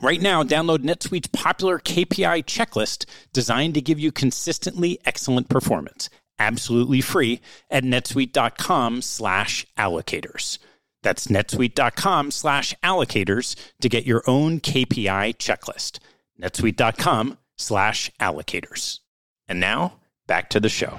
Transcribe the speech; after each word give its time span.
Right 0.00 0.20
now, 0.20 0.42
download 0.42 0.78
NetSuite's 0.78 1.28
popular 1.28 1.78
KPI 1.78 2.44
checklist 2.44 3.06
designed 3.32 3.74
to 3.74 3.80
give 3.80 3.98
you 3.98 4.12
consistently 4.12 4.98
excellent 5.04 5.48
performance, 5.48 6.10
absolutely 6.38 7.00
free 7.00 7.40
at 7.70 7.84
netsuite.com/allocators. 7.84 10.58
That's 11.04 11.28
netsuite.com 11.28 12.32
slash 12.32 12.74
allocators 12.82 13.54
to 13.80 13.88
get 13.88 14.06
your 14.06 14.24
own 14.26 14.58
KPI 14.58 15.36
checklist. 15.36 16.00
netsuite.com 16.40 17.38
slash 17.56 18.10
allocators. 18.18 19.00
And 19.46 19.60
now, 19.60 20.00
back 20.26 20.48
to 20.50 20.60
the 20.60 20.70
show. 20.70 20.98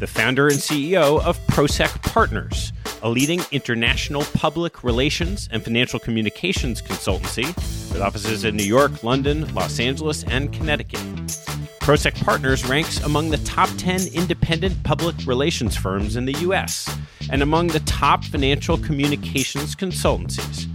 the 0.00 0.06
founder 0.06 0.48
and 0.48 0.58
CEO 0.58 1.22
of 1.22 1.38
Prosek 1.46 2.02
Partners 2.02 2.72
a 3.04 3.08
leading 3.10 3.42
international 3.52 4.24
public 4.32 4.82
relations 4.82 5.46
and 5.52 5.62
financial 5.62 6.00
communications 6.00 6.80
consultancy 6.80 7.46
with 7.92 8.00
offices 8.00 8.44
in 8.44 8.56
New 8.56 8.64
York, 8.64 9.04
London, 9.04 9.52
Los 9.54 9.78
Angeles, 9.78 10.24
and 10.24 10.50
Connecticut. 10.54 11.00
Prosek 11.80 12.18
Partners 12.24 12.66
ranks 12.66 13.04
among 13.04 13.28
the 13.28 13.36
top 13.38 13.68
10 13.76 14.06
independent 14.14 14.82
public 14.84 15.14
relations 15.26 15.76
firms 15.76 16.16
in 16.16 16.24
the 16.24 16.32
U.S. 16.40 16.88
and 17.30 17.42
among 17.42 17.66
the 17.66 17.80
top 17.80 18.24
financial 18.24 18.78
communications 18.78 19.76
consultancies. 19.76 20.66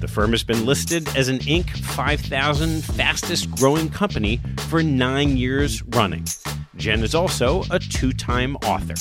The 0.00 0.08
firm 0.08 0.30
has 0.30 0.42
been 0.42 0.64
listed 0.64 1.06
as 1.14 1.28
an 1.28 1.40
Inc. 1.40 1.68
5000 1.68 2.82
fastest 2.82 3.50
growing 3.56 3.90
company 3.90 4.40
for 4.68 4.82
nine 4.82 5.36
years 5.36 5.82
running. 5.82 6.24
Jen 6.76 7.02
is 7.02 7.14
also 7.14 7.64
a 7.70 7.78
two 7.78 8.12
time 8.12 8.56
author. 8.56 8.94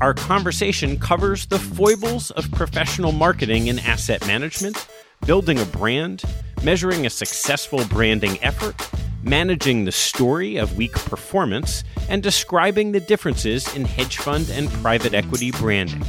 Our 0.00 0.14
conversation 0.14 0.98
covers 0.98 1.46
the 1.46 1.58
foibles 1.58 2.30
of 2.32 2.50
professional 2.52 3.12
marketing 3.12 3.68
and 3.68 3.80
asset 3.80 4.26
management, 4.26 4.86
building 5.26 5.58
a 5.58 5.64
brand, 5.66 6.22
measuring 6.62 7.06
a 7.06 7.10
successful 7.10 7.84
branding 7.86 8.42
effort, 8.42 8.74
managing 9.22 9.84
the 9.84 9.92
story 9.92 10.56
of 10.56 10.76
weak 10.76 10.92
performance, 10.92 11.84
and 12.08 12.22
describing 12.22 12.92
the 12.92 13.00
differences 13.00 13.72
in 13.74 13.84
hedge 13.84 14.18
fund 14.18 14.48
and 14.50 14.68
private 14.70 15.14
equity 15.14 15.50
branding. 15.52 16.04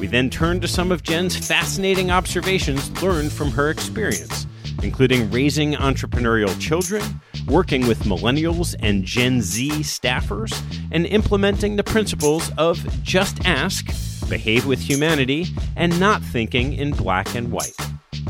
We 0.00 0.06
then 0.06 0.30
turn 0.30 0.60
to 0.60 0.68
some 0.68 0.90
of 0.90 1.02
Jen's 1.02 1.36
fascinating 1.36 2.10
observations 2.10 2.90
learned 3.02 3.32
from 3.32 3.50
her 3.52 3.70
experience, 3.70 4.46
including 4.82 5.30
raising 5.30 5.74
entrepreneurial 5.74 6.58
children, 6.60 7.02
working 7.46 7.86
with 7.86 8.04
millennials 8.04 8.74
and 8.80 9.04
Gen 9.04 9.42
Z 9.42 9.70
staffers, 9.80 10.52
and 10.90 11.06
implementing 11.06 11.76
the 11.76 11.84
principles 11.84 12.50
of 12.58 12.78
just 13.02 13.44
ask, 13.46 13.86
behave 14.28 14.66
with 14.66 14.80
humanity, 14.80 15.46
and 15.76 15.98
not 15.98 16.22
thinking 16.22 16.72
in 16.72 16.92
black 16.92 17.34
and 17.34 17.50
white. 17.50 17.76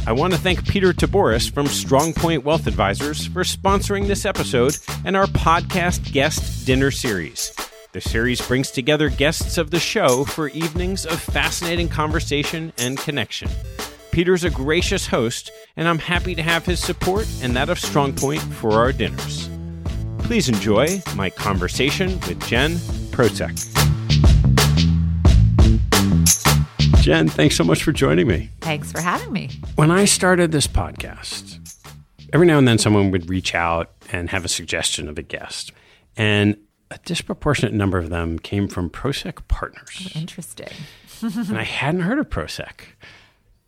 I 0.06 0.12
want 0.12 0.32
to 0.32 0.38
thank 0.38 0.66
Peter 0.66 0.92
Taboris 0.92 1.52
from 1.52 1.66
Strongpoint 1.66 2.42
Wealth 2.42 2.66
Advisors 2.66 3.26
for 3.28 3.42
sponsoring 3.42 4.08
this 4.08 4.24
episode 4.24 4.76
and 5.04 5.16
our 5.16 5.26
podcast 5.26 6.12
guest 6.12 6.66
dinner 6.66 6.90
series. 6.90 7.54
The 7.92 8.00
series 8.00 8.40
brings 8.40 8.70
together 8.70 9.10
guests 9.10 9.58
of 9.58 9.70
the 9.70 9.78
show 9.78 10.24
for 10.24 10.48
evenings 10.48 11.04
of 11.04 11.20
fascinating 11.20 11.88
conversation 11.88 12.72
and 12.78 12.96
connection. 12.98 13.50
Peter's 14.12 14.44
a 14.44 14.50
gracious 14.50 15.06
host, 15.06 15.50
and 15.74 15.88
I'm 15.88 15.98
happy 15.98 16.34
to 16.34 16.42
have 16.42 16.66
his 16.66 16.80
support 16.80 17.26
and 17.42 17.56
that 17.56 17.70
of 17.70 17.78
Strongpoint 17.78 18.40
for 18.52 18.72
our 18.72 18.92
dinners. 18.92 19.48
Please 20.18 20.50
enjoy 20.50 21.02
my 21.16 21.30
conversation 21.30 22.20
with 22.28 22.38
Jen 22.46 22.72
Prosek. 23.10 23.56
Jen, 27.02 27.26
thanks 27.26 27.56
so 27.56 27.64
much 27.64 27.82
for 27.82 27.90
joining 27.90 28.28
me. 28.28 28.50
Thanks 28.60 28.92
for 28.92 29.00
having 29.00 29.32
me. 29.32 29.48
When 29.76 29.90
I 29.90 30.04
started 30.04 30.52
this 30.52 30.66
podcast, 30.66 31.58
every 32.34 32.46
now 32.46 32.58
and 32.58 32.68
then 32.68 32.78
someone 32.78 33.10
would 33.10 33.30
reach 33.30 33.54
out 33.54 33.92
and 34.12 34.28
have 34.28 34.44
a 34.44 34.48
suggestion 34.48 35.08
of 35.08 35.18
a 35.18 35.22
guest. 35.22 35.72
And 36.18 36.58
a 36.90 36.98
disproportionate 37.06 37.72
number 37.72 37.96
of 37.98 38.10
them 38.10 38.38
came 38.38 38.68
from 38.68 38.90
Prosek 38.90 39.48
partners. 39.48 40.12
Oh, 40.14 40.20
interesting. 40.20 40.68
and 41.22 41.56
I 41.56 41.64
hadn't 41.64 42.02
heard 42.02 42.18
of 42.18 42.28
Prosek, 42.28 42.82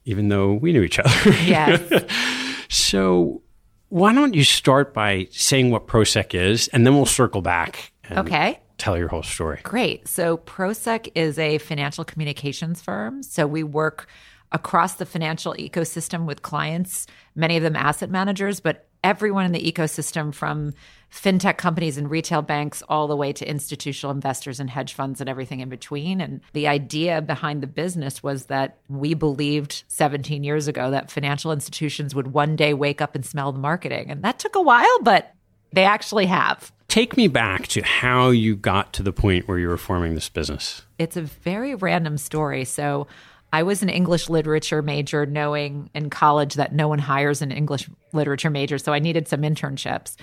even 0.04 0.28
though 0.28 0.54
we 0.54 0.72
knew 0.72 0.82
each 0.82 0.98
other. 0.98 1.30
Yes. 1.44 2.04
so, 2.68 3.42
why 3.88 4.12
don't 4.12 4.34
you 4.34 4.44
start 4.44 4.92
by 4.92 5.28
saying 5.30 5.70
what 5.70 5.86
Prosek 5.86 6.34
is, 6.34 6.68
and 6.68 6.86
then 6.86 6.94
we'll 6.94 7.06
circle 7.06 7.42
back. 7.42 7.92
okay. 8.10 8.60
Tell 8.76 8.98
your 8.98 9.08
whole 9.08 9.22
story. 9.22 9.60
Great. 9.62 10.08
So, 10.08 10.38
Prosek 10.38 11.10
is 11.14 11.38
a 11.38 11.58
financial 11.58 12.04
communications 12.04 12.80
firm. 12.80 13.22
So, 13.22 13.46
we 13.46 13.62
work 13.62 14.08
across 14.54 14.94
the 14.94 15.04
financial 15.04 15.52
ecosystem 15.54 16.24
with 16.24 16.40
clients, 16.40 17.06
many 17.34 17.56
of 17.56 17.62
them 17.62 17.76
asset 17.76 18.08
managers, 18.08 18.60
but 18.60 18.88
everyone 19.02 19.44
in 19.44 19.52
the 19.52 19.72
ecosystem 19.72 20.32
from 20.32 20.72
fintech 21.12 21.58
companies 21.58 21.98
and 21.98 22.10
retail 22.10 22.40
banks 22.40 22.82
all 22.88 23.06
the 23.06 23.16
way 23.16 23.32
to 23.32 23.48
institutional 23.48 24.12
investors 24.12 24.58
and 24.58 24.70
hedge 24.70 24.94
funds 24.94 25.20
and 25.20 25.28
everything 25.28 25.60
in 25.60 25.68
between. 25.68 26.20
And 26.20 26.40
the 26.54 26.66
idea 26.68 27.20
behind 27.20 27.62
the 27.62 27.66
business 27.66 28.22
was 28.22 28.46
that 28.46 28.78
we 28.88 29.12
believed 29.14 29.84
17 29.88 30.42
years 30.42 30.68
ago 30.68 30.90
that 30.90 31.10
financial 31.10 31.52
institutions 31.52 32.14
would 32.14 32.28
one 32.28 32.56
day 32.56 32.74
wake 32.74 33.02
up 33.02 33.14
and 33.14 33.26
smell 33.26 33.52
the 33.52 33.58
marketing. 33.58 34.10
And 34.10 34.22
that 34.22 34.38
took 34.38 34.54
a 34.54 34.62
while, 34.62 35.02
but 35.02 35.34
they 35.72 35.84
actually 35.84 36.26
have. 36.26 36.72
Take 36.88 37.16
me 37.16 37.28
back 37.28 37.66
to 37.68 37.82
how 37.82 38.30
you 38.30 38.54
got 38.56 38.92
to 38.94 39.02
the 39.02 39.12
point 39.12 39.48
where 39.48 39.58
you 39.58 39.68
were 39.68 39.76
forming 39.76 40.14
this 40.14 40.28
business. 40.28 40.82
It's 40.98 41.16
a 41.16 41.22
very 41.22 41.74
random 41.74 42.18
story. 42.18 42.64
So, 42.64 43.08
I 43.54 43.62
was 43.62 43.84
an 43.84 43.88
English 43.88 44.28
literature 44.28 44.82
major, 44.82 45.26
knowing 45.26 45.88
in 45.94 46.10
college 46.10 46.54
that 46.54 46.74
no 46.74 46.88
one 46.88 46.98
hires 46.98 47.40
an 47.40 47.52
English 47.52 47.88
literature 48.12 48.50
major. 48.50 48.78
So 48.78 48.92
I 48.92 48.98
needed 48.98 49.28
some 49.28 49.42
internships. 49.42 50.16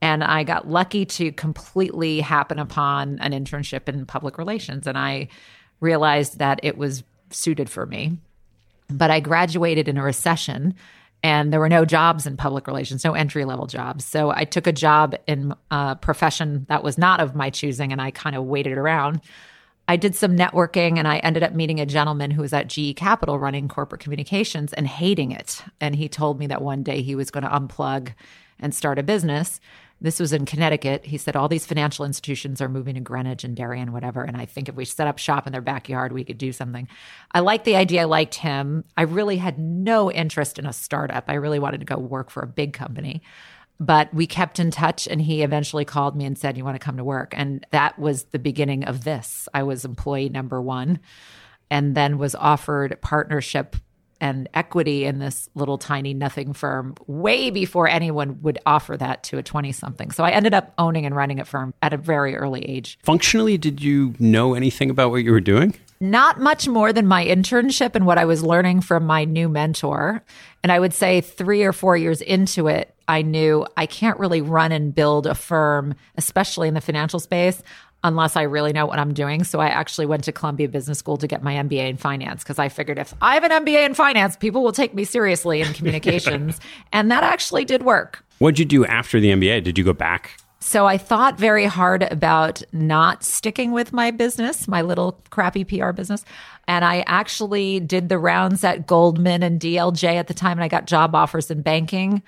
And 0.00 0.22
I 0.22 0.44
got 0.44 0.68
lucky 0.68 1.04
to 1.04 1.32
completely 1.32 2.20
happen 2.20 2.60
upon 2.60 3.18
an 3.18 3.32
internship 3.32 3.88
in 3.88 4.06
public 4.06 4.38
relations. 4.38 4.86
And 4.86 4.96
I 4.96 5.26
realized 5.80 6.38
that 6.38 6.60
it 6.62 6.78
was 6.78 7.02
suited 7.30 7.68
for 7.68 7.86
me. 7.86 8.18
But 8.88 9.10
I 9.10 9.18
graduated 9.18 9.88
in 9.88 9.96
a 9.96 10.02
recession 10.04 10.76
and 11.24 11.52
there 11.52 11.58
were 11.58 11.68
no 11.68 11.84
jobs 11.84 12.24
in 12.24 12.36
public 12.36 12.68
relations, 12.68 13.02
no 13.02 13.14
entry 13.14 13.44
level 13.44 13.66
jobs. 13.66 14.04
So 14.04 14.30
I 14.30 14.44
took 14.44 14.68
a 14.68 14.72
job 14.72 15.16
in 15.26 15.52
a 15.72 15.96
profession 15.96 16.66
that 16.68 16.84
was 16.84 16.98
not 16.98 17.18
of 17.18 17.34
my 17.34 17.50
choosing 17.50 17.90
and 17.90 18.00
I 18.00 18.12
kind 18.12 18.36
of 18.36 18.44
waited 18.44 18.78
around. 18.78 19.22
I 19.88 19.96
did 19.96 20.16
some 20.16 20.36
networking 20.36 20.98
and 20.98 21.06
I 21.06 21.18
ended 21.18 21.42
up 21.42 21.52
meeting 21.52 21.78
a 21.78 21.86
gentleman 21.86 22.32
who 22.32 22.42
was 22.42 22.52
at 22.52 22.68
GE 22.68 22.96
Capital 22.96 23.38
running 23.38 23.68
corporate 23.68 24.00
communications 24.00 24.72
and 24.72 24.86
hating 24.86 25.30
it. 25.30 25.62
And 25.80 25.94
he 25.94 26.08
told 26.08 26.38
me 26.38 26.48
that 26.48 26.62
one 26.62 26.82
day 26.82 27.02
he 27.02 27.14
was 27.14 27.30
going 27.30 27.44
to 27.44 27.50
unplug 27.50 28.12
and 28.58 28.74
start 28.74 28.98
a 28.98 29.02
business. 29.02 29.60
This 30.00 30.20
was 30.20 30.32
in 30.32 30.44
Connecticut. 30.44 31.06
He 31.06 31.16
said 31.16 31.36
all 31.36 31.48
these 31.48 31.64
financial 31.64 32.04
institutions 32.04 32.60
are 32.60 32.68
moving 32.68 32.96
to 32.96 33.00
Greenwich 33.00 33.44
and 33.44 33.56
Darien, 33.56 33.92
whatever. 33.92 34.22
And 34.24 34.36
I 34.36 34.44
think 34.44 34.68
if 34.68 34.74
we 34.74 34.84
set 34.84 35.06
up 35.06 35.18
shop 35.18 35.46
in 35.46 35.52
their 35.52 35.62
backyard, 35.62 36.12
we 36.12 36.24
could 36.24 36.36
do 36.36 36.52
something. 36.52 36.88
I 37.32 37.40
liked 37.40 37.64
the 37.64 37.76
idea. 37.76 38.02
I 38.02 38.04
liked 38.04 38.34
him. 38.34 38.84
I 38.96 39.02
really 39.02 39.38
had 39.38 39.58
no 39.58 40.10
interest 40.10 40.58
in 40.58 40.66
a 40.66 40.72
startup. 40.72 41.24
I 41.28 41.34
really 41.34 41.58
wanted 41.58 41.80
to 41.80 41.86
go 41.86 41.96
work 41.96 42.30
for 42.30 42.42
a 42.42 42.46
big 42.46 42.72
company 42.72 43.22
but 43.78 44.12
we 44.14 44.26
kept 44.26 44.58
in 44.58 44.70
touch 44.70 45.06
and 45.06 45.20
he 45.20 45.42
eventually 45.42 45.84
called 45.84 46.16
me 46.16 46.24
and 46.24 46.38
said 46.38 46.56
you 46.56 46.64
want 46.64 46.74
to 46.74 46.84
come 46.84 46.96
to 46.96 47.04
work? 47.04 47.34
And 47.36 47.66
that 47.70 47.98
was 47.98 48.24
the 48.24 48.38
beginning 48.38 48.84
of 48.84 49.04
this. 49.04 49.48
I 49.52 49.62
was 49.62 49.84
employee 49.84 50.28
number 50.28 50.60
one 50.60 51.00
and 51.70 51.94
then 51.94 52.18
was 52.18 52.34
offered 52.34 52.98
partnership 53.00 53.76
and 54.20 54.48
equity 54.54 55.04
in 55.04 55.18
this 55.18 55.50
little 55.54 55.76
tiny 55.76 56.14
nothing 56.14 56.52
firm 56.52 56.94
way 57.06 57.50
before 57.50 57.86
anyone 57.86 58.40
would 58.42 58.58
offer 58.64 58.96
that 58.96 59.22
to 59.22 59.36
a 59.36 59.42
20 59.42 59.72
something 59.72 60.10
so 60.10 60.24
i 60.24 60.30
ended 60.30 60.54
up 60.54 60.72
owning 60.78 61.04
and 61.04 61.14
running 61.14 61.38
a 61.38 61.44
firm 61.44 61.74
at 61.82 61.92
a 61.92 61.96
very 61.96 62.34
early 62.36 62.62
age. 62.62 62.98
Functionally 63.02 63.58
did 63.58 63.82
you 63.82 64.14
know 64.18 64.54
anything 64.54 64.90
about 64.90 65.10
what 65.10 65.22
you 65.22 65.32
were 65.32 65.40
doing? 65.40 65.74
Not 66.00 66.40
much 66.40 66.68
more 66.68 66.92
than 66.92 67.06
my 67.06 67.24
internship 67.24 67.94
and 67.94 68.04
what 68.04 68.18
I 68.18 68.24
was 68.24 68.42
learning 68.42 68.82
from 68.82 69.06
my 69.06 69.24
new 69.24 69.48
mentor. 69.48 70.22
And 70.62 70.70
I 70.72 70.78
would 70.78 70.92
say 70.92 71.20
three 71.20 71.62
or 71.62 71.72
four 71.72 71.96
years 71.96 72.20
into 72.20 72.68
it, 72.68 72.94
I 73.08 73.22
knew 73.22 73.66
I 73.76 73.86
can't 73.86 74.18
really 74.18 74.40
run 74.40 74.72
and 74.72 74.94
build 74.94 75.26
a 75.26 75.34
firm, 75.34 75.94
especially 76.16 76.68
in 76.68 76.74
the 76.74 76.80
financial 76.80 77.20
space, 77.20 77.62
unless 78.02 78.36
I 78.36 78.42
really 78.42 78.72
know 78.72 78.86
what 78.86 78.98
I'm 78.98 79.14
doing. 79.14 79.44
So 79.44 79.60
I 79.60 79.68
actually 79.68 80.06
went 80.06 80.24
to 80.24 80.32
Columbia 80.32 80.68
Business 80.68 80.98
School 80.98 81.16
to 81.18 81.26
get 81.26 81.42
my 81.42 81.54
MBA 81.54 81.88
in 81.88 81.96
finance 81.96 82.42
because 82.42 82.58
I 82.58 82.68
figured 82.68 82.98
if 82.98 83.14
I 83.20 83.34
have 83.34 83.44
an 83.44 83.50
MBA 83.50 83.86
in 83.86 83.94
finance, 83.94 84.36
people 84.36 84.62
will 84.62 84.72
take 84.72 84.94
me 84.94 85.04
seriously 85.04 85.60
in 85.60 85.72
communications. 85.74 86.60
and 86.92 87.10
that 87.10 87.22
actually 87.22 87.64
did 87.64 87.82
work. 87.82 88.24
What 88.38 88.54
did 88.54 88.58
you 88.60 88.64
do 88.64 88.86
after 88.86 89.18
the 89.20 89.30
MBA? 89.30 89.64
Did 89.64 89.78
you 89.78 89.84
go 89.84 89.92
back 89.92 90.38
so 90.66 90.84
I 90.84 90.98
thought 90.98 91.38
very 91.38 91.66
hard 91.66 92.02
about 92.02 92.60
not 92.72 93.22
sticking 93.22 93.70
with 93.70 93.92
my 93.92 94.10
business, 94.10 94.66
my 94.66 94.82
little 94.82 95.22
crappy 95.30 95.62
PR 95.62 95.92
business. 95.92 96.24
And 96.66 96.84
I 96.84 97.04
actually 97.06 97.78
did 97.78 98.08
the 98.08 98.18
rounds 98.18 98.64
at 98.64 98.84
Goldman 98.84 99.44
and 99.44 99.60
DLJ 99.60 100.14
at 100.14 100.26
the 100.26 100.34
time, 100.34 100.58
and 100.58 100.64
I 100.64 100.68
got 100.68 100.86
job 100.86 101.14
offers 101.14 101.52
in 101.52 101.62
banking. 101.62 102.20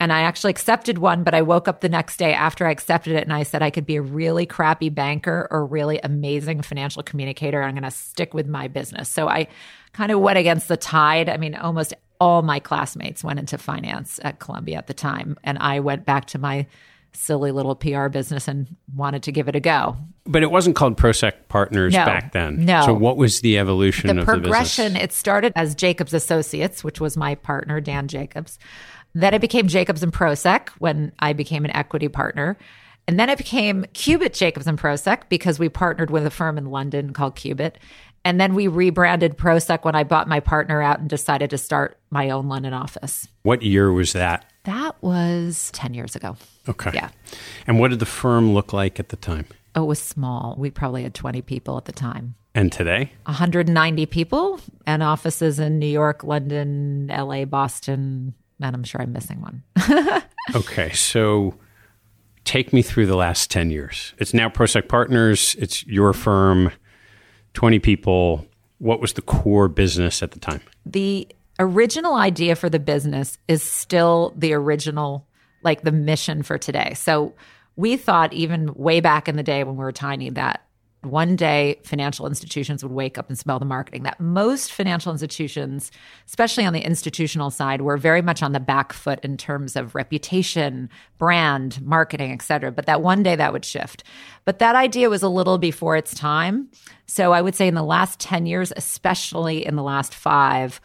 And 0.00 0.12
I 0.12 0.22
actually 0.22 0.50
accepted 0.50 0.96
one, 0.96 1.22
but 1.24 1.34
I 1.34 1.42
woke 1.42 1.68
up 1.68 1.82
the 1.82 1.88
next 1.90 2.16
day 2.16 2.32
after 2.32 2.66
I 2.66 2.70
accepted 2.70 3.12
it 3.14 3.22
and 3.22 3.32
I 3.34 3.42
said 3.42 3.62
I 3.62 3.68
could 3.68 3.84
be 3.84 3.96
a 3.96 4.02
really 4.02 4.46
crappy 4.46 4.88
banker 4.88 5.46
or 5.50 5.66
really 5.66 6.00
amazing 6.02 6.62
financial 6.62 7.02
communicator. 7.02 7.62
I'm 7.62 7.74
going 7.74 7.82
to 7.82 7.90
stick 7.90 8.32
with 8.32 8.48
my 8.48 8.66
business. 8.66 9.10
So 9.10 9.28
I 9.28 9.46
kind 9.92 10.10
of 10.10 10.20
went 10.20 10.38
against 10.38 10.68
the 10.68 10.78
tide. 10.78 11.28
I 11.28 11.36
mean, 11.36 11.54
almost 11.54 11.92
all 12.18 12.40
my 12.40 12.60
classmates 12.60 13.22
went 13.22 13.38
into 13.38 13.58
finance 13.58 14.18
at 14.22 14.38
Columbia 14.38 14.78
at 14.78 14.86
the 14.86 14.94
time. 14.94 15.36
And 15.44 15.58
I 15.58 15.80
went 15.80 16.06
back 16.06 16.24
to 16.26 16.38
my 16.38 16.66
silly 17.12 17.50
little 17.50 17.74
PR 17.74 18.08
business 18.08 18.48
and 18.48 18.74
wanted 18.94 19.22
to 19.24 19.32
give 19.32 19.48
it 19.48 19.56
a 19.56 19.60
go. 19.60 19.96
But 20.24 20.42
it 20.42 20.50
wasn't 20.50 20.76
called 20.76 20.96
Prosek 20.96 21.32
Partners 21.48 21.92
no, 21.92 22.04
back 22.04 22.32
then. 22.32 22.64
No. 22.64 22.86
So 22.86 22.94
what 22.94 23.16
was 23.16 23.40
the 23.40 23.58
evolution 23.58 24.14
the 24.14 24.20
of 24.20 24.26
progression, 24.26 24.42
the 24.42 24.90
progression? 24.90 24.96
it 24.96 25.12
started 25.12 25.52
as 25.56 25.74
Jacobs 25.74 26.14
Associates, 26.14 26.84
which 26.84 27.00
was 27.00 27.16
my 27.16 27.34
partner, 27.34 27.80
Dan 27.80 28.06
Jacobs. 28.08 28.58
Then 29.12 29.34
it 29.34 29.40
became 29.40 29.68
Jacobs 29.68 30.02
and 30.02 30.12
Prosek 30.12 30.68
when 30.78 31.12
I 31.18 31.32
became 31.32 31.64
an 31.64 31.74
equity 31.74 32.08
partner. 32.08 32.56
And 33.08 33.18
then 33.18 33.28
it 33.28 33.38
became 33.38 33.84
Cubitt 33.92 34.34
Jacobs 34.34 34.66
and 34.66 34.78
Prosek 34.78 35.28
because 35.28 35.58
we 35.58 35.68
partnered 35.68 36.10
with 36.10 36.24
a 36.26 36.30
firm 36.30 36.56
in 36.58 36.66
London 36.66 37.12
called 37.12 37.34
Cubitt. 37.34 37.78
And 38.24 38.40
then 38.40 38.54
we 38.54 38.68
rebranded 38.68 39.36
Prosek 39.36 39.84
when 39.84 39.94
I 39.94 40.04
bought 40.04 40.28
my 40.28 40.40
partner 40.40 40.82
out 40.82 41.00
and 41.00 41.08
decided 41.08 41.50
to 41.50 41.58
start 41.58 41.98
my 42.10 42.30
own 42.30 42.48
London 42.48 42.72
office. 42.72 43.26
What 43.42 43.62
year 43.62 43.90
was 43.92 44.12
that? 44.12 44.44
That 44.64 45.02
was 45.02 45.70
10 45.72 45.94
years 45.94 46.14
ago. 46.14 46.36
Okay. 46.68 46.90
Yeah. 46.94 47.08
And 47.66 47.80
what 47.80 47.88
did 47.88 47.98
the 47.98 48.06
firm 48.06 48.52
look 48.52 48.72
like 48.72 49.00
at 49.00 49.08
the 49.08 49.16
time? 49.16 49.46
Oh, 49.74 49.84
it 49.84 49.86
was 49.86 50.02
small. 50.02 50.54
We 50.58 50.70
probably 50.70 51.02
had 51.02 51.14
20 51.14 51.42
people 51.42 51.78
at 51.78 51.86
the 51.86 51.92
time. 51.92 52.34
And 52.54 52.70
today? 52.70 53.12
190 53.24 54.06
people 54.06 54.60
and 54.86 55.02
offices 55.02 55.58
in 55.58 55.78
New 55.78 55.86
York, 55.86 56.22
London, 56.24 57.06
LA, 57.08 57.44
Boston, 57.44 58.34
and 58.68 58.76
I'm 58.76 58.84
sure 58.84 59.00
I'm 59.00 59.12
missing 59.12 59.40
one. 59.40 59.62
okay. 60.54 60.90
So 60.92 61.54
take 62.44 62.72
me 62.72 62.82
through 62.82 63.06
the 63.06 63.16
last 63.16 63.50
10 63.50 63.70
years. 63.70 64.14
It's 64.18 64.34
now 64.34 64.48
Prosek 64.48 64.88
Partners, 64.88 65.56
it's 65.58 65.86
your 65.86 66.12
firm, 66.12 66.70
20 67.54 67.78
people. 67.78 68.46
What 68.78 69.00
was 69.00 69.12
the 69.12 69.22
core 69.22 69.68
business 69.68 70.22
at 70.22 70.30
the 70.30 70.40
time? 70.40 70.60
The 70.86 71.28
original 71.58 72.14
idea 72.14 72.56
for 72.56 72.70
the 72.70 72.78
business 72.78 73.38
is 73.46 73.62
still 73.62 74.34
the 74.36 74.54
original, 74.54 75.26
like 75.62 75.82
the 75.82 75.92
mission 75.92 76.42
for 76.42 76.56
today. 76.56 76.94
So 76.94 77.34
we 77.76 77.96
thought, 77.96 78.32
even 78.32 78.72
way 78.74 79.00
back 79.00 79.28
in 79.28 79.36
the 79.36 79.42
day 79.42 79.62
when 79.64 79.76
we 79.76 79.84
were 79.84 79.92
tiny, 79.92 80.30
that 80.30 80.64
one 81.02 81.34
day 81.34 81.80
financial 81.82 82.26
institutions 82.26 82.82
would 82.82 82.92
wake 82.92 83.16
up 83.16 83.28
and 83.28 83.38
smell 83.38 83.58
the 83.58 83.64
marketing 83.64 84.02
that 84.02 84.20
most 84.20 84.70
financial 84.70 85.10
institutions 85.10 85.90
especially 86.26 86.66
on 86.66 86.74
the 86.74 86.84
institutional 86.84 87.50
side 87.50 87.80
were 87.80 87.96
very 87.96 88.20
much 88.20 88.42
on 88.42 88.52
the 88.52 88.60
back 88.60 88.92
foot 88.92 89.18
in 89.22 89.36
terms 89.36 89.76
of 89.76 89.94
reputation 89.94 90.90
brand 91.16 91.80
marketing 91.82 92.32
et 92.32 92.42
cetera. 92.42 92.70
But 92.70 92.86
that 92.86 93.00
one 93.00 93.22
day 93.22 93.34
that 93.36 93.52
would 93.52 93.64
shift. 93.64 94.04
But 94.44 94.58
that 94.58 94.76
idea 94.76 95.08
was 95.08 95.22
a 95.22 95.28
little 95.28 95.58
before 95.58 95.96
its 95.96 96.14
time. 96.14 96.68
So 97.06 97.32
i 97.32 97.40
would 97.40 97.54
say 97.54 97.66
in 97.66 97.74
the 97.74 97.82
last 97.82 98.20
10 98.20 98.46
years 98.46 98.72
especially 98.76 99.64
in 99.64 99.76
the 99.76 99.82
last 99.82 100.14
five 100.14 100.80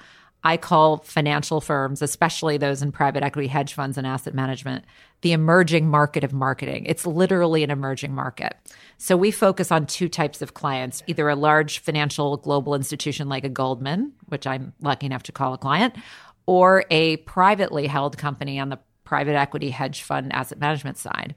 I 0.46 0.58
call 0.58 0.98
financial 0.98 1.60
firms, 1.60 2.04
especially 2.04 2.58
those 2.58 2.84
in 2.84 2.92
private 2.92 3.24
equity, 3.24 3.48
hedge 3.48 3.74
funds, 3.74 3.98
and 3.98 4.06
asset 4.06 4.36
management, 4.36 4.86
the 5.22 5.32
emerging 5.32 5.90
market 5.90 6.24
of 6.24 6.34
marketing. 6.34 6.86
It's 6.86 7.08
literally 7.08 7.64
an 7.64 7.72
emerging 7.72 8.14
market. 8.14 8.56
So 9.00 9.18
we 9.18 9.32
focus 9.32 9.72
on 9.72 9.88
two 9.88 10.08
types 10.08 10.44
of 10.44 10.54
clients 10.54 11.02
either 11.08 11.28
a 11.28 11.36
large 11.36 11.80
financial 11.80 12.38
global 12.38 12.76
institution 12.76 13.28
like 13.28 13.44
a 13.44 13.50
Goldman, 13.50 14.14
which 14.28 14.46
I'm 14.46 14.74
lucky 14.82 15.08
enough 15.08 15.24
to 15.24 15.32
call 15.32 15.56
a 15.56 15.58
client, 15.58 15.96
or 16.46 16.86
a 16.92 17.18
privately 17.18 17.88
held 17.88 18.16
company 18.16 18.60
on 18.60 18.70
the 18.70 18.78
private 19.04 19.36
equity, 19.36 19.72
hedge 19.72 20.04
fund, 20.04 20.32
asset 20.32 20.60
management 20.60 21.00
side. 21.00 21.34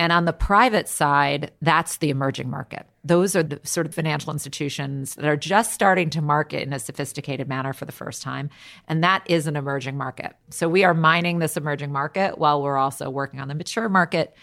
And 0.00 0.12
on 0.12 0.24
the 0.24 0.32
private 0.32 0.88
side, 0.88 1.50
that's 1.60 1.98
the 1.98 2.08
emerging 2.08 2.48
market. 2.48 2.86
Those 3.04 3.36
are 3.36 3.42
the 3.42 3.60
sort 3.64 3.86
of 3.86 3.94
financial 3.94 4.32
institutions 4.32 5.14
that 5.16 5.26
are 5.26 5.36
just 5.36 5.74
starting 5.74 6.08
to 6.08 6.22
market 6.22 6.62
in 6.62 6.72
a 6.72 6.78
sophisticated 6.78 7.48
manner 7.48 7.74
for 7.74 7.84
the 7.84 7.92
first 7.92 8.22
time. 8.22 8.48
And 8.88 9.04
that 9.04 9.22
is 9.26 9.46
an 9.46 9.56
emerging 9.56 9.98
market. 9.98 10.34
So 10.48 10.70
we 10.70 10.84
are 10.84 10.94
mining 10.94 11.38
this 11.38 11.58
emerging 11.58 11.92
market 11.92 12.38
while 12.38 12.62
we're 12.62 12.78
also 12.78 13.10
working 13.10 13.40
on 13.40 13.48
the 13.48 13.54
mature 13.54 13.90
market. 13.90 14.34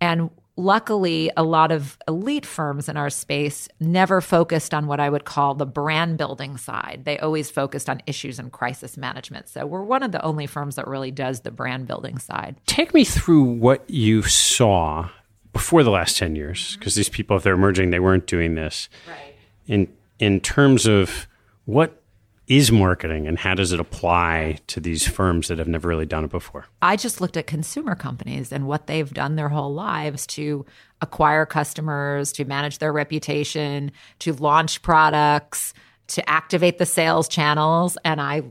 And 0.00 0.30
luckily, 0.56 1.30
a 1.36 1.42
lot 1.42 1.70
of 1.70 1.98
elite 2.08 2.46
firms 2.46 2.88
in 2.88 2.96
our 2.96 3.10
space 3.10 3.68
never 3.78 4.20
focused 4.20 4.74
on 4.74 4.86
what 4.86 5.00
I 5.00 5.08
would 5.08 5.24
call 5.24 5.54
the 5.54 5.66
brand 5.66 6.18
building 6.18 6.56
side. 6.56 7.02
They 7.04 7.18
always 7.18 7.50
focused 7.50 7.88
on 7.88 8.02
issues 8.06 8.38
and 8.38 8.50
crisis 8.50 8.96
management. 8.96 9.48
So 9.48 9.66
we're 9.66 9.82
one 9.82 10.02
of 10.02 10.12
the 10.12 10.22
only 10.22 10.46
firms 10.46 10.76
that 10.76 10.86
really 10.86 11.10
does 11.10 11.40
the 11.40 11.50
brand 11.50 11.86
building 11.86 12.18
side. 12.18 12.56
Take 12.66 12.94
me 12.94 13.04
through 13.04 13.42
what 13.42 13.88
you 13.88 14.22
saw 14.22 15.10
before 15.52 15.82
the 15.82 15.90
last 15.90 16.16
10 16.16 16.36
years, 16.36 16.60
mm-hmm. 16.60 16.78
because 16.80 16.94
these 16.94 17.08
people, 17.08 17.36
if 17.36 17.42
they're 17.42 17.54
emerging, 17.54 17.90
they 17.90 18.00
weren't 18.00 18.26
doing 18.26 18.54
this. 18.54 18.88
Right. 19.08 19.34
In, 19.66 19.88
in 20.18 20.40
terms 20.40 20.86
of 20.86 21.26
what 21.64 22.02
is 22.48 22.70
marketing 22.70 23.26
and 23.26 23.38
how 23.38 23.54
does 23.54 23.72
it 23.72 23.80
apply 23.80 24.58
to 24.68 24.80
these 24.80 25.06
firms 25.06 25.48
that 25.48 25.58
have 25.58 25.68
never 25.68 25.88
really 25.88 26.06
done 26.06 26.24
it 26.24 26.30
before? 26.30 26.66
I 26.80 26.96
just 26.96 27.20
looked 27.20 27.36
at 27.36 27.46
consumer 27.46 27.94
companies 27.94 28.52
and 28.52 28.66
what 28.66 28.86
they've 28.86 29.12
done 29.12 29.36
their 29.36 29.48
whole 29.48 29.74
lives 29.74 30.26
to 30.28 30.64
acquire 31.00 31.44
customers, 31.44 32.32
to 32.32 32.44
manage 32.44 32.78
their 32.78 32.92
reputation, 32.92 33.90
to 34.20 34.32
launch 34.34 34.82
products, 34.82 35.74
to 36.08 36.28
activate 36.28 36.78
the 36.78 36.86
sales 36.86 37.28
channels. 37.28 37.98
And 38.04 38.20
I 38.20 38.42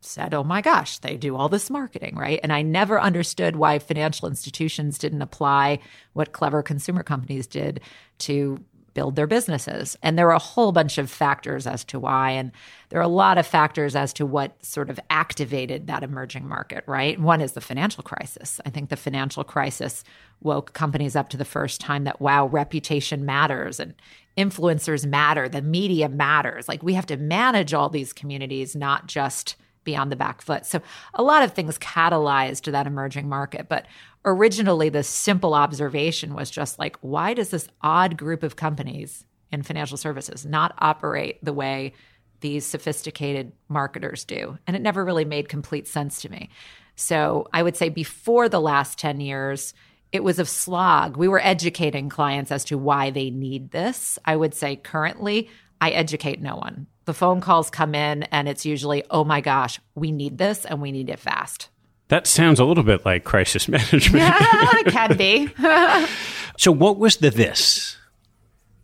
said, 0.00 0.34
oh 0.34 0.44
my 0.44 0.60
gosh, 0.60 0.98
they 0.98 1.16
do 1.16 1.36
all 1.36 1.48
this 1.48 1.70
marketing, 1.70 2.16
right? 2.16 2.40
And 2.42 2.52
I 2.52 2.62
never 2.62 3.00
understood 3.00 3.56
why 3.56 3.78
financial 3.78 4.28
institutions 4.28 4.98
didn't 4.98 5.22
apply 5.22 5.78
what 6.12 6.32
clever 6.32 6.62
consumer 6.62 7.02
companies 7.02 7.46
did 7.46 7.80
to 8.18 8.62
build 8.94 9.16
their 9.16 9.26
businesses. 9.26 9.96
And 10.02 10.16
there 10.16 10.28
are 10.28 10.34
a 10.34 10.38
whole 10.38 10.72
bunch 10.72 10.98
of 10.98 11.10
factors 11.10 11.66
as 11.66 11.84
to 11.84 11.98
why. 11.98 12.30
And 12.30 12.52
there 12.88 13.00
are 13.00 13.02
a 13.02 13.08
lot 13.08 13.38
of 13.38 13.46
factors 13.46 13.94
as 13.96 14.12
to 14.14 14.24
what 14.24 14.64
sort 14.64 14.88
of 14.88 14.98
activated 15.10 15.88
that 15.88 16.02
emerging 16.02 16.48
market, 16.48 16.84
right? 16.86 17.20
One 17.20 17.40
is 17.40 17.52
the 17.52 17.60
financial 17.60 18.02
crisis. 18.02 18.60
I 18.64 18.70
think 18.70 18.88
the 18.88 18.96
financial 18.96 19.44
crisis 19.44 20.04
woke 20.40 20.72
companies 20.72 21.16
up 21.16 21.28
to 21.30 21.36
the 21.36 21.44
first 21.44 21.80
time 21.80 22.04
that, 22.04 22.20
wow, 22.20 22.46
reputation 22.46 23.24
matters 23.24 23.80
and 23.80 23.94
influencers 24.38 25.06
matter, 25.06 25.48
the 25.48 25.62
media 25.62 26.08
matters. 26.08 26.68
Like 26.68 26.82
we 26.82 26.94
have 26.94 27.06
to 27.06 27.16
manage 27.16 27.74
all 27.74 27.88
these 27.88 28.12
communities, 28.12 28.74
not 28.74 29.06
just 29.06 29.56
be 29.84 29.94
on 29.94 30.08
the 30.08 30.16
back 30.16 30.40
foot. 30.40 30.66
So 30.66 30.80
a 31.12 31.22
lot 31.22 31.42
of 31.42 31.52
things 31.52 31.78
catalyzed 31.78 32.70
that 32.70 32.86
emerging 32.86 33.28
market. 33.28 33.68
But 33.68 33.86
originally, 34.24 34.88
the 34.88 35.02
simple 35.02 35.54
observation 35.54 36.34
was 36.34 36.50
just 36.50 36.78
like, 36.78 36.96
why 37.00 37.34
does 37.34 37.50
this 37.50 37.68
odd 37.82 38.16
group 38.16 38.42
of 38.42 38.56
companies 38.56 39.24
in 39.52 39.62
financial 39.62 39.96
services 39.96 40.44
not 40.44 40.74
operate 40.78 41.44
the 41.44 41.52
way 41.52 41.92
these 42.40 42.66
sophisticated 42.66 43.52
marketers 43.68 44.24
do? 44.24 44.58
And 44.66 44.76
it 44.76 44.82
never 44.82 45.04
really 45.04 45.24
made 45.24 45.48
complete 45.48 45.86
sense 45.86 46.22
to 46.22 46.30
me. 46.30 46.50
So 46.96 47.48
I 47.52 47.62
would 47.62 47.76
say 47.76 47.88
before 47.88 48.48
the 48.48 48.60
last 48.60 48.98
10 48.98 49.20
years, 49.20 49.74
it 50.12 50.22
was 50.22 50.38
a 50.38 50.44
slog. 50.44 51.16
We 51.16 51.28
were 51.28 51.40
educating 51.42 52.08
clients 52.08 52.52
as 52.52 52.64
to 52.66 52.78
why 52.78 53.10
they 53.10 53.30
need 53.30 53.72
this. 53.72 54.18
I 54.24 54.36
would 54.36 54.54
say 54.54 54.76
currently, 54.76 55.50
I 55.80 55.90
educate 55.90 56.40
no 56.40 56.56
one. 56.56 56.86
The 57.04 57.14
phone 57.14 57.40
calls 57.40 57.68
come 57.68 57.94
in, 57.94 58.22
and 58.24 58.48
it's 58.48 58.64
usually, 58.64 59.04
oh 59.10 59.24
my 59.24 59.40
gosh, 59.40 59.80
we 59.94 60.12
need 60.12 60.38
this 60.38 60.64
and 60.64 60.80
we 60.80 60.92
need 60.92 61.10
it 61.10 61.18
fast. 61.18 61.68
That 62.08 62.26
sounds 62.26 62.60
a 62.60 62.64
little 62.64 62.84
bit 62.84 63.04
like 63.04 63.24
crisis 63.24 63.68
management. 63.68 64.24
Yeah, 64.24 64.82
can 64.86 65.16
be. 65.16 65.48
so, 66.58 66.70
what 66.72 66.98
was 66.98 67.16
the 67.16 67.30
this? 67.30 67.96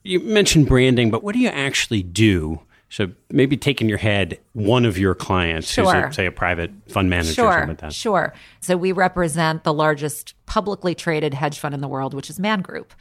You 0.03 0.21
mentioned 0.21 0.67
branding, 0.67 1.11
but 1.11 1.23
what 1.23 1.35
do 1.35 1.41
you 1.41 1.49
actually 1.49 2.03
do? 2.03 2.61
So, 2.89 3.11
maybe 3.31 3.57
take 3.57 3.81
in 3.81 3.89
your 3.89 3.99
head 3.99 4.39
one 4.53 4.85
of 4.85 4.99
your 4.99 5.15
clients, 5.15 5.71
sure. 5.71 5.85
who's, 5.85 6.11
a, 6.11 6.13
say, 6.13 6.27
a 6.27 6.33
private 6.33 6.71
fund 6.89 7.11
manager 7.11 7.35
sure, 7.35 7.47
or 7.47 7.53
something 7.53 7.69
like 7.69 7.79
that. 7.79 7.93
Sure. 7.93 8.35
So, 8.61 8.77
we 8.77 8.93
represent 8.93 9.65
the 9.65 9.75
largest 9.75 10.35
publicly 10.47 10.95
traded 10.95 11.35
hedge 11.35 11.59
fund 11.59 11.75
in 11.75 11.81
the 11.81 11.89
world, 11.89 12.15
which 12.15 12.31
is 12.31 12.41
Man 12.41 12.63
Group. 12.63 12.95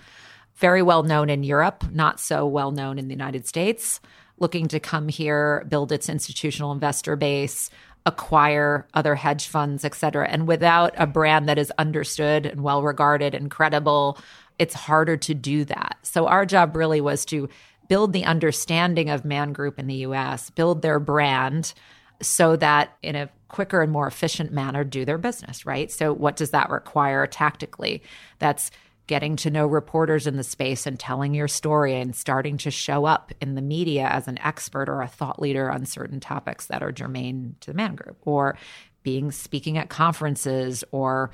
Very 0.56 0.82
well 0.82 1.04
known 1.04 1.30
in 1.30 1.44
Europe, 1.44 1.86
not 1.92 2.20
so 2.20 2.46
well 2.46 2.72
known 2.72 3.00
in 3.00 3.08
the 3.08 3.14
United 3.14 3.48
States. 3.48 4.02
Looking 4.38 4.68
to 4.70 4.80
come 4.80 5.08
here, 5.08 5.66
build 5.70 5.92
its 5.92 6.10
institutional 6.10 6.72
investor 6.72 7.16
base, 7.16 7.70
acquire 8.06 8.88
other 8.94 9.16
hedge 9.16 9.48
funds, 9.48 9.86
et 9.86 9.94
cetera. 9.94 10.28
And 10.28 10.48
without 10.48 10.94
a 10.98 11.08
brand 11.08 11.48
that 11.50 11.58
is 11.58 11.72
understood 11.78 12.46
and 12.46 12.62
well 12.62 12.82
regarded 12.82 13.36
and 13.36 13.52
credible, 13.52 14.18
it's 14.58 14.74
harder 14.74 15.18
to 15.18 15.34
do 15.34 15.66
that. 15.66 15.98
So 16.04 16.28
our 16.28 16.46
job 16.46 16.76
really 16.76 17.02
was 17.02 17.26
to 17.26 17.50
build 17.88 18.14
the 18.14 18.26
understanding 18.26 19.10
of 19.10 19.26
Man 19.26 19.54
Group 19.54 19.80
in 19.80 19.88
the 19.88 19.96
US, 19.96 20.50
build 20.50 20.82
their 20.82 21.00
brand 21.00 21.74
so 22.22 22.56
that 22.58 22.96
in 23.02 23.16
a 23.16 23.30
quicker 23.48 23.82
and 23.82 23.92
more 23.92 24.08
efficient 24.08 24.52
manner 24.52 24.84
do 24.84 25.06
their 25.06 25.18
business, 25.18 25.66
right? 25.66 25.92
So 25.92 26.14
what 26.14 26.36
does 26.36 26.52
that 26.52 26.70
require 26.70 27.26
tactically? 27.26 28.04
That's 28.38 28.72
getting 29.10 29.36
to 29.36 29.50
know 29.50 29.66
reporters 29.66 30.28
in 30.28 30.38
the 30.38 30.44
space 30.44 30.86
and 30.86 31.00
telling 31.00 31.34
your 31.34 31.48
story 31.48 32.00
and 32.00 32.16
starting 32.16 32.58
to 32.60 32.70
show 32.70 33.06
up 33.06 33.32
in 33.42 33.56
the 33.56 33.62
media 33.62 34.08
as 34.08 34.28
an 34.28 34.38
expert 34.38 34.88
or 34.88 35.02
a 35.02 35.08
thought 35.08 35.42
leader 35.42 35.72
on 35.72 35.84
certain 35.84 36.20
topics 36.20 36.68
that 36.68 36.84
are 36.84 36.92
germane 36.92 37.56
to 37.60 37.72
the 37.72 37.76
man 37.76 37.96
group 37.96 38.18
or 38.22 38.56
being 39.02 39.32
speaking 39.32 39.80
at 39.80 39.90
conferences 39.90 40.84
or 40.92 41.32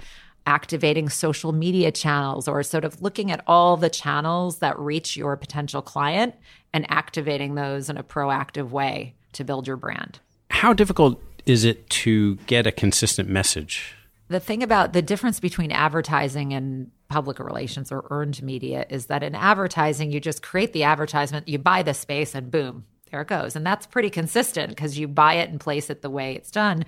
activating 0.47 1.09
social 1.09 1.51
media 1.51 1.91
channels 1.91 2.47
or 2.47 2.63
sort 2.63 2.85
of 2.85 3.01
looking 3.01 3.29
at 3.29 3.43
all 3.45 3.75
the 3.75 3.89
channels 3.89 4.59
that 4.59 4.79
reach 4.79 5.17
your 5.17 5.35
potential 5.35 5.81
client 5.81 6.33
and 6.71 6.89
activating 6.89 7.55
those 7.55 7.89
in 7.89 7.97
a 7.97 8.03
proactive 8.03 8.69
way 8.69 9.13
to 9.33 9.43
build 9.43 9.67
your 9.67 9.75
brand. 9.75 10.19
How 10.49 10.71
difficult 10.71 11.21
is 11.45 11.65
it 11.65 11.89
to 11.89 12.35
get 12.47 12.65
a 12.65 12.71
consistent 12.71 13.27
message? 13.27 13.95
The 14.29 14.39
thing 14.39 14.63
about 14.63 14.93
the 14.93 15.01
difference 15.01 15.41
between 15.41 15.73
advertising 15.73 16.53
and 16.53 16.89
public 17.07 17.39
relations 17.39 17.91
or 17.91 18.05
earned 18.09 18.41
media 18.41 18.85
is 18.89 19.07
that 19.07 19.23
in 19.23 19.35
advertising, 19.35 20.11
you 20.11 20.19
just 20.19 20.41
create 20.41 20.73
the 20.73 20.83
advertisement, 20.83 21.47
you 21.47 21.59
buy 21.59 21.83
the 21.83 21.93
space, 21.93 22.33
and 22.35 22.51
boom, 22.51 22.85
there 23.11 23.21
it 23.21 23.27
goes. 23.27 23.55
And 23.55 23.65
that's 23.65 23.85
pretty 23.85 24.09
consistent 24.09 24.69
because 24.69 24.97
you 24.97 25.07
buy 25.07 25.35
it 25.35 25.49
and 25.49 25.59
place 25.59 25.89
it 25.89 26.01
the 26.01 26.09
way 26.09 26.35
it's 26.35 26.51
done. 26.51 26.85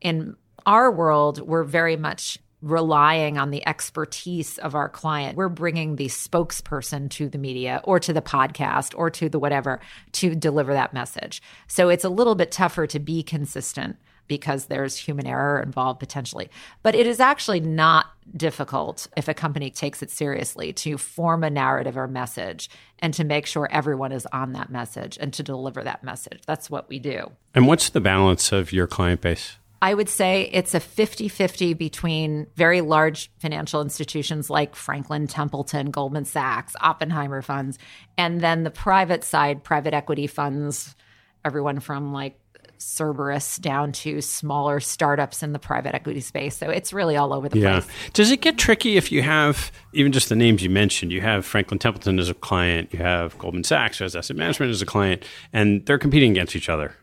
In 0.00 0.36
our 0.66 0.90
world, 0.90 1.40
we're 1.40 1.64
very 1.64 1.96
much 1.96 2.38
relying 2.60 3.38
on 3.38 3.50
the 3.50 3.66
expertise 3.66 4.58
of 4.58 4.74
our 4.74 4.88
client. 4.88 5.36
We're 5.36 5.48
bringing 5.48 5.96
the 5.96 6.06
spokesperson 6.06 7.08
to 7.10 7.28
the 7.28 7.38
media 7.38 7.80
or 7.84 8.00
to 8.00 8.12
the 8.12 8.22
podcast 8.22 8.94
or 8.96 9.10
to 9.10 9.28
the 9.28 9.38
whatever 9.38 9.80
to 10.12 10.34
deliver 10.34 10.72
that 10.72 10.92
message. 10.92 11.40
So 11.68 11.88
it's 11.88 12.04
a 12.04 12.08
little 12.08 12.34
bit 12.34 12.50
tougher 12.50 12.86
to 12.88 12.98
be 12.98 13.22
consistent 13.22 13.96
because 14.28 14.66
there's 14.66 14.96
human 14.96 15.26
error 15.26 15.60
involved 15.60 15.98
potentially. 15.98 16.50
But 16.82 16.94
it 16.94 17.06
is 17.06 17.18
actually 17.18 17.60
not 17.60 18.06
difficult 18.36 19.08
if 19.16 19.26
a 19.26 19.34
company 19.34 19.70
takes 19.70 20.02
it 20.02 20.10
seriously 20.10 20.72
to 20.74 20.98
form 20.98 21.42
a 21.42 21.50
narrative 21.50 21.96
or 21.96 22.06
message 22.06 22.68
and 22.98 23.14
to 23.14 23.24
make 23.24 23.46
sure 23.46 23.68
everyone 23.70 24.12
is 24.12 24.26
on 24.32 24.52
that 24.52 24.70
message 24.70 25.18
and 25.20 25.32
to 25.32 25.42
deliver 25.42 25.82
that 25.82 26.04
message. 26.04 26.42
That's 26.46 26.70
what 26.70 26.88
we 26.88 26.98
do. 26.98 27.32
And 27.54 27.66
what's 27.66 27.88
the 27.88 28.00
balance 28.00 28.52
of 28.52 28.72
your 28.72 28.86
client 28.86 29.22
base? 29.22 29.56
I 29.80 29.94
would 29.94 30.08
say 30.08 30.50
it's 30.52 30.74
a 30.74 30.80
50 30.80 31.28
50 31.28 31.74
between 31.74 32.48
very 32.56 32.80
large 32.80 33.30
financial 33.38 33.80
institutions 33.80 34.50
like 34.50 34.74
Franklin 34.74 35.28
Templeton, 35.28 35.92
Goldman 35.92 36.24
Sachs, 36.24 36.74
Oppenheimer 36.80 37.42
funds, 37.42 37.78
and 38.16 38.40
then 38.40 38.64
the 38.64 38.70
private 38.70 39.22
side, 39.22 39.62
private 39.62 39.94
equity 39.94 40.26
funds, 40.26 40.96
everyone 41.44 41.78
from 41.78 42.12
like 42.12 42.38
Cerberus 42.78 43.58
down 43.58 43.92
to 43.92 44.20
smaller 44.20 44.80
startups 44.80 45.42
in 45.42 45.52
the 45.52 45.58
private 45.58 45.94
equity 45.94 46.20
space. 46.20 46.56
So 46.56 46.70
it's 46.70 46.92
really 46.92 47.16
all 47.16 47.34
over 47.34 47.48
the 47.48 47.58
yeah. 47.58 47.80
place. 47.80 47.92
Does 48.12 48.30
it 48.30 48.40
get 48.40 48.56
tricky 48.56 48.96
if 48.96 49.12
you 49.12 49.22
have 49.22 49.70
even 49.92 50.12
just 50.12 50.28
the 50.28 50.36
names 50.36 50.62
you 50.62 50.70
mentioned? 50.70 51.12
You 51.12 51.20
have 51.20 51.44
Franklin 51.44 51.78
Templeton 51.78 52.18
as 52.18 52.28
a 52.28 52.34
client, 52.34 52.92
you 52.92 53.00
have 53.00 53.36
Goldman 53.38 53.64
Sachs 53.64 54.00
as 54.00 54.14
asset 54.14 54.36
management 54.36 54.70
as 54.70 54.80
a 54.80 54.86
client, 54.86 55.24
and 55.52 55.84
they're 55.86 55.98
competing 55.98 56.30
against 56.32 56.54
each 56.56 56.68
other. 56.68 56.94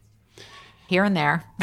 Here 0.88 1.04
and 1.04 1.16
there. 1.16 1.44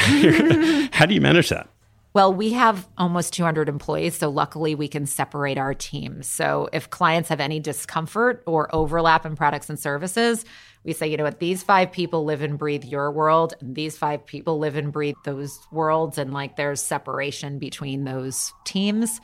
How 0.93 1.07
do 1.07 1.15
you 1.15 1.21
manage 1.21 1.49
that? 1.49 1.69
Well, 2.15 2.35
we 2.35 2.53
have 2.53 2.87
almost 2.99 3.33
200 3.33 3.71
employees, 3.71 4.19
so 4.19 4.29
luckily 4.29 4.75
we 4.75 4.87
can 4.87 5.07
separate 5.07 5.57
our 5.57 5.73
teams. 5.73 6.27
So 6.27 6.69
if 6.71 6.91
clients 6.91 7.31
have 7.31 7.41
any 7.41 7.59
discomfort 7.59 8.43
or 8.47 8.75
overlap 8.75 9.25
in 9.25 9.35
products 9.35 9.71
and 9.71 9.79
services, 9.79 10.45
we 10.85 10.93
say, 10.93 11.07
you 11.07 11.17
know 11.17 11.25
what, 11.25 11.39
these 11.39 11.63
five 11.63 11.91
people 11.91 12.25
live 12.25 12.43
and 12.43 12.59
breathe 12.59 12.85
your 12.85 13.11
world, 13.11 13.55
and 13.61 13.75
these 13.75 13.97
five 13.97 14.27
people 14.27 14.59
live 14.59 14.77
and 14.77 14.93
breathe 14.93 15.15
those 15.25 15.59
worlds, 15.71 16.19
and 16.19 16.35
like 16.35 16.57
there's 16.57 16.83
separation 16.83 17.59
between 17.59 18.05
those 18.05 18.53
teams. 18.65 19.19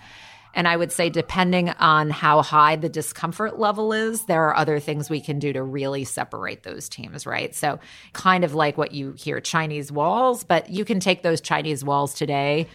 And 0.54 0.66
I 0.66 0.76
would 0.76 0.90
say, 0.90 1.10
depending 1.10 1.70
on 1.70 2.10
how 2.10 2.42
high 2.42 2.76
the 2.76 2.88
discomfort 2.88 3.58
level 3.58 3.92
is, 3.92 4.24
there 4.26 4.44
are 4.44 4.56
other 4.56 4.80
things 4.80 5.10
we 5.10 5.20
can 5.20 5.38
do 5.38 5.52
to 5.52 5.62
really 5.62 6.04
separate 6.04 6.62
those 6.62 6.88
teams, 6.88 7.26
right? 7.26 7.54
So, 7.54 7.78
kind 8.12 8.44
of 8.44 8.54
like 8.54 8.78
what 8.78 8.92
you 8.92 9.12
hear 9.12 9.40
Chinese 9.40 9.92
walls, 9.92 10.44
but 10.44 10.70
you 10.70 10.84
can 10.84 11.00
take 11.00 11.22
those 11.22 11.40
Chinese 11.40 11.84
walls 11.84 12.14
today 12.14 12.66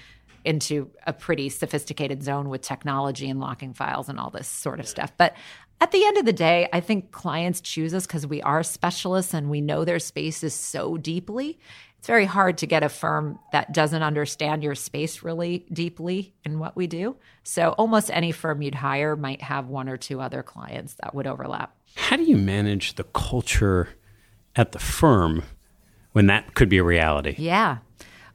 into 0.45 0.89
a 1.07 1.13
pretty 1.13 1.49
sophisticated 1.49 2.21
zone 2.23 2.49
with 2.49 2.61
technology 2.61 3.29
and 3.29 3.39
locking 3.39 3.73
files 3.73 4.09
and 4.09 4.19
all 4.19 4.29
this 4.29 4.47
sort 4.47 4.79
of 4.79 4.87
stuff. 4.87 5.11
But 5.17 5.35
at 5.81 5.91
the 5.91 6.05
end 6.05 6.17
of 6.17 6.25
the 6.25 6.33
day, 6.33 6.69
I 6.71 6.79
think 6.79 7.11
clients 7.11 7.59
choose 7.61 7.93
us 7.93 8.05
because 8.05 8.25
we 8.25 8.41
are 8.41 8.63
specialists 8.63 9.33
and 9.33 9.49
we 9.49 9.61
know 9.61 9.83
their 9.83 9.99
spaces 9.99 10.53
so 10.53 10.97
deeply 10.97 11.59
it's 12.03 12.07
very 12.09 12.25
hard 12.25 12.57
to 12.57 12.67
get 12.67 12.83
a 12.83 12.89
firm 12.89 13.39
that 13.53 13.71
doesn't 13.71 14.03
understand 14.03 14.61
your 14.61 14.75
space 14.75 15.23
really 15.23 15.65
deeply 15.71 16.33
in 16.43 16.59
what 16.59 16.75
we 16.75 16.85
do. 16.85 17.15
So 17.43 17.69
almost 17.77 18.11
any 18.11 18.33
firm 18.33 18.61
you'd 18.61 18.75
hire 18.75 19.15
might 19.15 19.41
have 19.41 19.69
one 19.69 19.87
or 19.87 19.95
two 19.95 20.19
other 20.19 20.43
clients 20.43 20.95
that 20.95 21.15
would 21.15 21.27
overlap. 21.27 21.73
How 21.95 22.17
do 22.17 22.23
you 22.23 22.35
manage 22.35 22.95
the 22.95 23.05
culture 23.05 23.87
at 24.53 24.73
the 24.73 24.79
firm 24.79 25.43
when 26.11 26.25
that 26.27 26.55
could 26.55 26.67
be 26.67 26.79
a 26.79 26.83
reality? 26.83 27.35
Yeah. 27.37 27.77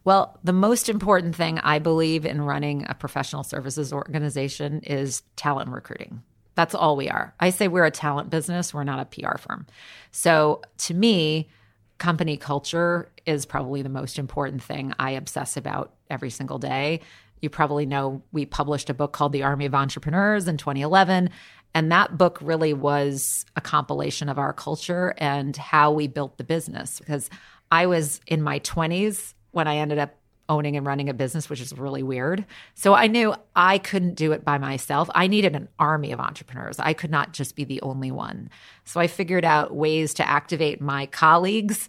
Well, 0.03 0.41
the 0.43 0.55
most 0.55 0.89
important 0.89 1.37
thing 1.37 1.59
I 1.59 1.79
believe 1.79 2.25
in 2.25 2.41
running 2.41 2.87
a 2.89 2.95
professional 2.95 3.43
services 3.43 3.93
organization 3.93 4.81
is 4.81 5.25
talent 5.37 5.69
recruiting. 5.69 6.23
That's 6.55 6.75
all 6.75 6.97
we 6.97 7.11
are. 7.11 7.35
I 7.39 7.51
say 7.51 7.69
we're 7.69 7.85
a 7.85 7.91
talent 7.91 8.31
business, 8.31 8.73
we're 8.73 8.85
not 8.85 8.99
a 8.99 9.05
PR 9.05 9.37
firm. 9.37 9.67
So 10.11 10.63
to 10.79 10.95
me, 10.95 11.51
company 11.99 12.37
culture 12.37 13.11
is 13.27 13.45
probably 13.45 13.83
the 13.83 13.89
most 13.89 14.19
important 14.19 14.63
thing 14.63 14.93
I 14.99 15.13
obsess 15.13 15.57
about 15.57 15.95
every 16.09 16.31
single 16.31 16.59
day. 16.59 17.01
You 17.41 17.51
probably 17.51 17.87
know 17.87 18.23
we 18.33 18.47
published 18.47 18.91
a 18.91 18.95
book 18.95 19.13
called 19.13 19.33
The 19.33 19.43
Army 19.43 19.67
of 19.67 19.75
Entrepreneurs 19.75 20.49
in 20.49 20.57
2011. 20.57 21.31
And 21.75 21.93
that 21.93 22.17
book 22.17 22.39
really 22.41 22.73
was 22.73 23.45
a 23.55 23.61
compilation 23.61 24.29
of 24.29 24.39
our 24.39 24.53
culture 24.53 25.15
and 25.19 25.57
how 25.57 25.93
we 25.93 26.07
built 26.07 26.39
the 26.39 26.45
business. 26.45 26.99
Because 26.99 27.29
I 27.71 27.87
was 27.87 28.21
in 28.27 28.43
my 28.43 28.61
20s 28.61 29.35
when 29.51 29.69
I 29.69 29.77
ended 29.77 29.99
up 29.99 30.15
owning 30.49 30.77
and 30.77 30.87
running 30.87 31.09
a 31.09 31.15
business, 31.15 31.51
which 31.51 31.61
is 31.61 31.73
really 31.73 32.03
weird. 32.03 32.45
So 32.75 32.95
I 32.95 33.07
knew 33.07 33.35
I 33.55 33.79
couldn't 33.79 34.15
do 34.15 34.33
it 34.33 34.45
by 34.45 34.59
myself. 34.59 35.11
I 35.15 35.27
needed 35.27 35.55
an 35.55 35.69
army 35.79 36.13
of 36.13 36.21
entrepreneurs. 36.21 36.79
I 36.79 36.93
could 36.95 37.11
not 37.11 37.33
just 37.33 37.55
be 37.55 37.65
the 37.65 37.83
only 37.83 38.11
one. 38.11 38.51
So 38.85 39.01
I 39.01 39.07
figured 39.07 39.45
out 39.45 39.75
ways 39.75 40.15
to 40.15 40.29
activate 40.29 40.81
my 40.81 41.07
colleagues 41.07 41.89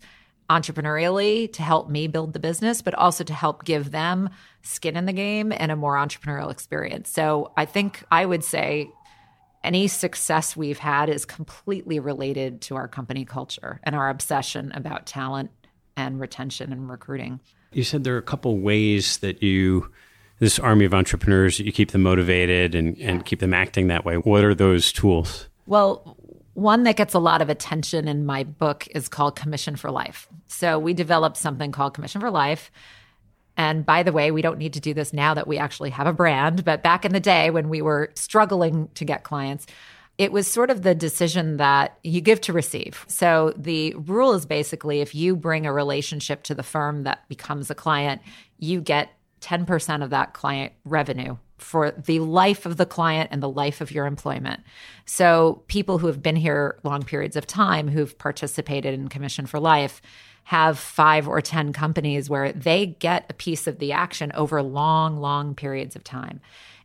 entrepreneurially 0.50 1.52
to 1.54 1.62
help 1.62 1.90
me 1.90 2.08
build 2.08 2.34
the 2.34 2.40
business, 2.40 2.82
but 2.82 2.96
also 2.96 3.24
to 3.24 3.34
help 3.34 3.64
give 3.64 3.92
them 3.92 4.30
skin 4.64 4.98
in 4.98 5.06
the 5.06 5.14
game 5.14 5.54
and 5.56 5.72
a 5.72 5.76
more 5.76 5.96
entrepreneurial 5.96 6.52
experience. 6.52 7.10
So 7.10 7.52
I 7.56 7.66
think 7.66 8.04
I 8.12 8.26
would 8.26 8.44
say 8.44 8.90
any 9.64 9.88
success 9.88 10.58
we've 10.58 10.80
had 10.80 11.10
is 11.10 11.26
completely 11.26 12.00
related 12.00 12.62
to 12.62 12.76
our 12.76 12.88
company 12.88 13.26
culture 13.26 13.80
and 13.84 13.96
our 13.96 14.10
obsession 14.10 14.72
about 14.74 15.06
talent 15.06 15.52
and 15.96 16.20
retention 16.20 16.72
and 16.72 16.90
recruiting. 16.90 17.40
You 17.72 17.84
said 17.84 18.04
there 18.04 18.16
are 18.16 18.20
a 18.20 18.24
couple 18.24 18.58
ways 18.58 19.18
that 19.20 19.44
you 19.44 19.92
this 20.40 20.58
army 20.58 20.86
of 20.86 20.94
entrepreneurs 20.94 21.60
you 21.60 21.72
keep 21.72 21.92
them 21.92 22.02
motivated 22.02 22.74
and, 22.74 22.98
and 22.98 23.26
keep 23.26 23.40
them 23.40 23.54
acting 23.54 23.88
that 23.88 24.06
way. 24.06 24.16
What 24.16 24.44
are 24.44 24.56
those 24.56 24.92
tools? 24.92 25.48
Well, 25.66 26.18
one 26.54 26.84
that 26.84 26.96
gets 26.96 27.14
a 27.14 27.20
lot 27.20 27.42
of 27.42 27.50
attention 27.50 28.08
in 28.08 28.26
my 28.26 28.44
book 28.44 28.88
is 28.92 29.08
called 29.08 29.36
Commission 29.36 29.76
for 29.76 29.92
Life. 29.92 30.28
So 30.48 30.80
we 30.80 30.94
developed 30.94 31.38
something 31.38 31.72
called 31.72 31.94
Commission 31.94 32.22
for 32.22 32.32
Life. 32.32 32.72
And 33.56 33.86
by 33.86 34.04
the 34.04 34.14
way, 34.14 34.32
we 34.32 34.42
don't 34.42 34.58
need 34.58 34.74
to 34.74 34.80
do 34.80 34.94
this 34.94 35.12
now 35.12 35.34
that 35.34 35.48
we 35.48 35.58
actually 35.58 35.90
have 35.90 36.08
a 36.08 36.14
brand. 36.14 36.64
But 36.64 36.82
back 36.82 37.04
in 37.04 37.12
the 37.12 37.20
day 37.20 37.50
when 37.50 37.70
we 37.70 37.82
were 37.82 38.12
struggling 38.16 38.90
to 38.96 39.06
get 39.06 39.24
clients, 39.24 39.68
it 40.20 40.34
was 40.34 40.48
sort 40.48 40.70
of 40.70 40.82
the 40.82 40.94
decision 40.94 41.56
that 41.58 41.98
you 42.04 42.20
give 42.20 42.42
to 42.42 42.52
receive. 42.52 43.06
So 43.08 43.54
the 43.56 43.94
rule 43.94 44.34
is 44.34 44.46
basically 44.46 45.00
if 45.00 45.16
you 45.16 45.34
bring 45.34 45.66
a 45.66 45.72
relationship 45.72 46.44
to 46.44 46.54
the 46.54 46.62
firm 46.62 47.04
that 47.04 47.28
becomes 47.30 47.72
a 47.72 47.76
client, 47.76 48.22
you 48.58 48.82
get 48.82 49.14
10% 49.40 50.04
of 50.04 50.10
that 50.10 50.34
client 50.34 50.74
revenue 50.84 51.38
for 51.58 51.92
the 51.92 52.20
life 52.20 52.66
of 52.66 52.76
the 52.76 52.86
client 52.86 53.30
and 53.32 53.42
the 53.42 53.50
life 53.50 53.80
of 53.80 53.92
your 53.92 54.06
employment. 54.06 54.62
So, 55.06 55.64
people 55.68 55.98
who 55.98 56.08
have 56.08 56.22
been 56.22 56.36
here 56.36 56.80
long 56.84 57.04
periods 57.04 57.38
of 57.38 57.48
time 57.48 57.88
who've 57.88 58.18
participated 58.18 58.94
in 58.94 59.08
Commission 59.08 59.46
for 59.46 59.60
Life 59.60 60.02
have 60.44 60.80
five 60.80 61.28
or 61.28 61.42
10 61.42 61.74
companies 61.74 62.30
where 62.30 62.52
they 62.52 62.88
get 62.88 63.26
a 63.30 63.34
piece 63.34 63.68
of 63.68 63.80
the 63.80 63.92
action 63.92 64.32
over 64.34 64.62
long, 64.62 65.18
long 65.18 65.54
periods 65.54 65.96
of 65.96 66.04
time. 66.04 66.42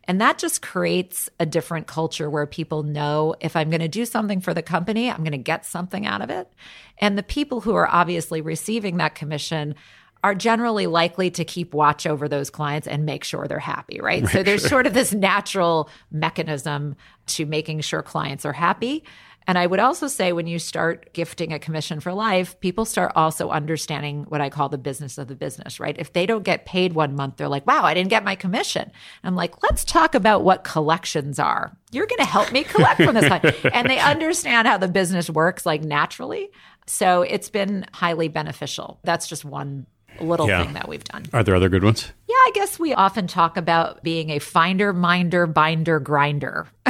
And 0.07 0.21
that 0.21 0.37
just 0.37 0.61
creates 0.61 1.29
a 1.39 1.45
different 1.45 1.87
culture 1.87 2.29
where 2.29 2.45
people 2.45 2.83
know 2.83 3.35
if 3.39 3.55
I'm 3.55 3.69
going 3.69 3.81
to 3.81 3.87
do 3.87 4.05
something 4.05 4.39
for 4.41 4.53
the 4.53 4.61
company, 4.61 5.09
I'm 5.09 5.23
going 5.23 5.31
to 5.31 5.37
get 5.37 5.65
something 5.65 6.05
out 6.05 6.21
of 6.21 6.29
it. 6.29 6.51
And 6.99 7.17
the 7.17 7.23
people 7.23 7.61
who 7.61 7.75
are 7.75 7.89
obviously 7.89 8.41
receiving 8.41 8.97
that 8.97 9.15
commission 9.15 9.75
are 10.23 10.33
generally 10.33 10.87
likely 10.87 11.29
to 11.29 11.45
keep 11.45 11.73
watch 11.73 12.07
over 12.07 12.27
those 12.27 12.49
clients 12.49 12.87
and 12.87 13.05
make 13.05 13.23
sure 13.23 13.47
they're 13.47 13.59
happy, 13.59 13.99
right? 14.01 14.23
right 14.23 14.31
so 14.31 14.41
there's 14.41 14.61
sure. 14.61 14.69
sort 14.69 14.87
of 14.87 14.93
this 14.95 15.13
natural 15.13 15.87
mechanism 16.11 16.95
to 17.27 17.45
making 17.45 17.81
sure 17.81 18.01
clients 18.01 18.43
are 18.43 18.53
happy. 18.53 19.03
And 19.47 19.57
I 19.57 19.67
would 19.67 19.79
also 19.79 20.07
say 20.07 20.33
when 20.33 20.47
you 20.47 20.57
start 20.57 21.13
gifting 21.13 21.53
a 21.53 21.59
commission 21.59 21.99
for 21.99 22.13
life, 22.13 22.59
people 22.59 22.85
start 22.85 23.11
also 23.15 23.49
understanding 23.49 24.25
what 24.27 24.41
I 24.41 24.49
call 24.49 24.69
the 24.69 24.77
business 24.77 25.17
of 25.17 25.27
the 25.27 25.35
business, 25.35 25.79
right? 25.79 25.95
If 25.99 26.13
they 26.13 26.25
don't 26.25 26.43
get 26.43 26.65
paid 26.65 26.93
one 26.93 27.15
month, 27.15 27.37
they're 27.37 27.47
like, 27.47 27.67
wow, 27.67 27.83
I 27.83 27.93
didn't 27.93 28.09
get 28.09 28.23
my 28.23 28.35
commission. 28.35 28.91
I'm 29.23 29.35
like, 29.35 29.61
let's 29.61 29.85
talk 29.85 30.15
about 30.15 30.43
what 30.43 30.63
collections 30.63 31.37
are. 31.37 31.77
You're 31.91 32.07
going 32.07 32.19
to 32.19 32.25
help 32.25 32.51
me 32.51 32.63
collect 32.63 33.01
from 33.01 33.13
this 33.13 33.27
client. 33.27 33.55
and 33.73 33.89
they 33.89 33.99
understand 33.99 34.67
how 34.67 34.77
the 34.77 34.87
business 34.87 35.29
works 35.29 35.65
like 35.65 35.83
naturally. 35.83 36.49
So 36.87 37.21
it's 37.21 37.49
been 37.49 37.85
highly 37.93 38.27
beneficial. 38.27 38.99
That's 39.03 39.27
just 39.27 39.45
one 39.45 39.85
little 40.21 40.47
yeah. 40.47 40.63
thing 40.63 40.73
that 40.73 40.87
we've 40.87 41.03
done. 41.03 41.25
Are 41.33 41.43
there 41.43 41.55
other 41.55 41.69
good 41.69 41.83
ones? 41.83 42.11
Yeah, 42.27 42.35
I 42.35 42.51
guess 42.53 42.79
we 42.79 42.93
often 42.93 43.27
talk 43.27 43.57
about 43.57 44.03
being 44.03 44.29
a 44.29 44.39
finder, 44.39 44.93
minder, 44.93 45.47
binder, 45.47 45.99
grinder. 45.99 46.67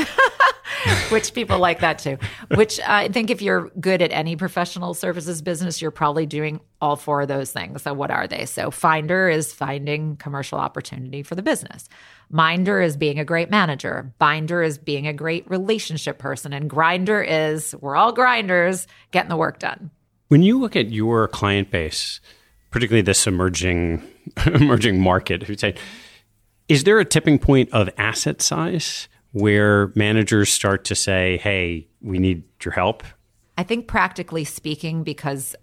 which 1.09 1.33
people 1.33 1.59
like 1.59 1.79
that 1.79 1.99
too. 1.99 2.17
Which 2.55 2.79
uh, 2.79 2.85
I 2.87 3.07
think 3.09 3.29
if 3.29 3.41
you're 3.41 3.69
good 3.79 4.01
at 4.01 4.11
any 4.11 4.35
professional 4.35 4.93
services 4.93 5.41
business, 5.41 5.81
you're 5.81 5.91
probably 5.91 6.25
doing 6.25 6.59
all 6.81 6.95
four 6.95 7.21
of 7.21 7.27
those 7.27 7.51
things. 7.51 7.81
So, 7.83 7.93
what 7.93 8.11
are 8.11 8.27
they? 8.27 8.45
So, 8.45 8.71
finder 8.71 9.29
is 9.29 9.53
finding 9.53 10.17
commercial 10.17 10.59
opportunity 10.59 11.23
for 11.23 11.35
the 11.35 11.41
business. 11.41 11.87
Minder 12.29 12.81
is 12.81 12.97
being 12.97 13.19
a 13.19 13.25
great 13.25 13.49
manager. 13.49 14.13
Binder 14.19 14.61
is 14.61 14.77
being 14.77 15.07
a 15.07 15.13
great 15.13 15.49
relationship 15.49 16.17
person. 16.17 16.53
And 16.53 16.69
grinder 16.69 17.21
is 17.21 17.75
we're 17.81 17.95
all 17.95 18.11
grinders 18.11 18.87
getting 19.11 19.29
the 19.29 19.37
work 19.37 19.59
done. 19.59 19.91
When 20.27 20.41
you 20.41 20.59
look 20.59 20.75
at 20.75 20.91
your 20.91 21.27
client 21.27 21.69
base, 21.69 22.19
particularly 22.71 23.03
this 23.03 23.27
emerging 23.27 24.03
emerging 24.45 24.99
market, 24.99 25.43
who'd 25.43 25.59
say, 25.59 25.75
is 26.67 26.83
there 26.83 26.99
a 26.99 27.05
tipping 27.05 27.37
point 27.37 27.69
of 27.71 27.89
asset 27.97 28.41
size 28.41 29.07
where 29.35 29.91
managers 29.95 30.49
start 30.49 30.85
to 30.85 30.95
say, 30.95 31.37
"Hey, 31.37 31.87
we 32.01 32.19
need 32.19 32.43
your 32.63 32.73
help"? 32.73 33.03
I 33.57 33.63
think 33.63 33.87
practically 33.87 34.45
speaking, 34.45 35.03
because 35.03 35.55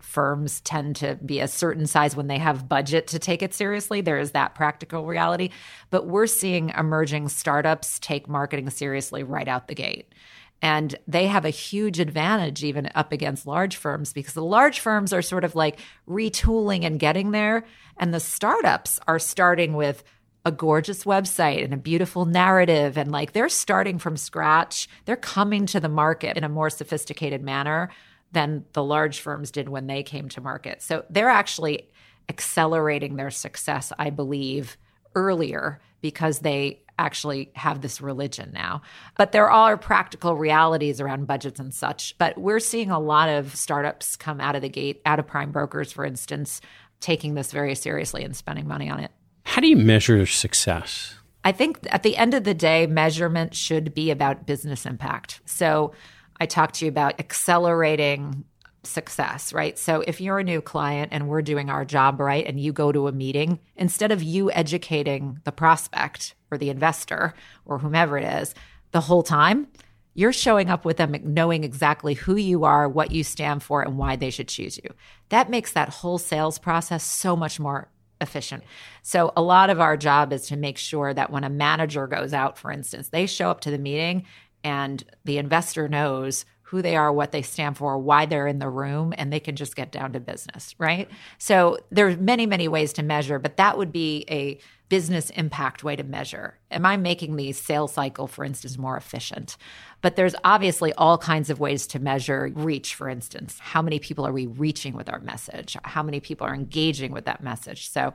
firms 0.00 0.60
tend 0.62 0.96
to 0.96 1.16
be 1.24 1.38
a 1.38 1.46
certain 1.46 1.86
size 1.86 2.16
when 2.16 2.26
they 2.26 2.38
have 2.38 2.68
budget 2.68 3.06
to 3.06 3.20
take 3.20 3.42
it 3.42 3.54
seriously. 3.54 4.00
There 4.00 4.18
is 4.18 4.32
that 4.32 4.56
practical 4.56 5.06
reality. 5.06 5.50
But 5.90 6.06
we're 6.06 6.26
seeing 6.26 6.70
emerging 6.70 7.28
startups 7.28 8.00
take 8.00 8.28
marketing 8.28 8.70
seriously 8.70 9.22
right 9.22 9.46
out 9.46 9.68
the 9.68 9.76
gate. 9.76 10.12
And 10.60 10.96
they 11.06 11.28
have 11.28 11.44
a 11.44 11.50
huge 11.50 12.00
advantage 12.00 12.64
even 12.64 12.90
up 12.96 13.12
against 13.12 13.46
large 13.46 13.76
firms 13.76 14.12
because 14.12 14.34
the 14.34 14.44
large 14.44 14.80
firms 14.80 15.12
are 15.12 15.22
sort 15.22 15.44
of 15.44 15.54
like 15.54 15.78
retooling 16.08 16.84
and 16.84 16.98
getting 16.98 17.30
there. 17.30 17.64
And 17.96 18.12
the 18.12 18.20
startups 18.20 18.98
are 19.06 19.20
starting 19.20 19.74
with 19.74 20.02
a 20.44 20.52
gorgeous 20.52 21.04
website 21.04 21.62
and 21.62 21.74
a 21.74 21.78
beautiful 21.78 22.24
narrative. 22.24 22.96
And 22.96 23.12
like 23.12 23.32
they're 23.32 23.48
starting 23.48 23.98
from 23.98 24.16
scratch. 24.16 24.88
They're 25.04 25.16
coming 25.16 25.66
to 25.66 25.80
the 25.80 25.88
market 25.88 26.36
in 26.36 26.44
a 26.44 26.48
more 26.48 26.70
sophisticated 26.70 27.42
manner 27.42 27.90
than 28.32 28.64
the 28.72 28.82
large 28.82 29.20
firms 29.20 29.50
did 29.50 29.68
when 29.68 29.86
they 29.86 30.02
came 30.02 30.28
to 30.30 30.40
market. 30.40 30.82
So 30.82 31.04
they're 31.10 31.28
actually 31.28 31.88
accelerating 32.28 33.16
their 33.16 33.30
success, 33.30 33.92
I 33.98 34.10
believe, 34.10 34.76
earlier 35.14 35.80
because 36.00 36.38
they 36.38 36.80
actually 36.98 37.50
have 37.54 37.80
this 37.80 38.00
religion 38.00 38.50
now. 38.52 38.82
But 39.16 39.32
there 39.32 39.50
are 39.50 39.76
practical 39.76 40.36
realities 40.36 41.00
around 41.00 41.26
budgets 41.26 41.58
and 41.58 41.74
such. 41.74 42.16
But 42.18 42.38
we're 42.38 42.60
seeing 42.60 42.90
a 42.90 43.00
lot 43.00 43.28
of 43.28 43.56
startups 43.56 44.16
come 44.16 44.40
out 44.40 44.54
of 44.54 44.62
the 44.62 44.68
gate, 44.68 45.00
out 45.04 45.18
of 45.18 45.26
prime 45.26 45.50
brokers, 45.50 45.92
for 45.92 46.04
instance, 46.04 46.60
taking 47.00 47.34
this 47.34 47.52
very 47.52 47.74
seriously 47.74 48.22
and 48.22 48.36
spending 48.36 48.68
money 48.68 48.90
on 48.90 49.00
it. 49.00 49.10
How 49.44 49.60
do 49.60 49.68
you 49.68 49.76
measure 49.76 50.26
success? 50.26 51.16
I 51.44 51.52
think 51.52 51.78
at 51.90 52.02
the 52.02 52.16
end 52.16 52.34
of 52.34 52.44
the 52.44 52.54
day, 52.54 52.86
measurement 52.86 53.54
should 53.54 53.94
be 53.94 54.10
about 54.10 54.46
business 54.46 54.84
impact. 54.84 55.40
So 55.46 55.92
I 56.38 56.46
talked 56.46 56.76
to 56.76 56.84
you 56.84 56.90
about 56.90 57.18
accelerating 57.18 58.44
success, 58.82 59.52
right? 59.52 59.78
So 59.78 60.02
if 60.06 60.20
you're 60.20 60.38
a 60.38 60.44
new 60.44 60.60
client 60.60 61.12
and 61.12 61.28
we're 61.28 61.42
doing 61.42 61.68
our 61.68 61.84
job 61.84 62.20
right 62.20 62.46
and 62.46 62.58
you 62.58 62.72
go 62.72 62.92
to 62.92 63.08
a 63.08 63.12
meeting, 63.12 63.60
instead 63.76 64.12
of 64.12 64.22
you 64.22 64.50
educating 64.52 65.40
the 65.44 65.52
prospect 65.52 66.34
or 66.50 66.58
the 66.58 66.70
investor 66.70 67.34
or 67.64 67.78
whomever 67.78 68.16
it 68.16 68.24
is 68.24 68.54
the 68.92 69.02
whole 69.02 69.22
time, 69.22 69.68
you're 70.14 70.32
showing 70.32 70.70
up 70.70 70.84
with 70.84 70.96
them 70.96 71.14
knowing 71.22 71.62
exactly 71.62 72.14
who 72.14 72.36
you 72.36 72.64
are, 72.64 72.88
what 72.88 73.12
you 73.12 73.22
stand 73.22 73.62
for, 73.62 73.82
and 73.82 73.96
why 73.96 74.16
they 74.16 74.30
should 74.30 74.48
choose 74.48 74.76
you. 74.82 74.90
That 75.28 75.50
makes 75.50 75.72
that 75.72 75.88
whole 75.88 76.18
sales 76.18 76.58
process 76.58 77.04
so 77.04 77.36
much 77.36 77.60
more 77.60 77.88
efficient. 78.20 78.64
So, 79.02 79.32
a 79.36 79.42
lot 79.42 79.70
of 79.70 79.80
our 79.80 79.96
job 79.96 80.32
is 80.32 80.46
to 80.48 80.56
make 80.56 80.78
sure 80.78 81.12
that 81.14 81.30
when 81.30 81.44
a 81.44 81.50
manager 81.50 82.06
goes 82.06 82.32
out, 82.32 82.58
for 82.58 82.70
instance, 82.70 83.08
they 83.08 83.26
show 83.26 83.50
up 83.50 83.60
to 83.62 83.70
the 83.70 83.78
meeting 83.78 84.24
and 84.62 85.02
the 85.24 85.38
investor 85.38 85.88
knows 85.88 86.44
who 86.70 86.82
they 86.82 86.94
are, 86.94 87.12
what 87.12 87.32
they 87.32 87.42
stand 87.42 87.76
for, 87.76 87.98
why 87.98 88.26
they're 88.26 88.46
in 88.46 88.60
the 88.60 88.68
room, 88.68 89.12
and 89.18 89.32
they 89.32 89.40
can 89.40 89.56
just 89.56 89.74
get 89.74 89.90
down 89.90 90.12
to 90.12 90.20
business, 90.20 90.72
right? 90.78 91.10
So 91.36 91.78
there's 91.90 92.16
many, 92.16 92.46
many 92.46 92.68
ways 92.68 92.92
to 92.92 93.02
measure, 93.02 93.40
but 93.40 93.56
that 93.56 93.76
would 93.76 93.90
be 93.90 94.24
a 94.30 94.56
business 94.88 95.30
impact 95.30 95.82
way 95.82 95.96
to 95.96 96.04
measure. 96.04 96.58
Am 96.70 96.86
I 96.86 96.96
making 96.96 97.34
the 97.34 97.50
sales 97.50 97.92
cycle, 97.92 98.28
for 98.28 98.44
instance, 98.44 98.78
more 98.78 98.96
efficient? 98.96 99.56
But 100.00 100.14
there's 100.14 100.36
obviously 100.44 100.92
all 100.92 101.18
kinds 101.18 101.50
of 101.50 101.58
ways 101.58 101.88
to 101.88 101.98
measure 101.98 102.52
reach, 102.54 102.94
for 102.94 103.08
instance. 103.08 103.58
How 103.58 103.82
many 103.82 103.98
people 103.98 104.24
are 104.24 104.32
we 104.32 104.46
reaching 104.46 104.94
with 104.94 105.08
our 105.08 105.18
message? 105.18 105.76
How 105.82 106.04
many 106.04 106.20
people 106.20 106.46
are 106.46 106.54
engaging 106.54 107.10
with 107.10 107.24
that 107.24 107.42
message? 107.42 107.90
So 107.90 108.14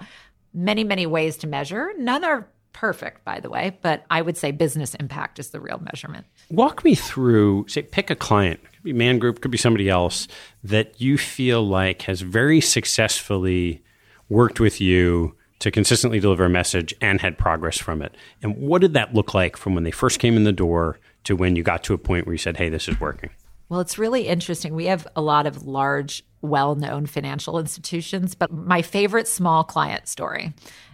many, 0.54 0.86
many 0.86 1.06
ways 1.06 1.36
to 1.40 1.48
measure. 1.48 1.92
None 1.98 2.24
are 2.24 2.48
perfect, 2.76 3.24
by 3.24 3.40
the 3.40 3.50
way, 3.50 3.78
but 3.82 4.04
I 4.12 4.22
would 4.22 4.36
say 4.36 4.52
business 4.52 4.96
impact 4.96 5.40
is 5.40 5.52
the 5.52 5.62
real 5.62 5.80
measurement. 5.80 6.26
Walk 6.52 6.84
me 6.84 6.94
through, 6.94 7.66
say, 7.70 7.82
pick 7.82 8.10
a 8.10 8.16
client, 8.16 8.60
it 8.64 8.76
could 8.76 8.84
be 8.84 8.94
Man 8.94 9.18
Group, 9.18 9.40
could 9.40 9.50
be 9.50 9.58
somebody 9.58 9.90
else 9.90 10.28
that 10.62 11.00
you 11.00 11.18
feel 11.18 11.66
like 11.66 12.02
has 12.04 12.20
very 12.20 12.60
successfully 12.60 13.82
worked 14.28 14.60
with 14.60 14.82
you 14.82 15.36
to 15.60 15.72
consistently 15.72 16.20
deliver 16.20 16.44
a 16.44 16.50
message 16.50 16.94
and 17.00 17.22
had 17.22 17.38
progress 17.38 17.78
from 17.78 18.02
it. 18.02 18.14
And 18.44 18.58
what 18.58 18.82
did 18.82 18.94
that 18.94 19.14
look 19.14 19.34
like 19.34 19.56
from 19.56 19.74
when 19.74 19.86
they 19.86 19.92
first 19.92 20.20
came 20.20 20.36
in 20.36 20.44
the 20.44 20.52
door 20.52 21.00
to 21.24 21.36
when 21.38 21.56
you 21.56 21.64
got 21.64 21.82
to 21.86 21.94
a 21.94 21.98
point 21.98 22.26
where 22.26 22.34
you 22.34 22.38
said, 22.38 22.58
hey, 22.58 22.68
this 22.68 22.90
is 22.90 23.00
working? 23.00 23.30
Well, 23.70 23.80
it's 23.80 23.98
really 23.98 24.28
interesting. 24.28 24.76
We 24.76 24.86
have 24.88 25.08
a 25.16 25.22
lot 25.22 25.48
of 25.48 25.66
large, 25.66 26.24
well 26.42 26.76
known 26.76 27.06
financial 27.06 27.58
institutions, 27.58 28.36
but 28.36 28.52
my 28.52 28.82
favorite 28.82 29.30
small 29.30 29.64
client 29.64 30.10
story, 30.10 30.54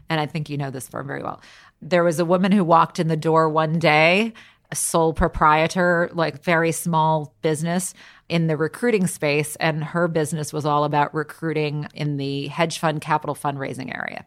and 0.09 0.21
I 0.21 0.27
think 0.27 0.47
you 0.47 0.57
know 0.57 0.69
this 0.69 0.87
firm 0.87 1.07
very 1.07 1.23
well, 1.23 1.41
there 1.81 2.03
was 2.03 2.19
a 2.19 2.25
woman 2.25 2.51
who 2.51 2.63
walked 2.63 2.99
in 2.99 3.07
the 3.07 3.17
door 3.17 3.49
one 3.49 3.79
day, 3.79 4.33
a 4.71 4.75
sole 4.75 5.13
proprietor, 5.13 6.09
like 6.13 6.43
very 6.43 6.71
small 6.71 7.33
business 7.41 7.93
in 8.29 8.47
the 8.47 8.55
recruiting 8.55 9.07
space. 9.07 9.55
And 9.57 9.83
her 9.83 10.07
business 10.07 10.53
was 10.53 10.65
all 10.65 10.83
about 10.83 11.13
recruiting 11.13 11.87
in 11.93 12.17
the 12.17 12.47
hedge 12.47 12.79
fund 12.79 13.01
capital 13.01 13.35
fundraising 13.35 13.93
area. 13.93 14.25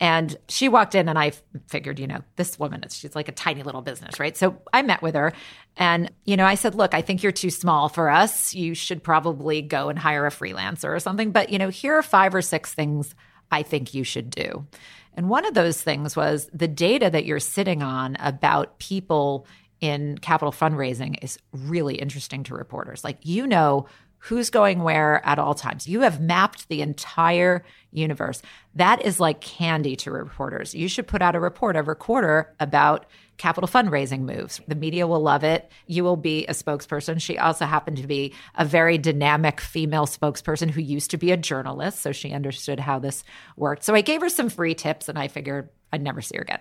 And 0.00 0.36
she 0.48 0.68
walked 0.68 0.96
in, 0.96 1.08
and 1.08 1.16
I 1.16 1.32
figured, 1.68 2.00
you 2.00 2.08
know, 2.08 2.22
this 2.34 2.58
woman, 2.58 2.82
she's 2.90 3.14
like 3.14 3.28
a 3.28 3.32
tiny 3.32 3.62
little 3.62 3.82
business, 3.82 4.18
right? 4.18 4.36
So 4.36 4.60
I 4.72 4.82
met 4.82 5.00
with 5.00 5.14
her, 5.14 5.32
and, 5.76 6.10
you 6.24 6.36
know, 6.36 6.44
I 6.44 6.56
said, 6.56 6.74
look, 6.74 6.92
I 6.92 7.02
think 7.02 7.22
you're 7.22 7.30
too 7.30 7.50
small 7.50 7.88
for 7.88 8.10
us. 8.10 8.52
You 8.52 8.74
should 8.74 9.04
probably 9.04 9.62
go 9.62 9.90
and 9.90 9.98
hire 9.98 10.26
a 10.26 10.30
freelancer 10.30 10.88
or 10.88 10.98
something. 10.98 11.30
But, 11.30 11.50
you 11.50 11.58
know, 11.58 11.68
here 11.68 11.94
are 11.94 12.02
five 12.02 12.34
or 12.34 12.42
six 12.42 12.74
things 12.74 13.14
I 13.52 13.62
think 13.62 13.94
you 13.94 14.02
should 14.02 14.30
do. 14.30 14.66
And 15.14 15.28
one 15.28 15.44
of 15.44 15.54
those 15.54 15.80
things 15.82 16.16
was 16.16 16.48
the 16.52 16.68
data 16.68 17.10
that 17.10 17.24
you're 17.24 17.40
sitting 17.40 17.82
on 17.82 18.16
about 18.20 18.78
people 18.78 19.46
in 19.80 20.16
capital 20.18 20.52
fundraising 20.52 21.16
is 21.22 21.38
really 21.52 21.96
interesting 21.96 22.44
to 22.44 22.54
reporters. 22.54 23.04
Like, 23.04 23.18
you 23.22 23.46
know, 23.46 23.86
who's 24.24 24.50
going 24.50 24.84
where 24.84 25.20
at 25.26 25.40
all 25.40 25.52
times. 25.52 25.88
You 25.88 26.02
have 26.02 26.20
mapped 26.20 26.68
the 26.68 26.80
entire 26.80 27.64
universe. 27.90 28.40
That 28.76 29.04
is 29.04 29.18
like 29.18 29.40
candy 29.40 29.96
to 29.96 30.12
reporters. 30.12 30.76
You 30.76 30.86
should 30.86 31.08
put 31.08 31.22
out 31.22 31.34
a 31.34 31.40
report 31.40 31.74
every 31.74 31.96
quarter 31.96 32.54
about 32.60 33.06
capital 33.42 33.66
fundraising 33.66 34.20
moves. 34.20 34.60
The 34.68 34.76
media 34.76 35.04
will 35.08 35.20
love 35.20 35.42
it. 35.42 35.68
You 35.88 36.04
will 36.04 36.16
be 36.16 36.46
a 36.46 36.52
spokesperson. 36.52 37.20
She 37.20 37.38
also 37.38 37.66
happened 37.66 37.96
to 37.96 38.06
be 38.06 38.32
a 38.54 38.64
very 38.64 38.98
dynamic 38.98 39.60
female 39.60 40.06
spokesperson 40.06 40.70
who 40.70 40.80
used 40.80 41.10
to 41.10 41.16
be 41.16 41.32
a 41.32 41.36
journalist. 41.36 41.98
So 42.02 42.12
she 42.12 42.30
understood 42.30 42.78
how 42.78 43.00
this 43.00 43.24
worked. 43.56 43.82
So 43.82 43.96
I 43.96 44.00
gave 44.00 44.20
her 44.20 44.28
some 44.28 44.48
free 44.48 44.76
tips 44.76 45.08
and 45.08 45.18
I 45.18 45.26
figured 45.26 45.70
I'd 45.92 46.02
never 46.02 46.22
see 46.22 46.36
her 46.36 46.42
again. 46.42 46.60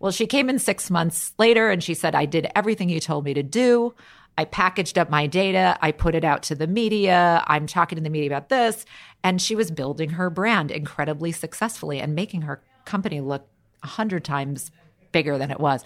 Well, 0.00 0.10
she 0.10 0.26
came 0.26 0.48
in 0.48 0.58
six 0.58 0.90
months 0.90 1.34
later 1.38 1.70
and 1.70 1.84
she 1.84 1.92
said, 1.92 2.14
I 2.14 2.24
did 2.24 2.50
everything 2.56 2.88
you 2.88 2.98
told 2.98 3.26
me 3.26 3.34
to 3.34 3.42
do. 3.42 3.94
I 4.38 4.46
packaged 4.46 4.96
up 4.96 5.10
my 5.10 5.26
data. 5.26 5.76
I 5.82 5.92
put 5.92 6.14
it 6.14 6.24
out 6.24 6.44
to 6.44 6.54
the 6.54 6.66
media. 6.66 7.44
I'm 7.46 7.66
talking 7.66 7.96
to 7.96 8.02
the 8.02 8.08
media 8.08 8.30
about 8.30 8.48
this. 8.48 8.86
And 9.22 9.40
she 9.40 9.54
was 9.54 9.70
building 9.70 10.08
her 10.08 10.30
brand 10.30 10.70
incredibly 10.70 11.30
successfully 11.30 12.00
and 12.00 12.14
making 12.14 12.40
her 12.40 12.62
company 12.86 13.20
look 13.20 13.46
a 13.82 13.86
hundred 13.86 14.24
times 14.24 14.70
bigger 15.12 15.38
than 15.38 15.50
it 15.50 15.60
was. 15.60 15.84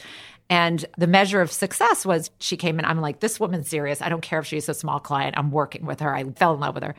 And 0.49 0.85
the 0.97 1.07
measure 1.07 1.41
of 1.41 1.51
success 1.51 2.07
was 2.07 2.31
she 2.39 2.57
came 2.57 2.79
in, 2.79 2.85
I'm 2.85 3.01
like, 3.01 3.21
this 3.21 3.41
woman's 3.41 3.69
serious. 3.69 4.01
I 4.01 4.09
don't 4.09 4.21
care 4.21 4.39
if 4.39 4.47
she's 4.47 4.69
a 4.69 4.75
small 4.75 5.01
client. 5.01 5.37
I'm 5.37 5.51
working 5.51 5.87
with 5.87 6.01
her. 6.01 6.15
I 6.15 6.25
fell 6.25 6.55
in 6.55 6.61
love 6.61 6.75
with 6.75 6.85
her. 6.85 6.95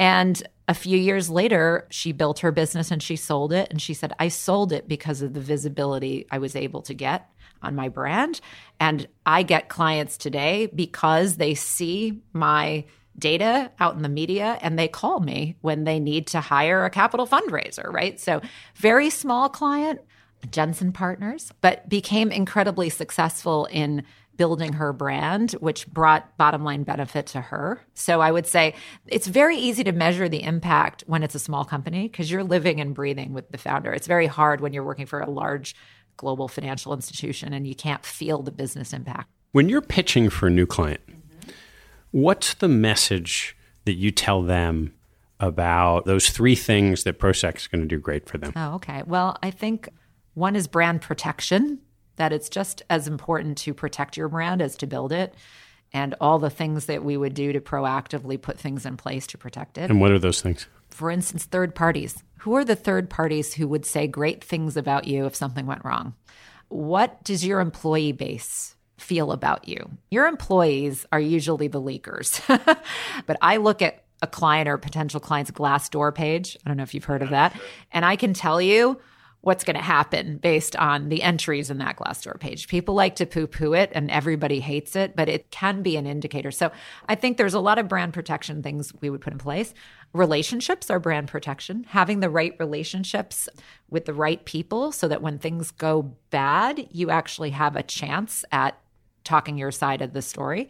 And 0.00 0.40
a 0.68 0.74
few 0.74 0.96
years 0.96 1.28
later, 1.28 1.86
she 1.90 2.12
built 2.12 2.38
her 2.40 2.52
business 2.52 2.90
and 2.90 3.02
she 3.02 3.16
sold 3.16 3.52
it. 3.52 3.68
And 3.70 3.80
she 3.80 3.94
said, 3.94 4.12
I 4.18 4.28
sold 4.28 4.72
it 4.72 4.88
because 4.88 5.22
of 5.22 5.34
the 5.34 5.40
visibility 5.40 6.26
I 6.30 6.38
was 6.38 6.54
able 6.54 6.82
to 6.82 6.94
get 6.94 7.28
on 7.62 7.74
my 7.74 7.88
brand. 7.88 8.40
And 8.78 9.08
I 9.26 9.42
get 9.42 9.68
clients 9.68 10.16
today 10.16 10.66
because 10.66 11.36
they 11.36 11.54
see 11.54 12.22
my 12.32 12.84
data 13.18 13.72
out 13.80 13.96
in 13.96 14.02
the 14.02 14.08
media 14.08 14.58
and 14.60 14.78
they 14.78 14.86
call 14.86 15.20
me 15.20 15.56
when 15.60 15.84
they 15.84 15.98
need 15.98 16.28
to 16.28 16.40
hire 16.40 16.84
a 16.84 16.90
capital 16.90 17.26
fundraiser, 17.26 17.92
right? 17.92 18.20
So, 18.20 18.40
very 18.76 19.10
small 19.10 19.48
client, 19.48 20.00
Jensen 20.50 20.92
Partners, 20.92 21.52
but 21.60 21.88
became 21.88 22.30
incredibly 22.30 22.88
successful 22.88 23.66
in 23.66 24.04
building 24.36 24.74
her 24.74 24.92
brand, 24.92 25.52
which 25.52 25.86
brought 25.88 26.36
bottom 26.38 26.64
line 26.64 26.84
benefit 26.84 27.26
to 27.26 27.40
her. 27.40 27.80
So 27.94 28.20
I 28.20 28.30
would 28.30 28.46
say 28.46 28.74
it's 29.06 29.26
very 29.26 29.56
easy 29.56 29.84
to 29.84 29.92
measure 29.92 30.28
the 30.28 30.42
impact 30.42 31.04
when 31.06 31.22
it's 31.22 31.34
a 31.34 31.40
small 31.40 31.64
company 31.64 32.08
because 32.08 32.30
you're 32.30 32.44
living 32.44 32.80
and 32.80 32.94
breathing 32.94 33.34
with 33.34 33.50
the 33.50 33.58
founder. 33.58 33.92
It's 33.92 34.06
very 34.06 34.26
hard 34.26 34.60
when 34.60 34.72
you're 34.72 34.84
working 34.84 35.06
for 35.06 35.20
a 35.20 35.28
large 35.28 35.74
global 36.16 36.48
financial 36.48 36.94
institution 36.94 37.52
and 37.52 37.66
you 37.66 37.74
can't 37.74 38.06
feel 38.06 38.42
the 38.42 38.52
business 38.52 38.92
impact. 38.92 39.28
When 39.52 39.68
you're 39.68 39.82
pitching 39.82 40.30
for 40.30 40.46
a 40.46 40.50
new 40.50 40.66
client, 40.66 41.00
mm-hmm. 41.08 41.50
what's 42.12 42.54
the 42.54 42.68
message 42.68 43.56
that 43.86 43.94
you 43.94 44.10
tell 44.10 44.42
them 44.42 44.94
about 45.40 46.04
those 46.04 46.30
three 46.30 46.54
things 46.54 47.04
that 47.04 47.18
Prosek 47.18 47.56
is 47.56 47.66
going 47.66 47.80
to 47.80 47.88
do 47.88 47.98
great 47.98 48.28
for 48.28 48.38
them? 48.38 48.52
Oh, 48.54 48.74
okay. 48.74 49.02
Well, 49.06 49.36
I 49.42 49.50
think 49.50 49.88
one 50.38 50.56
is 50.56 50.66
brand 50.66 51.02
protection, 51.02 51.80
that 52.16 52.32
it's 52.32 52.48
just 52.48 52.82
as 52.88 53.08
important 53.08 53.58
to 53.58 53.74
protect 53.74 54.16
your 54.16 54.28
brand 54.28 54.62
as 54.62 54.76
to 54.76 54.86
build 54.86 55.12
it, 55.12 55.34
and 55.92 56.14
all 56.20 56.38
the 56.38 56.50
things 56.50 56.86
that 56.86 57.04
we 57.04 57.16
would 57.16 57.34
do 57.34 57.52
to 57.52 57.60
proactively 57.60 58.40
put 58.40 58.58
things 58.58 58.86
in 58.86 58.96
place 58.96 59.26
to 59.28 59.38
protect 59.38 59.78
it. 59.78 59.90
And 59.90 60.00
what 60.00 60.12
are 60.12 60.18
those 60.18 60.40
things? 60.40 60.66
For 60.90 61.10
instance, 61.10 61.44
third 61.44 61.74
parties. 61.74 62.22
Who 62.40 62.54
are 62.54 62.64
the 62.64 62.76
third 62.76 63.10
parties 63.10 63.54
who 63.54 63.66
would 63.68 63.84
say 63.84 64.06
great 64.06 64.44
things 64.44 64.76
about 64.76 65.06
you 65.06 65.26
if 65.26 65.34
something 65.34 65.66
went 65.66 65.84
wrong? 65.84 66.14
What 66.68 67.22
does 67.24 67.44
your 67.44 67.60
employee 67.60 68.12
base 68.12 68.76
feel 68.98 69.32
about 69.32 69.68
you? 69.68 69.90
Your 70.10 70.26
employees 70.26 71.06
are 71.10 71.20
usually 71.20 71.68
the 71.68 71.80
leakers. 71.80 72.42
but 73.26 73.36
I 73.40 73.56
look 73.56 73.82
at 73.82 74.04
a 74.20 74.26
client 74.26 74.68
or 74.68 74.76
potential 74.78 75.20
client's 75.20 75.50
Glassdoor 75.50 76.14
page. 76.14 76.56
I 76.64 76.68
don't 76.68 76.76
know 76.76 76.82
if 76.82 76.94
you've 76.94 77.04
heard 77.04 77.22
of 77.22 77.30
that. 77.30 77.58
And 77.92 78.04
I 78.04 78.16
can 78.16 78.34
tell 78.34 78.60
you 78.60 79.00
what's 79.40 79.62
going 79.62 79.76
to 79.76 79.82
happen 79.82 80.36
based 80.38 80.74
on 80.76 81.08
the 81.08 81.22
entries 81.22 81.70
in 81.70 81.78
that 81.78 81.96
Glassdoor 81.96 82.40
page. 82.40 82.66
People 82.66 82.94
like 82.94 83.14
to 83.16 83.26
poo 83.26 83.46
poo 83.46 83.72
it 83.72 83.90
and 83.94 84.10
everybody 84.10 84.58
hates 84.58 84.96
it, 84.96 85.14
but 85.14 85.28
it 85.28 85.50
can 85.50 85.80
be 85.82 85.96
an 85.96 86.06
indicator. 86.06 86.50
So 86.50 86.72
I 87.08 87.14
think 87.14 87.36
there's 87.36 87.54
a 87.54 87.60
lot 87.60 87.78
of 87.78 87.88
brand 87.88 88.12
protection 88.12 88.62
things 88.62 88.92
we 89.00 89.10
would 89.10 89.20
put 89.20 89.32
in 89.32 89.38
place. 89.38 89.74
Relationships 90.12 90.90
are 90.90 90.98
brand 90.98 91.28
protection, 91.28 91.84
having 91.88 92.20
the 92.20 92.30
right 92.30 92.54
relationships 92.58 93.48
with 93.88 94.06
the 94.06 94.14
right 94.14 94.44
people 94.44 94.90
so 94.90 95.06
that 95.06 95.22
when 95.22 95.38
things 95.38 95.70
go 95.70 96.16
bad, 96.30 96.88
you 96.90 97.10
actually 97.10 97.50
have 97.50 97.76
a 97.76 97.82
chance 97.82 98.44
at 98.50 98.78
talking 99.22 99.56
your 99.56 99.70
side 99.70 100.02
of 100.02 100.14
the 100.14 100.22
story. 100.22 100.68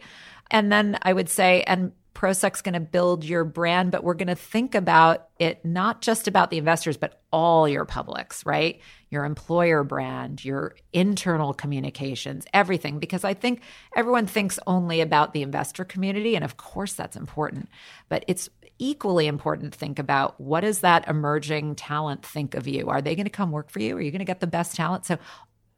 And 0.51 0.71
then 0.71 0.97
I 1.01 1.13
would 1.13 1.29
say, 1.29 1.63
and 1.63 1.91
Prosek's 2.19 2.61
going 2.61 2.73
to 2.73 2.81
build 2.81 3.23
your 3.23 3.45
brand, 3.45 3.91
but 3.91 4.03
we're 4.03 4.13
going 4.13 4.27
to 4.27 4.35
think 4.35 4.75
about 4.75 5.29
it 5.39 5.63
not 5.63 6.01
just 6.01 6.27
about 6.27 6.49
the 6.51 6.57
investors, 6.57 6.97
but 6.97 7.21
all 7.31 7.65
your 7.65 7.85
publics, 7.85 8.45
right? 8.45 8.81
Your 9.09 9.23
employer 9.23 9.85
brand, 9.85 10.43
your 10.43 10.75
internal 10.91 11.53
communications, 11.53 12.45
everything. 12.53 12.99
Because 12.99 13.23
I 13.23 13.33
think 13.33 13.61
everyone 13.95 14.25
thinks 14.25 14.59
only 14.67 14.99
about 14.99 15.31
the 15.31 15.43
investor 15.43 15.85
community. 15.85 16.35
And 16.35 16.43
of 16.43 16.57
course, 16.57 16.91
that's 16.91 17.15
important. 17.15 17.69
But 18.09 18.25
it's 18.27 18.49
equally 18.79 19.27
important 19.27 19.71
to 19.71 19.79
think 19.79 19.97
about 19.97 20.41
what 20.41 20.61
does 20.61 20.81
that 20.81 21.07
emerging 21.07 21.75
talent 21.75 22.25
think 22.25 22.53
of 22.53 22.67
you? 22.67 22.89
Are 22.89 23.01
they 23.01 23.15
going 23.15 23.27
to 23.27 23.29
come 23.29 23.51
work 23.51 23.69
for 23.69 23.79
you? 23.79 23.95
Are 23.95 24.01
you 24.01 24.11
going 24.11 24.19
to 24.19 24.25
get 24.25 24.41
the 24.41 24.47
best 24.47 24.75
talent? 24.75 25.05
So 25.05 25.19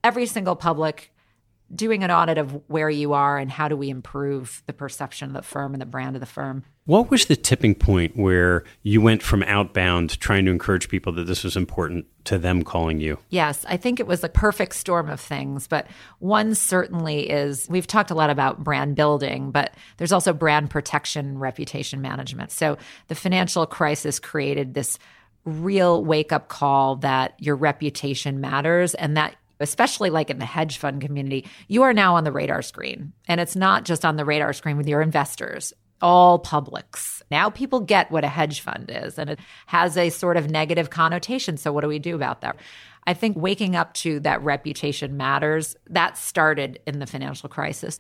every 0.04 0.25
single 0.25 0.56
public 0.56 1.11
doing 1.73 2.03
an 2.03 2.12
audit 2.12 2.38
of 2.38 2.62
where 2.67 2.89
you 2.89 3.13
are 3.13 3.38
and 3.38 3.49
how 3.49 3.67
do 3.67 3.77
we 3.77 3.89
improve 3.89 4.63
the 4.65 4.73
perception 4.73 5.29
of 5.29 5.34
the 5.34 5.41
firm 5.41 5.73
and 5.73 5.81
the 5.81 5.86
brand 5.86 6.15
of 6.15 6.19
the 6.19 6.25
firm. 6.25 6.63
What 6.86 7.12
was 7.12 7.25
the 7.25 7.36
tipping 7.36 7.75
point 7.75 8.17
where 8.17 8.63
you 8.81 9.01
went 9.01 9.21
from 9.21 9.43
outbound 9.43 10.19
trying 10.19 10.45
to 10.45 10.51
encourage 10.51 10.89
people 10.89 11.13
that 11.13 11.25
this 11.25 11.43
was 11.43 11.55
important 11.55 12.05
to 12.25 12.38
them 12.38 12.63
calling 12.63 12.99
you? 12.99 13.19
Yes, 13.29 13.65
I 13.69 13.77
think 13.77 13.99
it 13.99 14.07
was 14.07 14.23
a 14.23 14.29
perfect 14.29 14.75
storm 14.75 15.10
of 15.10 15.19
things, 15.19 15.67
but 15.67 15.88
one 16.19 16.55
certainly 16.55 17.29
is 17.29 17.67
we've 17.69 17.88
talked 17.88 18.12
a 18.12 18.15
lot 18.15 18.29
about 18.29 18.63
brand 18.63 18.95
building, 18.95 19.51
but 19.51 19.75
there's 19.97 20.12
also 20.12 20.34
brand 20.34 20.69
protection, 20.69 21.38
reputation 21.38 22.01
management. 22.01 22.51
So 22.51 22.77
the 23.07 23.15
financial 23.15 23.65
crisis 23.65 24.19
created 24.19 24.73
this 24.73 24.97
real 25.45 26.03
wake 26.03 26.31
up 26.31 26.49
call 26.49 26.97
that 26.97 27.34
your 27.39 27.55
reputation 27.55 28.41
matters 28.41 28.93
and 28.95 29.17
that 29.17 29.36
especially 29.62 30.10
like 30.10 30.30
in 30.30 30.39
the 30.39 30.45
hedge 30.45 30.78
fund 30.78 31.02
community, 31.02 31.47
you 31.67 31.84
are 31.84 31.93
now 31.93 32.15
on 32.15 32.24
the 32.24 32.32
radar 32.32 32.62
screen. 32.62 33.13
And 33.28 33.39
it's 33.39 33.56
not 33.56 33.86
just 33.86 34.04
on 34.04 34.15
the 34.15 34.26
radar 34.26 34.54
screen 34.54 34.78
with 34.78 34.88
your 34.88 35.02
investors, 35.02 35.74
all 36.02 36.39
publics. 36.39 37.21
Now 37.32 37.50
people 37.50 37.80
get 37.80 38.12
what 38.12 38.24
a 38.24 38.28
hedge 38.28 38.62
fund 38.62 38.91
is, 38.93 39.17
and 39.17 39.30
it 39.30 39.39
has 39.67 39.97
a 39.97 40.10
sort 40.10 40.38
of 40.38 40.50
negative 40.50 40.89
connotation. 40.89 41.58
So, 41.58 41.71
what 41.71 41.82
do 41.82 41.88
we 41.88 42.00
do 42.00 42.15
about 42.15 42.41
that? 42.41 42.58
I 43.08 43.13
think 43.13 43.38
waking 43.38 43.76
up 43.76 43.93
to 43.95 44.19
that 44.21 44.43
reputation 44.43 45.17
matters. 45.17 45.76
That 45.89 46.17
started 46.17 46.80
in 46.86 47.00
the 47.00 47.08
financial 47.08 47.50
crisis. 47.50 48.00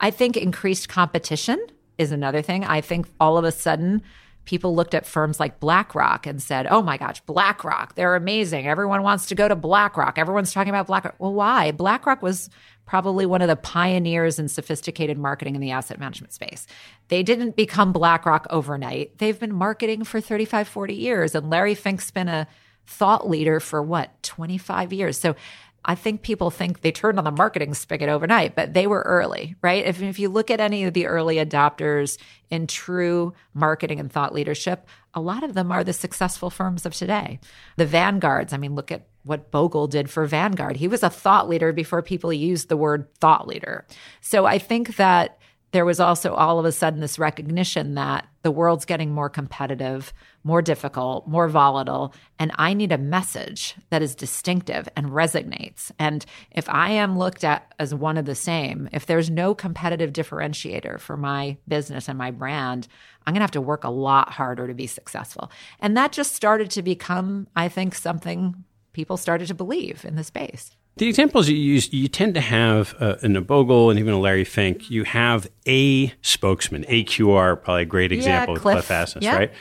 I 0.00 0.10
think 0.10 0.36
increased 0.36 0.88
competition 0.88 1.64
is 1.98 2.12
another 2.12 2.42
thing. 2.42 2.64
I 2.64 2.80
think 2.80 3.06
all 3.20 3.38
of 3.38 3.44
a 3.44 3.52
sudden, 3.52 4.02
people 4.44 4.74
looked 4.74 4.94
at 4.94 5.06
firms 5.06 5.38
like 5.38 5.60
BlackRock 5.60 6.26
and 6.26 6.42
said, 6.42 6.66
oh 6.68 6.82
my 6.82 6.96
gosh, 6.96 7.20
BlackRock, 7.22 7.94
they're 7.94 8.16
amazing. 8.16 8.66
Everyone 8.66 9.02
wants 9.02 9.26
to 9.26 9.34
go 9.34 9.46
to 9.46 9.54
BlackRock. 9.54 10.18
Everyone's 10.18 10.52
talking 10.52 10.70
about 10.70 10.86
BlackRock. 10.86 11.14
Well, 11.18 11.34
why? 11.34 11.70
BlackRock 11.70 12.22
was 12.22 12.50
probably 12.84 13.24
one 13.24 13.40
of 13.42 13.48
the 13.48 13.56
pioneers 13.56 14.38
in 14.38 14.48
sophisticated 14.48 15.16
marketing 15.16 15.54
in 15.54 15.60
the 15.60 15.70
asset 15.70 16.00
management 16.00 16.32
space. 16.32 16.66
They 17.08 17.22
didn't 17.22 17.56
become 17.56 17.92
BlackRock 17.92 18.46
overnight. 18.50 19.18
They've 19.18 19.38
been 19.38 19.54
marketing 19.54 20.04
for 20.04 20.20
35, 20.20 20.66
40 20.66 20.94
years. 20.94 21.34
And 21.34 21.48
Larry 21.48 21.74
Fink's 21.74 22.10
been 22.10 22.28
a 22.28 22.48
thought 22.86 23.28
leader 23.28 23.60
for 23.60 23.80
what, 23.82 24.22
25 24.22 24.92
years. 24.92 25.18
So 25.18 25.36
I 25.84 25.96
think 25.96 26.22
people 26.22 26.50
think 26.50 26.80
they 26.80 26.92
turned 26.92 27.18
on 27.18 27.24
the 27.24 27.32
marketing 27.32 27.74
spigot 27.74 28.08
overnight, 28.08 28.54
but 28.54 28.72
they 28.72 28.86
were 28.86 29.02
early, 29.02 29.56
right? 29.62 29.84
If, 29.84 30.00
if 30.00 30.18
you 30.18 30.28
look 30.28 30.50
at 30.50 30.60
any 30.60 30.84
of 30.84 30.94
the 30.94 31.06
early 31.06 31.36
adopters 31.36 32.18
in 32.50 32.68
true 32.68 33.34
marketing 33.52 33.98
and 33.98 34.10
thought 34.10 34.32
leadership, 34.32 34.86
a 35.14 35.20
lot 35.20 35.42
of 35.42 35.54
them 35.54 35.72
are 35.72 35.82
the 35.82 35.92
successful 35.92 36.50
firms 36.50 36.86
of 36.86 36.94
today. 36.94 37.40
The 37.76 37.86
vanguards, 37.86 38.52
I 38.52 38.58
mean, 38.58 38.76
look 38.76 38.92
at 38.92 39.06
what 39.24 39.50
Bogle 39.50 39.88
did 39.88 40.08
for 40.08 40.24
Vanguard. 40.24 40.76
He 40.76 40.88
was 40.88 41.02
a 41.02 41.10
thought 41.10 41.48
leader 41.48 41.72
before 41.72 42.02
people 42.02 42.32
used 42.32 42.68
the 42.68 42.76
word 42.76 43.12
thought 43.16 43.48
leader. 43.48 43.84
So 44.20 44.46
I 44.46 44.58
think 44.58 44.96
that 44.96 45.38
there 45.72 45.84
was 45.84 46.00
also 46.00 46.34
all 46.34 46.58
of 46.58 46.64
a 46.64 46.72
sudden 46.72 47.00
this 47.00 47.18
recognition 47.18 47.94
that 47.94 48.26
the 48.42 48.50
world's 48.50 48.84
getting 48.84 49.10
more 49.10 49.30
competitive, 49.30 50.12
more 50.44 50.60
difficult, 50.60 51.26
more 51.26 51.48
volatile, 51.48 52.14
and 52.38 52.52
I 52.56 52.74
need 52.74 52.92
a 52.92 52.98
message 52.98 53.74
that 53.90 54.02
is 54.02 54.14
distinctive 54.14 54.88
and 54.96 55.06
resonates. 55.06 55.90
And 55.98 56.24
if 56.50 56.68
I 56.68 56.90
am 56.90 57.18
looked 57.18 57.42
at 57.42 57.72
as 57.78 57.94
one 57.94 58.18
of 58.18 58.26
the 58.26 58.34
same, 58.34 58.88
if 58.92 59.06
there's 59.06 59.30
no 59.30 59.54
competitive 59.54 60.12
differentiator 60.12 61.00
for 61.00 61.16
my 61.16 61.56
business 61.66 62.08
and 62.08 62.18
my 62.18 62.30
brand, 62.30 62.86
I'm 63.26 63.32
going 63.32 63.40
to 63.40 63.44
have 63.44 63.50
to 63.52 63.60
work 63.60 63.84
a 63.84 63.90
lot 63.90 64.32
harder 64.32 64.66
to 64.66 64.74
be 64.74 64.86
successful. 64.86 65.50
And 65.80 65.96
that 65.96 66.12
just 66.12 66.34
started 66.34 66.70
to 66.72 66.82
become, 66.82 67.46
I 67.56 67.68
think, 67.68 67.94
something 67.94 68.64
people 68.92 69.16
started 69.16 69.48
to 69.48 69.54
believe 69.54 70.04
in 70.04 70.16
the 70.16 70.24
space. 70.24 70.76
The 70.96 71.08
examples 71.08 71.48
you 71.48 71.56
use, 71.56 71.92
you 71.92 72.06
tend 72.08 72.34
to 72.34 72.40
have 72.40 72.94
uh, 73.00 73.16
in 73.22 73.34
a 73.34 73.40
Bogle 73.40 73.88
and 73.88 73.98
even 73.98 74.12
a 74.12 74.20
Larry 74.20 74.44
Fink, 74.44 74.90
you 74.90 75.04
have 75.04 75.50
a 75.66 76.12
spokesman, 76.20 76.84
AQR, 76.84 77.62
probably 77.62 77.82
a 77.82 77.86
great 77.86 78.12
example 78.12 78.56
yeah, 78.56 78.60
Cliff. 78.60 78.86
Cliff 78.86 78.88
Asness, 78.88 79.22
yeah. 79.22 79.36
right? 79.36 79.52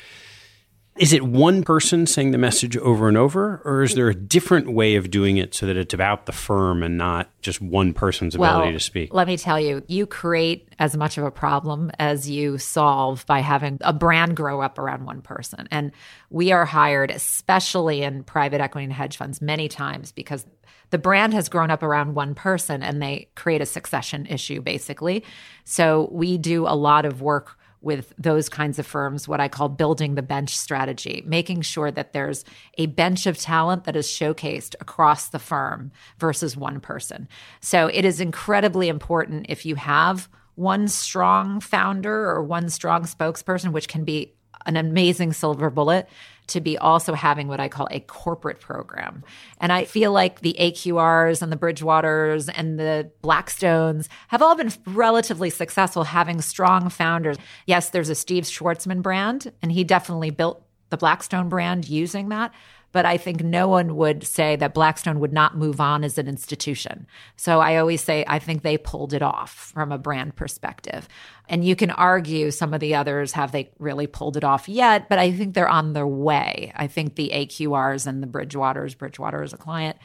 Is 1.01 1.13
it 1.13 1.23
one 1.23 1.63
person 1.63 2.05
saying 2.05 2.29
the 2.29 2.37
message 2.37 2.77
over 2.77 3.07
and 3.07 3.17
over, 3.17 3.59
or 3.65 3.81
is 3.81 3.95
there 3.95 4.07
a 4.07 4.13
different 4.13 4.71
way 4.71 4.93
of 4.97 5.09
doing 5.09 5.37
it 5.37 5.55
so 5.55 5.65
that 5.65 5.75
it's 5.75 5.95
about 5.95 6.27
the 6.27 6.31
firm 6.31 6.83
and 6.83 6.95
not 6.95 7.27
just 7.41 7.59
one 7.59 7.91
person's 7.91 8.35
ability 8.35 8.65
well, 8.65 8.71
to 8.73 8.79
speak? 8.79 9.11
Let 9.11 9.25
me 9.25 9.35
tell 9.35 9.59
you, 9.59 9.81
you 9.87 10.05
create 10.05 10.69
as 10.77 10.95
much 10.95 11.17
of 11.17 11.23
a 11.23 11.31
problem 11.31 11.89
as 11.97 12.29
you 12.29 12.59
solve 12.59 13.25
by 13.25 13.39
having 13.39 13.79
a 13.81 13.91
brand 13.91 14.35
grow 14.35 14.61
up 14.61 14.77
around 14.77 15.05
one 15.05 15.23
person. 15.23 15.67
And 15.71 15.91
we 16.29 16.51
are 16.51 16.65
hired, 16.65 17.09
especially 17.09 18.03
in 18.03 18.23
private 18.23 18.61
equity 18.61 18.83
and 18.83 18.93
hedge 18.93 19.17
funds, 19.17 19.41
many 19.41 19.69
times 19.69 20.11
because 20.11 20.45
the 20.91 20.99
brand 20.99 21.33
has 21.33 21.49
grown 21.49 21.71
up 21.71 21.81
around 21.81 22.13
one 22.13 22.35
person 22.35 22.83
and 22.83 23.01
they 23.01 23.27
create 23.33 23.61
a 23.61 23.65
succession 23.65 24.27
issue, 24.27 24.61
basically. 24.61 25.23
So 25.63 26.09
we 26.11 26.37
do 26.37 26.67
a 26.67 26.75
lot 26.75 27.05
of 27.05 27.23
work 27.23 27.57
with 27.81 28.13
those 28.17 28.47
kinds 28.47 28.77
of 28.77 28.85
firms, 28.85 29.27
what 29.27 29.39
I 29.39 29.47
call 29.47 29.67
building 29.67 30.15
the 30.15 30.21
bench 30.21 30.55
strategy, 30.55 31.23
making 31.25 31.61
sure 31.61 31.91
that 31.91 32.13
there's 32.13 32.45
a 32.77 32.85
bench 32.85 33.25
of 33.25 33.37
talent 33.37 33.85
that 33.85 33.95
is 33.95 34.07
showcased 34.07 34.75
across 34.79 35.29
the 35.29 35.39
firm 35.39 35.91
versus 36.19 36.55
one 36.55 36.79
person. 36.79 37.27
So 37.59 37.87
it 37.87 38.05
is 38.05 38.21
incredibly 38.21 38.87
important 38.87 39.47
if 39.49 39.65
you 39.65 39.75
have 39.75 40.29
one 40.55 40.87
strong 40.87 41.59
founder 41.59 42.29
or 42.29 42.43
one 42.43 42.69
strong 42.69 43.03
spokesperson, 43.03 43.71
which 43.71 43.87
can 43.87 44.03
be 44.03 44.33
an 44.65 44.77
amazing 44.77 45.33
silver 45.33 45.69
bullet 45.71 46.07
to 46.51 46.61
be 46.61 46.77
also 46.77 47.13
having 47.13 47.47
what 47.47 47.59
I 47.59 47.67
call 47.67 47.87
a 47.91 47.99
corporate 47.99 48.59
program. 48.59 49.23
And 49.59 49.71
I 49.71 49.85
feel 49.85 50.11
like 50.11 50.41
the 50.41 50.55
AQRs 50.59 51.41
and 51.41 51.51
the 51.51 51.57
Bridgewaters 51.57 52.49
and 52.53 52.79
the 52.79 53.11
Blackstones 53.23 54.07
have 54.29 54.41
all 54.41 54.55
been 54.55 54.71
relatively 54.85 55.49
successful 55.49 56.03
having 56.03 56.41
strong 56.41 56.89
founders. 56.89 57.37
Yes, 57.65 57.89
there's 57.89 58.09
a 58.09 58.15
Steve 58.15 58.43
Schwarzman 58.43 59.01
brand, 59.01 59.51
and 59.61 59.71
he 59.71 59.83
definitely 59.83 60.29
built 60.29 60.63
the 60.89 60.97
Blackstone 60.97 61.49
brand 61.49 61.89
using 61.89 62.29
that 62.29 62.53
but 62.91 63.05
I 63.05 63.17
think 63.17 63.43
no 63.43 63.67
one 63.67 63.95
would 63.95 64.23
say 64.23 64.55
that 64.57 64.73
Blackstone 64.73 65.19
would 65.19 65.33
not 65.33 65.57
move 65.57 65.79
on 65.79 66.03
as 66.03 66.17
an 66.17 66.27
institution. 66.27 67.07
So 67.35 67.59
I 67.59 67.77
always 67.77 68.01
say 68.01 68.25
I 68.27 68.39
think 68.39 68.61
they 68.61 68.77
pulled 68.77 69.13
it 69.13 69.21
off 69.21 69.71
from 69.73 69.91
a 69.91 69.97
brand 69.97 70.35
perspective. 70.35 71.07
And 71.47 71.65
you 71.65 71.75
can 71.75 71.91
argue 71.91 72.51
some 72.51 72.73
of 72.73 72.79
the 72.79 72.95
others 72.95 73.33
have 73.33 73.51
they 73.51 73.71
really 73.79 74.07
pulled 74.07 74.37
it 74.37 74.43
off 74.43 74.69
yet, 74.69 75.09
but 75.09 75.19
I 75.19 75.31
think 75.31 75.53
they're 75.53 75.67
on 75.67 75.93
their 75.93 76.07
way. 76.07 76.71
I 76.75 76.87
think 76.87 77.15
the 77.15 77.31
AQRs 77.33 78.07
and 78.07 78.23
the 78.23 78.27
Bridgewaters, 78.27 78.97
Bridgewater 78.97 79.43
is 79.43 79.53
a 79.53 79.57
client, 79.57 79.97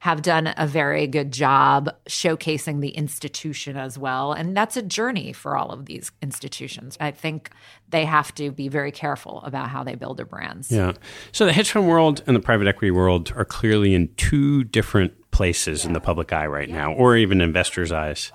have 0.00 0.22
done 0.22 0.52
a 0.56 0.66
very 0.66 1.06
good 1.06 1.30
job 1.30 1.94
showcasing 2.08 2.80
the 2.80 2.88
institution 2.88 3.76
as 3.76 3.98
well. 3.98 4.32
And 4.32 4.56
that's 4.56 4.76
a 4.78 4.82
journey 4.82 5.34
for 5.34 5.58
all 5.58 5.70
of 5.70 5.84
these 5.84 6.10
institutions. 6.22 6.96
I 6.98 7.10
think 7.10 7.50
they 7.90 8.06
have 8.06 8.34
to 8.36 8.50
be 8.50 8.68
very 8.68 8.92
careful 8.92 9.42
about 9.44 9.68
how 9.68 9.84
they 9.84 9.96
build 9.96 10.16
their 10.16 10.24
brands. 10.24 10.72
Yeah. 10.72 10.94
So 11.32 11.44
the 11.44 11.52
hedge 11.52 11.70
fund 11.70 11.86
world 11.86 12.22
and 12.26 12.34
the 12.34 12.40
private 12.40 12.66
equity 12.66 12.90
world 12.90 13.30
are 13.36 13.44
clearly 13.44 13.94
in 13.94 14.08
two 14.16 14.64
different 14.64 15.12
places 15.32 15.82
yeah. 15.82 15.88
in 15.88 15.92
the 15.92 16.00
public 16.00 16.32
eye 16.32 16.46
right 16.46 16.68
yeah. 16.68 16.76
now, 16.76 16.92
or 16.94 17.14
even 17.14 17.42
investors' 17.42 17.92
eyes. 17.92 18.32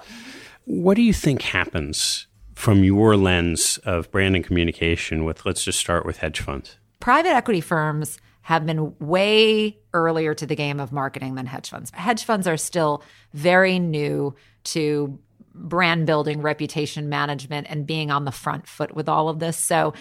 What 0.66 0.94
do 0.94 1.02
you 1.02 1.14
think 1.14 1.42
happens 1.42 2.28
from 2.54 2.84
your 2.84 3.18
lens 3.18 3.80
of 3.86 4.12
brand 4.12 4.36
and 4.36 4.46
communication 4.46 5.26
with, 5.26 5.48
let's 5.48 5.64
just 5.64 5.80
start 5.80 6.06
with 6.06 6.18
hedge 6.18 6.42
funds? 6.42 6.78
Private 7.00 7.32
equity 7.32 7.62
firms 7.62 8.20
have 8.46 8.64
been 8.64 8.96
way 9.00 9.76
earlier 9.92 10.36
to 10.36 10.46
the 10.46 10.56
game 10.56 10.80
of 10.80 10.92
marketing 10.92 11.34
than 11.34 11.48
hedge 11.48 11.68
funds. 11.68 11.90
Hedge 11.96 12.24
funds 12.24 12.46
are 12.46 12.58
still 12.58 13.04
very 13.34 13.80
new 13.80 14.36
to 14.66 15.18
brand 15.56 16.06
building, 16.06 16.44
reputation 16.44 17.10
management, 17.10 17.66
and 17.72 17.88
being 17.88 18.12
on 18.12 18.24
the 18.24 18.32
front 18.32 18.68
foot 18.68 18.94
with 18.94 19.10
all 19.10 19.30
of 19.30 19.40
this. 19.40 19.58
So 19.58 19.96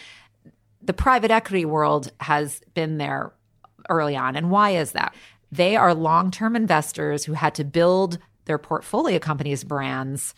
the 0.83 0.92
private 0.92 1.30
equity 1.30 1.64
world 1.64 2.12
has 2.20 2.61
been 2.74 2.98
there 2.98 3.33
early 3.88 4.14
on. 4.14 4.37
And 4.37 4.50
why 4.50 4.72
is 4.72 4.92
that? 4.92 5.14
They 5.50 5.74
are 5.74 5.94
long 5.94 6.30
term 6.30 6.54
investors 6.54 7.24
who 7.24 7.33
had 7.33 7.54
to 7.54 7.64
build 7.64 8.18
their 8.44 8.59
portfolio 8.59 9.18
companies' 9.18 9.64
brands 9.64 10.35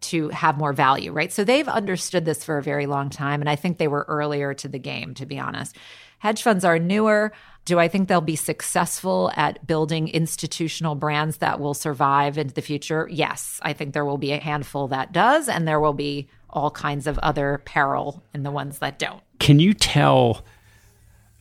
to 0.00 0.28
have 0.28 0.56
more 0.56 0.72
value, 0.72 1.10
right? 1.10 1.32
So 1.32 1.42
they've 1.42 1.66
understood 1.66 2.24
this 2.24 2.44
for 2.44 2.56
a 2.56 2.62
very 2.62 2.86
long 2.86 3.10
time. 3.10 3.40
And 3.40 3.50
I 3.50 3.56
think 3.56 3.78
they 3.78 3.88
were 3.88 4.06
earlier 4.06 4.54
to 4.54 4.68
the 4.68 4.78
game, 4.78 5.14
to 5.14 5.26
be 5.26 5.40
honest. 5.40 5.76
Hedge 6.18 6.42
funds 6.42 6.64
are 6.64 6.78
newer. 6.78 7.32
Do 7.64 7.78
I 7.78 7.88
think 7.88 8.08
they'll 8.08 8.20
be 8.20 8.36
successful 8.36 9.30
at 9.36 9.66
building 9.66 10.08
institutional 10.08 10.94
brands 10.94 11.38
that 11.38 11.60
will 11.60 11.74
survive 11.74 12.38
into 12.38 12.54
the 12.54 12.62
future? 12.62 13.08
Yes. 13.10 13.60
I 13.62 13.72
think 13.72 13.92
there 13.92 14.04
will 14.04 14.18
be 14.18 14.32
a 14.32 14.38
handful 14.38 14.88
that 14.88 15.12
does, 15.12 15.48
and 15.48 15.68
there 15.68 15.80
will 15.80 15.92
be 15.92 16.28
all 16.50 16.70
kinds 16.70 17.06
of 17.06 17.18
other 17.18 17.60
peril 17.64 18.22
in 18.34 18.42
the 18.42 18.50
ones 18.50 18.78
that 18.78 18.98
don't. 18.98 19.22
Can 19.38 19.60
you 19.60 19.74
tell 19.74 20.44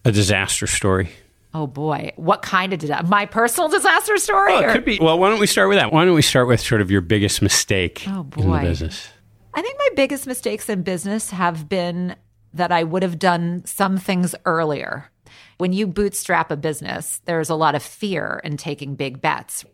a 0.03 0.11
disaster 0.11 0.67
story? 0.67 1.09
Oh 1.53 1.65
boy, 1.65 2.11
what 2.17 2.41
kind 2.41 2.73
of 2.73 2.79
disaster? 2.79 3.07
My 3.07 3.25
personal 3.25 3.69
disaster 3.69 4.17
story? 4.17 4.53
Well, 4.53 4.69
it 4.69 4.73
could 4.73 4.85
be. 4.85 4.99
Well, 5.01 5.17
why 5.17 5.29
don't 5.29 5.39
we 5.39 5.47
start 5.47 5.69
with 5.69 5.77
that? 5.77 5.91
Why 5.91 6.05
don't 6.05 6.13
we 6.13 6.21
start 6.21 6.47
with 6.47 6.59
sort 6.59 6.81
of 6.81 6.91
your 6.91 7.01
biggest 7.01 7.41
mistake 7.41 8.03
oh, 8.07 8.23
boy. 8.23 8.43
in 8.43 8.51
the 8.51 8.59
business? 8.59 9.09
I 9.53 9.61
think 9.61 9.77
my 9.79 9.89
biggest 9.95 10.27
mistakes 10.27 10.69
in 10.69 10.83
business 10.83 11.31
have 11.31 11.67
been 11.67 12.15
that 12.53 12.71
I 12.71 12.83
would 12.83 13.03
have 13.03 13.19
done 13.19 13.63
some 13.65 13.97
things 13.97 14.35
earlier. 14.45 15.09
When 15.57 15.73
you 15.73 15.87
bootstrap 15.87 16.51
a 16.51 16.57
business, 16.57 17.21
there's 17.25 17.49
a 17.49 17.55
lot 17.55 17.75
of 17.75 17.83
fear 17.83 18.41
in 18.43 18.57
taking 18.57 18.95
big 18.95 19.21
bets. 19.21 19.65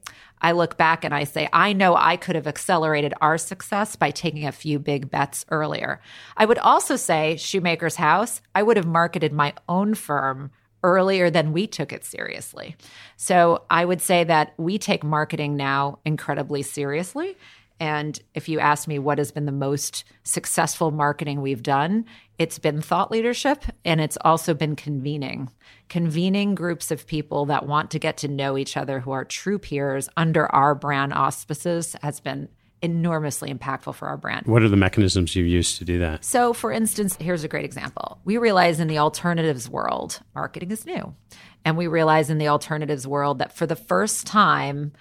I 0.42 0.52
look 0.52 0.78
back 0.78 1.06
and 1.06 1.14
I 1.14 1.24
say, 1.24 1.48
I 1.54 1.72
know 1.72 1.96
I 1.96 2.18
could 2.18 2.36
have 2.36 2.48
accelerated 2.48 3.14
our 3.22 3.38
success 3.38 3.96
by 3.96 4.12
taking 4.12 4.46
a 4.46 4.52
few 4.52 4.78
big 4.78 5.10
bets 5.10 5.46
earlier. 5.50 6.02
I 6.36 6.46
would 6.46 6.58
also 6.58 6.98
say, 6.98 7.38
Shoemaker's 7.38 7.96
House, 7.96 8.42
I 8.54 8.64
would 8.64 8.76
have 8.76 8.86
marketed 8.86 9.32
my 9.32 9.54
own 9.70 9.94
firm 9.94 10.52
earlier 10.84 11.30
than 11.30 11.54
we 11.54 11.66
took 11.66 11.94
it 11.94 12.04
seriously. 12.04 12.76
So 13.16 13.64
I 13.70 13.86
would 13.86 14.02
say 14.02 14.26
that 14.26 14.54
we 14.58 14.78
take 14.78 15.04
marketing 15.04 15.56
now 15.56 16.00
incredibly 16.04 16.62
seriously. 16.62 17.38
And 17.80 18.20
if 18.34 18.50
you 18.50 18.60
ask 18.60 18.88
me 18.88 19.00
what 19.00 19.18
has 19.18 19.32
been 19.32 19.46
the 19.46 19.52
most 19.52 20.04
successful 20.24 20.92
marketing 20.92 21.42
we've 21.42 21.64
done, 21.64 22.06
it's 22.40 22.60
been 22.60 22.82
thought 22.82 23.12
leadership 23.12 23.64
and 23.86 24.02
it's 24.02 24.18
also 24.22 24.54
been 24.54 24.76
convening. 24.76 25.52
Convening 25.90 26.56
groups 26.56 26.92
of 26.92 27.06
people 27.06 27.46
that 27.46 27.68
want 27.68 27.92
to 27.92 28.00
get 28.00 28.18
to 28.18 28.28
know 28.28 28.58
each 28.58 28.76
other 28.76 29.00
who 29.00 29.12
are 29.12 29.26
true 29.26 29.60
peers 29.60 30.10
under 30.18 30.48
our 30.54 30.74
brand 30.74 31.14
auspices 31.14 31.96
has 32.02 32.20
been 32.20 32.50
enormously 32.82 33.54
impactful 33.54 33.96
for 33.96 34.10
our 34.10 34.18
brand. 34.18 34.46
What 34.46 34.62
are 34.62 34.70
the 34.70 34.76
mechanisms 34.76 35.36
you've 35.36 35.48
used 35.48 35.78
to 35.78 35.86
do 35.86 36.00
that? 36.00 36.26
So, 36.26 36.52
for 36.52 36.72
instance, 36.72 37.16
here's 37.20 37.44
a 37.44 37.48
great 37.48 37.64
example. 37.64 38.20
We 38.26 38.38
realize 38.38 38.80
in 38.80 38.90
the 38.90 38.98
alternatives 38.98 39.70
world, 39.70 40.20
marketing 40.36 40.72
is 40.72 40.86
new. 40.86 41.16
And 41.64 41.78
we 41.78 41.88
realize 41.88 42.30
in 42.30 42.40
the 42.40 42.50
alternatives 42.50 43.08
world 43.08 43.40
that 43.40 43.56
for 43.56 43.66
the 43.66 43.78
first 43.78 44.28
time, 44.28 44.92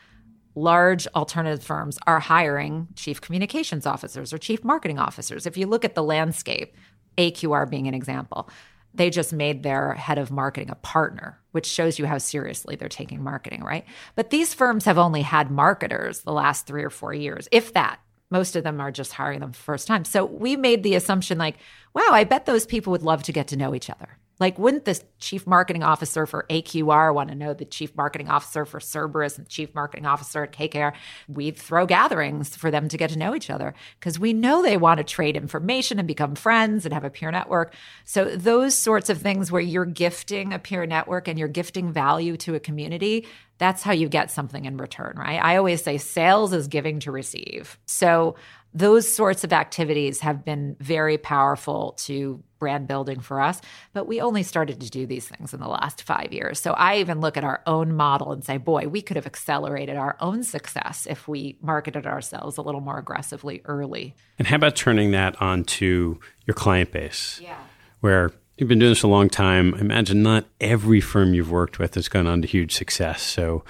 large 0.54 1.08
alternative 1.08 1.64
firms 1.64 1.98
are 2.06 2.20
hiring 2.20 2.86
chief 2.94 3.20
communications 3.20 3.86
officers 3.86 4.32
or 4.32 4.38
chief 4.38 4.62
marketing 4.62 5.00
officers. 5.00 5.46
If 5.46 5.56
you 5.56 5.66
look 5.66 5.84
at 5.84 5.96
the 5.96 6.02
landscape, 6.04 6.76
AQR 7.18 7.68
being 7.68 7.88
an 7.88 7.94
example, 7.94 8.48
they 8.94 9.10
just 9.10 9.32
made 9.32 9.62
their 9.62 9.94
head 9.94 10.18
of 10.18 10.30
marketing 10.30 10.70
a 10.70 10.74
partner, 10.76 11.40
which 11.52 11.66
shows 11.66 11.98
you 11.98 12.06
how 12.06 12.18
seriously 12.18 12.76
they're 12.76 12.88
taking 12.88 13.22
marketing, 13.22 13.62
right? 13.62 13.84
But 14.14 14.30
these 14.30 14.54
firms 14.54 14.84
have 14.84 14.98
only 14.98 15.22
had 15.22 15.50
marketers 15.50 16.20
the 16.20 16.32
last 16.32 16.66
three 16.66 16.84
or 16.84 16.90
four 16.90 17.14
years, 17.14 17.48
if 17.52 17.72
that. 17.72 18.00
Most 18.30 18.56
of 18.56 18.64
them 18.64 18.80
are 18.80 18.90
just 18.90 19.12
hiring 19.12 19.40
them 19.40 19.52
first 19.52 19.86
time. 19.86 20.06
So 20.06 20.24
we 20.24 20.56
made 20.56 20.82
the 20.82 20.94
assumption 20.94 21.36
like, 21.36 21.56
wow, 21.92 22.08
I 22.12 22.24
bet 22.24 22.46
those 22.46 22.64
people 22.64 22.90
would 22.92 23.02
love 23.02 23.22
to 23.24 23.32
get 23.32 23.48
to 23.48 23.58
know 23.58 23.74
each 23.74 23.90
other. 23.90 24.16
Like, 24.42 24.58
wouldn't 24.58 24.86
the 24.86 25.00
chief 25.20 25.46
marketing 25.46 25.84
officer 25.84 26.26
for 26.26 26.46
AQR 26.50 27.14
want 27.14 27.28
to 27.28 27.36
know 27.36 27.54
the 27.54 27.64
chief 27.64 27.94
marketing 27.94 28.28
officer 28.28 28.64
for 28.64 28.80
Cerberus 28.80 29.36
and 29.36 29.46
the 29.46 29.48
chief 29.48 29.72
marketing 29.72 30.04
officer 30.04 30.42
at 30.42 30.52
KKR? 30.52 30.94
We 31.28 31.52
throw 31.52 31.86
gatherings 31.86 32.56
for 32.56 32.68
them 32.68 32.88
to 32.88 32.96
get 32.96 33.10
to 33.10 33.18
know 33.18 33.36
each 33.36 33.50
other 33.50 33.72
because 34.00 34.18
we 34.18 34.32
know 34.32 34.60
they 34.60 34.76
want 34.76 34.98
to 34.98 35.04
trade 35.04 35.36
information 35.36 36.00
and 36.00 36.08
become 36.08 36.34
friends 36.34 36.84
and 36.84 36.92
have 36.92 37.04
a 37.04 37.10
peer 37.10 37.30
network. 37.30 37.72
So, 38.04 38.24
those 38.34 38.76
sorts 38.76 39.10
of 39.10 39.18
things 39.18 39.52
where 39.52 39.62
you're 39.62 39.84
gifting 39.84 40.52
a 40.52 40.58
peer 40.58 40.86
network 40.86 41.28
and 41.28 41.38
you're 41.38 41.46
gifting 41.46 41.92
value 41.92 42.36
to 42.38 42.56
a 42.56 42.60
community, 42.60 43.28
that's 43.58 43.84
how 43.84 43.92
you 43.92 44.08
get 44.08 44.32
something 44.32 44.64
in 44.64 44.76
return, 44.76 45.14
right? 45.16 45.40
I 45.40 45.56
always 45.56 45.84
say 45.84 45.98
sales 45.98 46.52
is 46.52 46.66
giving 46.66 46.98
to 46.98 47.12
receive. 47.12 47.78
So, 47.86 48.34
those 48.74 49.14
sorts 49.14 49.44
of 49.44 49.52
activities 49.52 50.20
have 50.20 50.44
been 50.44 50.76
very 50.80 51.18
powerful 51.18 51.92
to 51.98 52.42
brand 52.62 52.86
building 52.86 53.18
for 53.18 53.40
us. 53.40 53.60
But 53.92 54.06
we 54.06 54.20
only 54.20 54.44
started 54.44 54.80
to 54.82 54.88
do 54.88 55.04
these 55.04 55.26
things 55.26 55.52
in 55.52 55.58
the 55.58 55.66
last 55.66 56.04
five 56.04 56.32
years. 56.32 56.60
So 56.60 56.74
I 56.74 56.98
even 56.98 57.20
look 57.20 57.36
at 57.36 57.42
our 57.42 57.60
own 57.66 57.92
model 57.92 58.30
and 58.30 58.44
say, 58.44 58.56
boy, 58.56 58.86
we 58.86 59.02
could 59.02 59.16
have 59.16 59.26
accelerated 59.26 59.96
our 59.96 60.16
own 60.20 60.44
success 60.44 61.04
if 61.10 61.26
we 61.26 61.58
marketed 61.60 62.06
ourselves 62.06 62.58
a 62.58 62.62
little 62.62 62.80
more 62.80 63.00
aggressively 63.00 63.62
early. 63.64 64.14
And 64.38 64.46
how 64.46 64.54
about 64.54 64.76
turning 64.76 65.10
that 65.10 65.42
onto 65.42 66.20
your 66.46 66.54
client 66.54 66.92
base? 66.92 67.40
Yeah. 67.42 67.58
Where 67.98 68.30
you've 68.56 68.68
been 68.68 68.78
doing 68.78 68.92
this 68.92 69.02
a 69.02 69.08
long 69.08 69.28
time. 69.28 69.74
I 69.74 69.80
imagine 69.80 70.22
not 70.22 70.44
every 70.60 71.00
firm 71.00 71.34
you've 71.34 71.50
worked 71.50 71.80
with 71.80 71.96
has 71.96 72.08
gone 72.08 72.28
on 72.28 72.42
to 72.42 72.46
huge 72.46 72.76
success. 72.76 73.22
So 73.22 73.64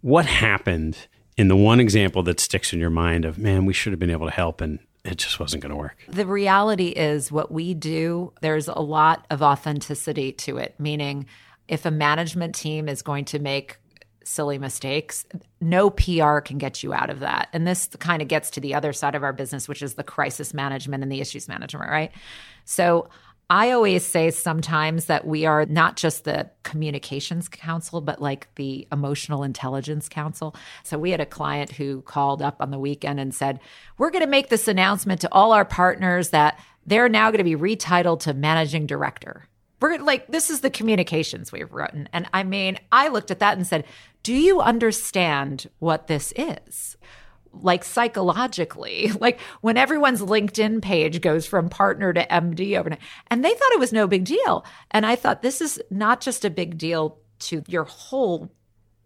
what 0.00 0.24
happened? 0.24 0.96
in 1.36 1.48
the 1.48 1.56
one 1.56 1.80
example 1.80 2.22
that 2.22 2.40
sticks 2.40 2.72
in 2.72 2.80
your 2.80 2.88
mind 2.88 3.26
of 3.26 3.36
man 3.36 3.66
we 3.66 3.74
should 3.74 3.92
have 3.92 4.00
been 4.00 4.08
able 4.08 4.24
to 4.24 4.32
help 4.32 4.62
and 4.62 4.78
it 5.06 5.18
just 5.18 5.38
wasn't 5.40 5.62
going 5.62 5.70
to 5.70 5.76
work. 5.76 5.96
The 6.08 6.26
reality 6.26 6.88
is, 6.88 7.30
what 7.30 7.50
we 7.50 7.74
do, 7.74 8.32
there's 8.40 8.68
a 8.68 8.80
lot 8.80 9.26
of 9.30 9.42
authenticity 9.42 10.32
to 10.32 10.58
it, 10.58 10.74
meaning 10.78 11.26
if 11.68 11.84
a 11.84 11.90
management 11.90 12.54
team 12.54 12.88
is 12.88 13.02
going 13.02 13.24
to 13.26 13.38
make 13.38 13.78
silly 14.24 14.58
mistakes, 14.58 15.24
no 15.60 15.88
PR 15.88 16.40
can 16.40 16.58
get 16.58 16.82
you 16.82 16.92
out 16.92 17.10
of 17.10 17.20
that. 17.20 17.48
And 17.52 17.66
this 17.66 17.88
kind 17.98 18.20
of 18.20 18.28
gets 18.28 18.50
to 18.50 18.60
the 18.60 18.74
other 18.74 18.92
side 18.92 19.14
of 19.14 19.22
our 19.22 19.32
business, 19.32 19.68
which 19.68 19.82
is 19.82 19.94
the 19.94 20.02
crisis 20.02 20.52
management 20.52 21.02
and 21.02 21.12
the 21.12 21.20
issues 21.20 21.48
management, 21.48 21.88
right? 21.88 22.10
So 22.64 23.08
I 23.48 23.70
always 23.70 24.04
say 24.04 24.32
sometimes 24.32 25.04
that 25.04 25.24
we 25.24 25.46
are 25.46 25.66
not 25.66 25.96
just 25.96 26.24
the 26.24 26.50
communications 26.64 27.48
counsel, 27.48 28.00
but 28.00 28.20
like 28.20 28.52
the 28.56 28.88
emotional 28.90 29.44
intelligence 29.44 30.08
counsel. 30.08 30.56
So 30.82 30.98
we 30.98 31.12
had 31.12 31.20
a 31.20 31.26
client 31.26 31.70
who 31.72 32.02
called 32.02 32.42
up 32.42 32.56
on 32.58 32.72
the 32.72 32.78
weekend 32.78 33.20
and 33.20 33.32
said, 33.32 33.60
We're 33.98 34.10
going 34.10 34.24
to 34.24 34.30
make 34.30 34.48
this 34.48 34.66
announcement 34.66 35.20
to 35.20 35.32
all 35.32 35.52
our 35.52 35.64
partners 35.64 36.30
that 36.30 36.60
they're 36.84 37.08
now 37.08 37.30
going 37.30 37.38
to 37.38 37.44
be 37.44 37.54
retitled 37.54 38.20
to 38.20 38.34
managing 38.34 38.86
director. 38.86 39.48
We're 39.80 39.98
like, 39.98 40.26
this 40.28 40.50
is 40.50 40.60
the 40.60 40.70
communications 40.70 41.52
we've 41.52 41.72
written. 41.72 42.08
And 42.12 42.28
I 42.32 42.42
mean, 42.42 42.78
I 42.90 43.08
looked 43.08 43.30
at 43.30 43.40
that 43.40 43.56
and 43.56 43.66
said, 43.66 43.84
Do 44.24 44.34
you 44.34 44.60
understand 44.60 45.70
what 45.78 46.08
this 46.08 46.32
is? 46.36 46.96
Like 47.62 47.84
psychologically, 47.84 49.10
like 49.20 49.40
when 49.60 49.76
everyone's 49.76 50.20
LinkedIn 50.20 50.82
page 50.82 51.20
goes 51.20 51.46
from 51.46 51.68
partner 51.68 52.12
to 52.12 52.26
MD 52.26 52.78
overnight. 52.78 53.00
And 53.28 53.44
they 53.44 53.52
thought 53.52 53.72
it 53.72 53.80
was 53.80 53.92
no 53.92 54.06
big 54.06 54.24
deal. 54.24 54.64
And 54.90 55.06
I 55.06 55.16
thought 55.16 55.42
this 55.42 55.60
is 55.60 55.80
not 55.90 56.20
just 56.20 56.44
a 56.44 56.50
big 56.50 56.78
deal 56.78 57.18
to 57.38 57.62
your 57.66 57.84
whole 57.84 58.50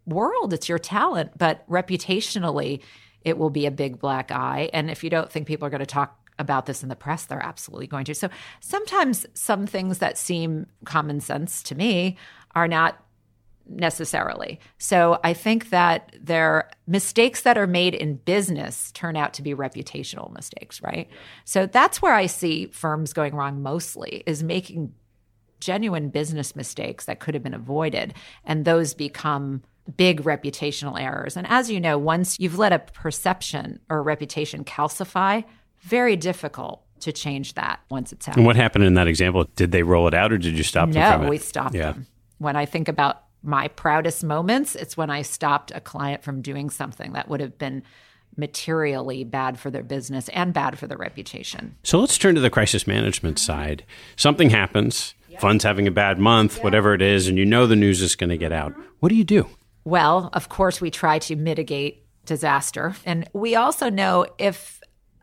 world, 0.06 0.52
it's 0.52 0.68
your 0.68 0.78
talent, 0.78 1.36
but 1.36 1.68
reputationally, 1.68 2.80
it 3.22 3.38
will 3.38 3.50
be 3.50 3.66
a 3.66 3.70
big 3.70 3.98
black 3.98 4.30
eye. 4.30 4.70
And 4.72 4.90
if 4.90 5.04
you 5.04 5.10
don't 5.10 5.30
think 5.30 5.46
people 5.46 5.66
are 5.66 5.70
going 5.70 5.80
to 5.80 5.86
talk 5.86 6.16
about 6.38 6.66
this 6.66 6.82
in 6.82 6.88
the 6.88 6.96
press, 6.96 7.26
they're 7.26 7.44
absolutely 7.44 7.86
going 7.86 8.04
to. 8.06 8.14
So 8.14 8.30
sometimes 8.60 9.26
some 9.34 9.66
things 9.66 9.98
that 9.98 10.16
seem 10.16 10.66
common 10.84 11.20
sense 11.20 11.62
to 11.64 11.74
me 11.74 12.16
are 12.54 12.66
not 12.66 13.04
necessarily. 13.70 14.60
So 14.78 15.18
I 15.22 15.32
think 15.32 15.70
that 15.70 16.14
there 16.20 16.68
mistakes 16.86 17.42
that 17.42 17.56
are 17.56 17.66
made 17.66 17.94
in 17.94 18.16
business 18.16 18.90
turn 18.92 19.16
out 19.16 19.32
to 19.34 19.42
be 19.42 19.54
reputational 19.54 20.32
mistakes, 20.32 20.82
right? 20.82 21.08
So 21.44 21.66
that's 21.66 22.02
where 22.02 22.14
I 22.14 22.26
see 22.26 22.66
firms 22.66 23.12
going 23.12 23.34
wrong 23.34 23.62
mostly 23.62 24.22
is 24.26 24.42
making 24.42 24.92
genuine 25.60 26.08
business 26.08 26.56
mistakes 26.56 27.04
that 27.04 27.20
could 27.20 27.34
have 27.34 27.42
been 27.42 27.54
avoided 27.54 28.14
and 28.44 28.64
those 28.64 28.94
become 28.94 29.62
big 29.96 30.22
reputational 30.22 31.00
errors. 31.00 31.36
And 31.36 31.46
as 31.48 31.70
you 31.70 31.80
know, 31.80 31.98
once 31.98 32.38
you've 32.38 32.58
let 32.58 32.72
a 32.72 32.78
perception 32.78 33.80
or 33.88 33.98
a 33.98 34.02
reputation 34.02 34.64
calcify, 34.64 35.44
very 35.80 36.16
difficult 36.16 36.82
to 37.00 37.12
change 37.12 37.54
that 37.54 37.80
once 37.90 38.12
it's 38.12 38.26
happened. 38.26 38.40
And 38.40 38.46
what 38.46 38.56
happened 38.56 38.84
in 38.84 38.94
that 38.94 39.06
example? 39.06 39.46
Did 39.56 39.72
they 39.72 39.82
roll 39.82 40.06
it 40.06 40.14
out 40.14 40.32
or 40.32 40.38
did 40.38 40.56
you 40.56 40.64
stop 40.64 40.90
them 40.90 41.22
no, 41.22 41.28
we 41.28 41.38
stopped 41.38 41.74
yeah. 41.74 41.92
them. 41.92 42.06
When 42.38 42.56
I 42.56 42.66
think 42.66 42.88
about 42.88 43.24
my 43.42 43.68
proudest 43.68 44.22
moments, 44.22 44.74
it's 44.74 44.96
when 44.96 45.10
I 45.10 45.22
stopped 45.22 45.72
a 45.74 45.80
client 45.80 46.22
from 46.22 46.42
doing 46.42 46.70
something 46.70 47.12
that 47.12 47.28
would 47.28 47.40
have 47.40 47.58
been 47.58 47.82
materially 48.36 49.24
bad 49.24 49.58
for 49.58 49.70
their 49.70 49.82
business 49.82 50.28
and 50.30 50.52
bad 50.52 50.78
for 50.78 50.86
their 50.86 50.98
reputation. 50.98 51.76
So 51.82 51.98
let's 51.98 52.18
turn 52.18 52.34
to 52.36 52.40
the 52.40 52.50
crisis 52.50 52.86
management 52.86 53.38
side. 53.38 53.84
Something 54.16 54.50
happens, 54.50 55.14
yep. 55.28 55.40
fund's 55.40 55.64
having 55.64 55.86
a 55.86 55.90
bad 55.90 56.18
month, 56.18 56.56
yep. 56.56 56.64
whatever 56.64 56.94
it 56.94 57.02
is, 57.02 57.28
and 57.28 57.38
you 57.38 57.44
know 57.44 57.66
the 57.66 57.76
news 57.76 58.02
is 58.02 58.16
going 58.16 58.30
to 58.30 58.36
get 58.36 58.52
out. 58.52 58.72
What 59.00 59.08
do 59.08 59.14
you 59.14 59.24
do? 59.24 59.48
Well, 59.84 60.30
of 60.32 60.48
course, 60.48 60.80
we 60.80 60.90
try 60.90 61.18
to 61.20 61.36
mitigate 61.36 62.06
disaster. 62.24 62.94
And 63.04 63.28
we 63.32 63.56
also 63.56 63.90
know 63.90 64.26
if 64.38 64.80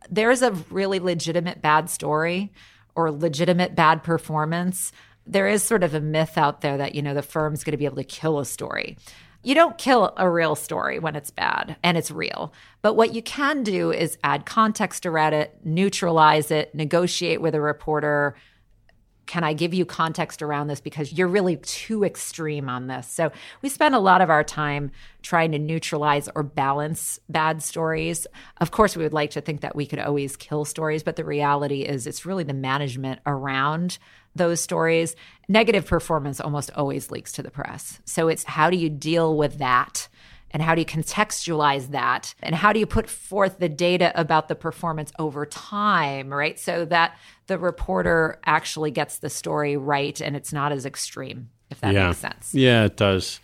there's 0.10 0.42
a 0.42 0.52
really 0.70 1.00
legitimate 1.00 1.62
bad 1.62 1.90
story 1.90 2.52
or 2.96 3.12
legitimate 3.12 3.76
bad 3.76 4.04
performance, 4.04 4.92
there 5.28 5.48
is 5.48 5.64
sort 5.64 5.84
of 5.84 5.94
a 5.94 6.02
myth 6.02 6.38
out 6.38 6.62
there 6.62 6.78
that, 6.78 6.96
you 6.96 7.02
know, 7.02 7.14
the 7.14 7.22
firm's 7.22 7.64
going 7.64 7.74
to 7.74 7.78
be 7.78 7.86
able 7.86 7.98
to 7.98 8.04
kill 8.04 8.40
a 8.40 8.46
story. 8.46 8.98
You 9.44 9.56
don't 9.56 9.78
kill 9.78 10.14
a 10.18 10.30
real 10.30 10.56
story 10.56 11.00
when 11.00 11.16
it's 11.16 11.32
bad 11.32 11.78
and 11.84 11.98
it's 11.98 12.12
real. 12.12 12.54
But 12.82 12.96
what 12.96 13.14
you 13.14 13.22
can 13.22 13.64
do 13.64 13.92
is 13.92 14.18
add 14.24 14.46
context 14.46 15.06
around 15.06 15.34
it, 15.34 15.60
neutralize 15.64 16.52
it, 16.52 16.74
negotiate 16.74 17.42
with 17.42 17.56
a 17.56 17.62
reporter, 17.62 18.36
can 19.28 19.44
I 19.44 19.54
give 19.54 19.74
you 19.74 19.86
context 19.86 20.42
around 20.42 20.68
this 20.68 20.80
because 20.80 21.14
you're 21.14 21.28
really 21.28 21.58
too 21.58 22.04
extreme 22.04 22.70
on 22.70 22.88
this? 22.88 23.08
So 23.08 23.32
we 23.62 23.70
spend 23.70 23.94
a 23.94 24.00
lot 24.00 24.22
of 24.22 24.30
our 24.30 24.44
time 24.44 24.92
trying 25.22 25.52
to 25.52 25.60
neutralize 25.60 26.30
or 26.34 26.44
balance 26.44 27.20
bad 27.30 27.62
stories. 27.62 28.26
Of 28.60 28.72
course, 28.72 28.96
we 28.96 29.04
would 29.04 29.14
like 29.14 29.32
to 29.32 29.42
think 29.42 29.62
that 29.62 29.76
we 29.76 29.86
could 29.86 30.00
always 30.00 30.38
kill 30.38 30.66
stories, 30.66 31.04
but 31.04 31.18
the 31.18 31.26
reality 31.26 31.82
is 31.82 32.08
it's 32.08 32.26
really 32.26 32.46
the 32.46 32.54
management 32.54 33.20
around 33.26 34.00
those 34.38 34.62
stories. 34.62 35.16
Negative 35.48 35.86
performance 35.86 36.40
almost 36.40 36.72
always 36.76 37.12
leaks 37.12 37.32
to 37.34 37.44
the 37.44 37.52
press. 37.52 38.00
So 38.06 38.28
it's 38.28 38.44
how 38.44 38.70
do 38.70 38.78
you 38.78 38.90
deal 38.90 39.36
with 39.36 39.58
that? 39.60 40.08
and 40.52 40.64
how 40.64 40.76
do 40.76 40.82
you 40.82 40.86
contextualize 40.86 41.90
that 41.90 42.34
and 42.42 42.56
how 42.56 42.74
do 42.74 42.80
you 42.80 42.86
put 42.86 43.10
forth 43.10 43.60
the 43.60 43.70
data 43.70 44.12
about 44.20 44.48
the 44.48 44.56
performance 44.56 45.12
over 45.20 45.46
time 45.46 46.34
right 46.34 46.60
so 46.60 46.86
that 46.86 47.18
the 47.48 47.58
reporter 47.58 48.40
actually 48.46 48.92
gets 48.92 49.20
the 49.20 49.30
story 49.30 49.78
right 49.78 50.22
and 50.22 50.36
it's 50.36 50.54
not 50.54 50.72
as 50.72 50.86
extreme 50.86 51.50
if 51.70 51.80
that 51.82 51.94
yeah. 51.94 52.08
makes 52.08 52.20
sense 52.20 52.54
yeah 52.54 52.86
it 52.86 52.98
does 52.98 53.40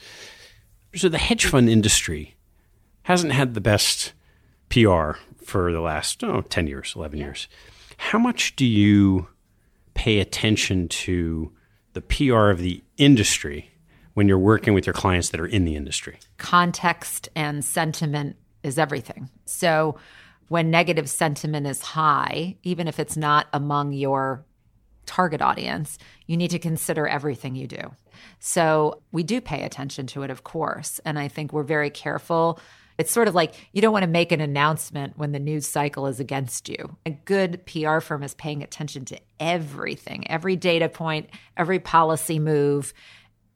so 0.95 1.09
the 1.09 1.17
hedge 1.17 1.45
fund 1.45 1.69
industry 1.69 2.35
hasn't 3.03 3.33
had 3.33 3.53
the 3.53 3.61
best 3.61 4.13
pr 4.69 5.11
for 5.43 5.71
the 5.71 5.81
last 5.81 6.23
oh, 6.23 6.41
10 6.41 6.67
years 6.67 6.93
11 6.95 7.19
yeah. 7.19 7.25
years 7.25 7.47
how 7.97 8.19
much 8.19 8.55
do 8.55 8.65
you 8.65 9.27
pay 9.93 10.19
attention 10.19 10.87
to 10.87 11.51
the 11.93 12.01
pr 12.01 12.49
of 12.49 12.59
the 12.59 12.83
industry 12.97 13.69
when 14.13 14.27
you're 14.27 14.37
working 14.39 14.73
with 14.73 14.85
your 14.85 14.93
clients 14.93 15.29
that 15.29 15.39
are 15.39 15.47
in 15.47 15.65
the 15.65 15.75
industry? 15.75 16.19
Context 16.37 17.29
and 17.35 17.63
sentiment 17.63 18.35
is 18.63 18.77
everything. 18.77 19.29
So 19.45 19.97
when 20.47 20.69
negative 20.69 21.09
sentiment 21.09 21.67
is 21.67 21.81
high, 21.81 22.57
even 22.63 22.87
if 22.87 22.99
it's 22.99 23.17
not 23.17 23.47
among 23.53 23.93
your 23.93 24.45
target 25.05 25.41
audience, 25.41 25.97
you 26.27 26.37
need 26.37 26.51
to 26.51 26.59
consider 26.59 27.07
everything 27.07 27.55
you 27.55 27.67
do. 27.67 27.91
So 28.39 29.01
we 29.11 29.23
do 29.23 29.41
pay 29.41 29.63
attention 29.63 30.07
to 30.07 30.23
it, 30.23 30.29
of 30.29 30.43
course. 30.43 30.99
And 31.05 31.19
I 31.19 31.27
think 31.27 31.51
we're 31.51 31.63
very 31.63 31.89
careful. 31.89 32.59
It's 33.03 33.11
sort 33.11 33.27
of 33.27 33.35
like 33.35 33.53
you 33.73 33.81
don't 33.81 33.91
want 33.91 34.03
to 34.03 34.09
make 34.09 34.31
an 34.31 34.39
announcement 34.39 35.17
when 35.17 35.33
the 35.33 35.39
news 35.39 35.67
cycle 35.67 36.07
is 36.07 36.21
against 36.21 36.69
you. 36.69 36.95
A 37.05 37.09
good 37.09 37.65
PR 37.65 37.99
firm 37.99 38.23
is 38.23 38.33
paying 38.33 38.63
attention 38.63 39.03
to 39.03 39.19
everything, 39.41 40.25
every 40.31 40.55
data 40.55 40.87
point, 40.87 41.29
every 41.57 41.79
policy 41.79 42.39
move, 42.39 42.93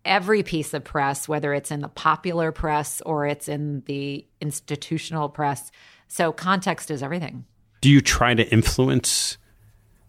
every 0.03 0.43
piece 0.43 0.73
of 0.73 0.83
press, 0.83 1.29
whether 1.29 1.53
it's 1.53 1.71
in 1.71 1.79
the 1.79 1.87
popular 1.87 2.51
press 2.51 2.99
or 3.05 3.25
it's 3.25 3.47
in 3.47 3.83
the 3.85 4.25
institutional 4.41 5.29
press. 5.29 5.71
So 6.09 6.33
context 6.33 6.91
is 6.91 7.01
everything. 7.01 7.45
Do 7.79 7.89
you 7.89 8.01
try 8.01 8.33
to 8.33 8.45
influence 8.51 9.37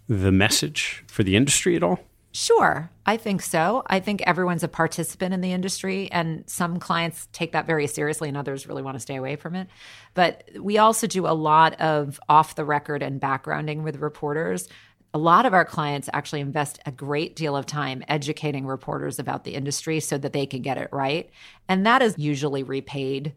the 0.09 0.33
message 0.33 1.05
for 1.07 1.23
the 1.23 1.37
industry 1.37 1.77
at 1.77 1.85
all? 1.85 2.01
Sure, 2.41 2.89
I 3.05 3.17
think 3.17 3.43
so. 3.43 3.83
I 3.89 3.99
think 3.99 4.23
everyone's 4.23 4.63
a 4.63 4.69
participant 4.69 5.35
in 5.35 5.41
the 5.41 5.51
industry, 5.51 6.09
and 6.13 6.49
some 6.49 6.79
clients 6.79 7.27
take 7.33 7.51
that 7.51 7.67
very 7.67 7.89
seriously, 7.89 8.29
and 8.29 8.37
others 8.37 8.69
really 8.69 8.81
want 8.81 8.95
to 8.95 9.01
stay 9.01 9.17
away 9.17 9.35
from 9.35 9.57
it. 9.57 9.67
But 10.15 10.49
we 10.57 10.79
also 10.79 11.09
do 11.09 11.27
a 11.27 11.35
lot 11.35 11.81
of 11.81 12.21
off 12.29 12.55
the 12.55 12.65
record 12.65 13.03
and 13.03 13.21
backgrounding 13.21 13.83
with 13.83 13.97
reporters. 13.97 14.69
A 15.13 15.19
lot 15.19 15.47
of 15.47 15.53
our 15.53 15.65
clients 15.65 16.09
actually 16.13 16.39
invest 16.39 16.79
a 16.87 16.93
great 16.93 17.35
deal 17.35 17.57
of 17.57 17.67
time 17.67 18.05
educating 18.07 18.67
reporters 18.67 19.19
about 19.19 19.43
the 19.43 19.57
industry 19.57 19.99
so 19.99 20.17
that 20.17 20.33
they 20.33 20.47
can 20.47 20.63
get 20.63 20.79
it 20.79 20.91
right. 20.93 21.29
And 21.69 21.85
that 21.87 22.03
is 22.03 22.15
usually 22.19 22.63
repaid 22.63 23.35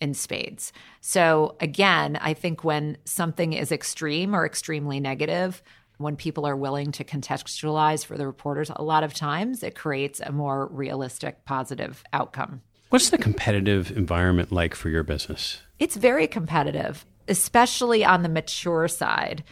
in 0.00 0.14
spades. 0.14 0.72
So, 1.00 1.56
again, 1.58 2.18
I 2.20 2.34
think 2.34 2.62
when 2.62 2.98
something 3.04 3.52
is 3.52 3.72
extreme 3.72 4.32
or 4.32 4.46
extremely 4.46 5.00
negative, 5.00 5.60
when 6.04 6.14
people 6.14 6.46
are 6.46 6.56
willing 6.56 6.92
to 6.92 7.04
contextualize 7.04 8.06
for 8.06 8.16
the 8.16 8.26
reporters, 8.26 8.70
a 8.74 8.84
lot 8.84 9.02
of 9.02 9.12
times 9.12 9.64
it 9.64 9.74
creates 9.74 10.20
a 10.20 10.30
more 10.30 10.68
realistic, 10.68 11.44
positive 11.44 12.04
outcome. 12.12 12.62
What's 12.90 13.10
the 13.10 13.18
competitive 13.18 13.90
environment 13.96 14.52
like 14.52 14.76
for 14.76 14.88
your 14.88 15.02
business? 15.02 15.60
It's 15.80 15.96
very 15.96 16.28
competitive, 16.28 17.04
especially 17.26 18.04
on 18.04 18.22
the 18.22 18.28
mature 18.28 18.86
side. 18.86 19.42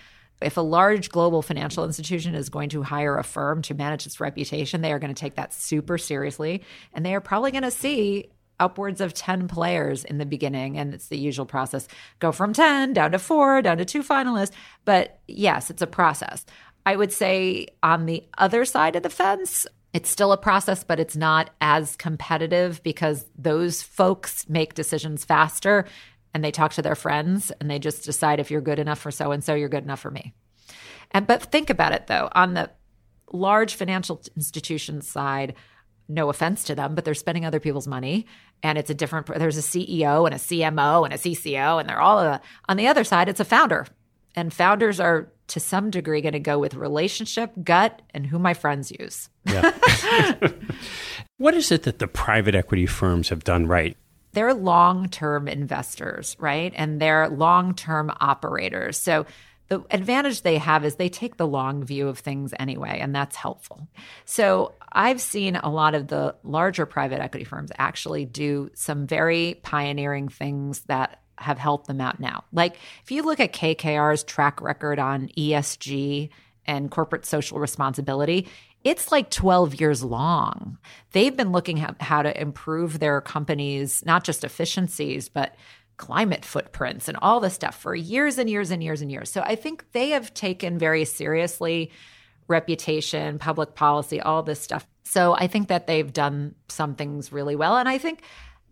If 0.40 0.56
a 0.56 0.60
large 0.60 1.08
global 1.10 1.42
financial 1.42 1.84
institution 1.84 2.34
is 2.34 2.48
going 2.48 2.68
to 2.70 2.82
hire 2.82 3.18
a 3.18 3.24
firm 3.24 3.62
to 3.62 3.74
manage 3.74 4.06
its 4.06 4.20
reputation, 4.20 4.80
they 4.80 4.92
are 4.92 4.98
going 4.98 5.14
to 5.14 5.20
take 5.20 5.34
that 5.36 5.52
super 5.52 5.98
seriously. 5.98 6.62
And 6.92 7.04
they 7.04 7.14
are 7.14 7.20
probably 7.20 7.50
going 7.50 7.62
to 7.62 7.70
see 7.70 8.30
upwards 8.62 9.00
of 9.00 9.12
10 9.12 9.48
players 9.48 10.04
in 10.04 10.18
the 10.18 10.24
beginning 10.24 10.78
and 10.78 10.94
it's 10.94 11.08
the 11.08 11.18
usual 11.18 11.44
process. 11.44 11.88
Go 12.20 12.30
from 12.30 12.52
10 12.52 12.92
down 12.92 13.10
to 13.12 13.18
4 13.18 13.60
down 13.60 13.78
to 13.78 13.84
2 13.84 14.02
finalists. 14.02 14.52
But 14.84 15.20
yes 15.26 15.68
it's 15.68 15.82
a 15.82 15.86
process. 15.86 16.46
I 16.86 16.96
would 16.96 17.12
say 17.12 17.66
on 17.82 18.06
the 18.06 18.24
other 18.38 18.64
side 18.64 18.96
of 18.96 19.02
the 19.02 19.10
fence 19.10 19.66
it's 19.92 20.08
still 20.08 20.32
a 20.32 20.38
process 20.38 20.84
but 20.84 21.00
it's 21.00 21.16
not 21.16 21.50
as 21.60 21.96
competitive 21.96 22.82
because 22.84 23.26
those 23.36 23.82
folks 23.82 24.48
make 24.48 24.74
decisions 24.74 25.24
faster 25.24 25.84
and 26.32 26.44
they 26.44 26.52
talk 26.52 26.72
to 26.74 26.82
their 26.82 26.94
friends 26.94 27.50
and 27.60 27.68
they 27.68 27.80
just 27.80 28.04
decide 28.04 28.38
if 28.38 28.50
you're 28.50 28.60
good 28.60 28.78
enough 28.78 29.00
for 29.00 29.10
so 29.10 29.32
and 29.32 29.42
so 29.42 29.54
you're 29.54 29.68
good 29.68 29.84
enough 29.84 30.00
for 30.00 30.10
me. 30.10 30.32
And 31.10 31.26
but 31.26 31.42
think 31.42 31.68
about 31.68 31.92
it 31.92 32.06
though. 32.06 32.28
On 32.32 32.54
the 32.54 32.70
large 33.32 33.74
financial 33.74 34.22
institution 34.36 35.02
side 35.02 35.54
no 36.08 36.28
offense 36.28 36.64
to 36.64 36.74
them, 36.74 36.94
but 36.94 37.04
they're 37.04 37.14
spending 37.14 37.44
other 37.44 37.60
people's 37.60 37.88
money. 37.88 38.26
And 38.62 38.78
it's 38.78 38.90
a 38.90 38.94
different, 38.94 39.26
there's 39.26 39.58
a 39.58 39.62
CEO 39.62 40.26
and 40.26 40.34
a 40.34 40.38
CMO 40.38 41.04
and 41.04 41.12
a 41.12 41.18
CCO, 41.18 41.80
and 41.80 41.88
they're 41.88 42.00
all 42.00 42.20
a, 42.20 42.40
on 42.68 42.76
the 42.76 42.86
other 42.86 43.04
side, 43.04 43.28
it's 43.28 43.40
a 43.40 43.44
founder. 43.44 43.86
And 44.34 44.52
founders 44.52 45.00
are 45.00 45.28
to 45.48 45.60
some 45.60 45.90
degree 45.90 46.20
going 46.20 46.32
to 46.32 46.40
go 46.40 46.58
with 46.58 46.74
relationship, 46.74 47.50
gut, 47.62 48.00
and 48.14 48.26
who 48.26 48.38
my 48.38 48.54
friends 48.54 48.90
use. 48.90 49.28
Yeah. 49.44 49.72
what 51.36 51.54
is 51.54 51.70
it 51.70 51.82
that 51.82 51.98
the 51.98 52.06
private 52.06 52.54
equity 52.54 52.86
firms 52.86 53.28
have 53.28 53.44
done 53.44 53.66
right? 53.66 53.96
They're 54.32 54.54
long 54.54 55.08
term 55.08 55.48
investors, 55.48 56.36
right? 56.38 56.72
And 56.74 57.00
they're 57.00 57.28
long 57.28 57.74
term 57.74 58.10
operators. 58.20 58.96
So 58.96 59.26
the 59.72 59.82
advantage 59.90 60.42
they 60.42 60.58
have 60.58 60.84
is 60.84 60.96
they 60.96 61.08
take 61.08 61.38
the 61.38 61.46
long 61.46 61.82
view 61.82 62.08
of 62.08 62.18
things 62.18 62.52
anyway, 62.60 62.98
and 63.00 63.14
that's 63.14 63.36
helpful. 63.36 63.88
So 64.26 64.74
I've 64.92 65.20
seen 65.20 65.56
a 65.56 65.70
lot 65.70 65.94
of 65.94 66.08
the 66.08 66.34
larger 66.42 66.84
private 66.84 67.20
equity 67.20 67.44
firms 67.44 67.72
actually 67.78 68.26
do 68.26 68.70
some 68.74 69.06
very 69.06 69.58
pioneering 69.62 70.28
things 70.28 70.80
that 70.82 71.22
have 71.38 71.58
helped 71.58 71.86
them 71.86 72.02
out 72.02 72.20
now. 72.20 72.44
Like 72.52 72.76
if 73.02 73.10
you 73.10 73.22
look 73.22 73.40
at 73.40 73.54
KKR's 73.54 74.24
track 74.24 74.60
record 74.60 74.98
on 74.98 75.28
ESG 75.38 76.28
and 76.66 76.90
corporate 76.90 77.24
social 77.24 77.58
responsibility, 77.58 78.48
it's 78.84 79.10
like 79.10 79.30
12 79.30 79.80
years 79.80 80.04
long. 80.04 80.76
They've 81.12 81.36
been 81.36 81.52
looking 81.52 81.80
at 81.80 82.02
how 82.02 82.20
to 82.20 82.38
improve 82.38 82.98
their 82.98 83.22
companies, 83.22 84.04
not 84.04 84.22
just 84.22 84.44
efficiencies, 84.44 85.30
but 85.30 85.54
climate 85.96 86.44
footprints 86.44 87.08
and 87.08 87.16
all 87.22 87.40
this 87.40 87.54
stuff 87.54 87.78
for 87.78 87.94
years 87.94 88.38
and 88.38 88.48
years 88.50 88.70
and 88.70 88.82
years 88.82 89.02
and 89.02 89.10
years. 89.10 89.30
So 89.30 89.42
I 89.42 89.54
think 89.54 89.84
they 89.92 90.10
have 90.10 90.34
taken 90.34 90.78
very 90.78 91.04
seriously 91.04 91.90
reputation, 92.48 93.38
public 93.38 93.74
policy, 93.74 94.20
all 94.20 94.42
this 94.42 94.60
stuff. 94.60 94.86
So 95.04 95.34
I 95.34 95.46
think 95.46 95.68
that 95.68 95.86
they've 95.86 96.12
done 96.12 96.54
some 96.68 96.94
things 96.94 97.32
really 97.32 97.56
well. 97.56 97.76
And 97.76 97.88
I 97.88 97.98
think 97.98 98.22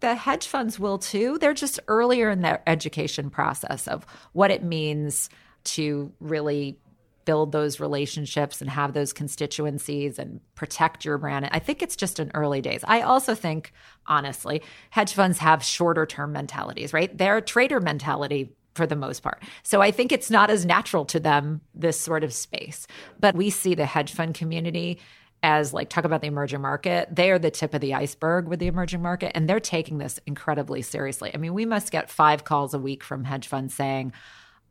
the 0.01 0.15
hedge 0.15 0.47
funds 0.47 0.79
will 0.79 0.99
too. 0.99 1.39
They're 1.39 1.55
just 1.55 1.81
earlier 1.89 2.31
in 2.31 2.43
their 2.43 2.63
education 2.67 3.31
process 3.31 3.87
of 3.87 4.07
what 4.33 4.51
it 4.51 4.63
means 4.63 5.29
to 5.63 6.13
really 6.21 6.79
build 7.25 7.53
those 7.53 7.81
relationships 7.81 8.61
and 8.61 8.71
have 8.71 8.93
those 8.93 9.13
constituencies 9.13 10.19
and 10.19 10.41
protect 10.55 11.05
your 11.05 11.19
brand. 11.19 11.49
I 11.53 11.59
think 11.59 11.83
it's 11.83 11.97
just 11.97 12.21
in 12.21 12.31
early 12.35 12.61
days. 12.61 12.85
I 12.87 13.03
also 13.03 13.35
think, 13.35 13.73
honestly, 14.07 14.63
hedge 14.91 15.13
funds 15.13 15.39
have 15.39 15.63
shorter 15.63 16.07
term 16.07 16.33
mentalities, 16.33 16.93
right? 16.93 17.17
They're 17.17 17.39
a 17.39 17.43
trader 17.43 17.81
mentality 17.81 18.53
for 18.75 18.87
the 18.87 18.97
most 18.97 19.23
part. 19.23 19.43
So 19.63 19.81
I 19.81 19.91
think 19.91 20.13
it's 20.13 20.31
not 20.31 20.51
as 20.51 20.65
natural 20.65 21.05
to 21.07 21.21
them, 21.21 21.61
this 21.75 21.99
sort 21.99 22.25
of 22.25 22.33
space. 22.33 22.87
But 23.19 23.35
we 23.35 23.51
see 23.51 23.75
the 23.75 23.87
hedge 23.87 24.13
fund 24.13 24.35
community 24.35 25.01
as 25.43 25.73
like 25.73 25.89
talk 25.89 26.05
about 26.05 26.21
the 26.21 26.27
emerging 26.27 26.61
market 26.61 27.09
they 27.11 27.31
are 27.31 27.39
the 27.39 27.51
tip 27.51 27.73
of 27.73 27.81
the 27.81 27.95
iceberg 27.95 28.47
with 28.47 28.59
the 28.59 28.67
emerging 28.67 29.01
market 29.01 29.33
and 29.35 29.49
they're 29.49 29.61
taking 29.61 29.99
this 29.99 30.21
incredibly 30.27 30.83
seriously 30.83 31.31
i 31.33 31.39
mean 31.39 31.55
we 31.55 31.65
must 31.65 31.91
get 31.91 32.11
five 32.11 32.45
calls 32.45 32.75
a 32.75 32.79
week 32.79 33.03
from 33.03 33.25
hedge 33.25 33.49
funds 33.49 33.73
saying 33.73 34.13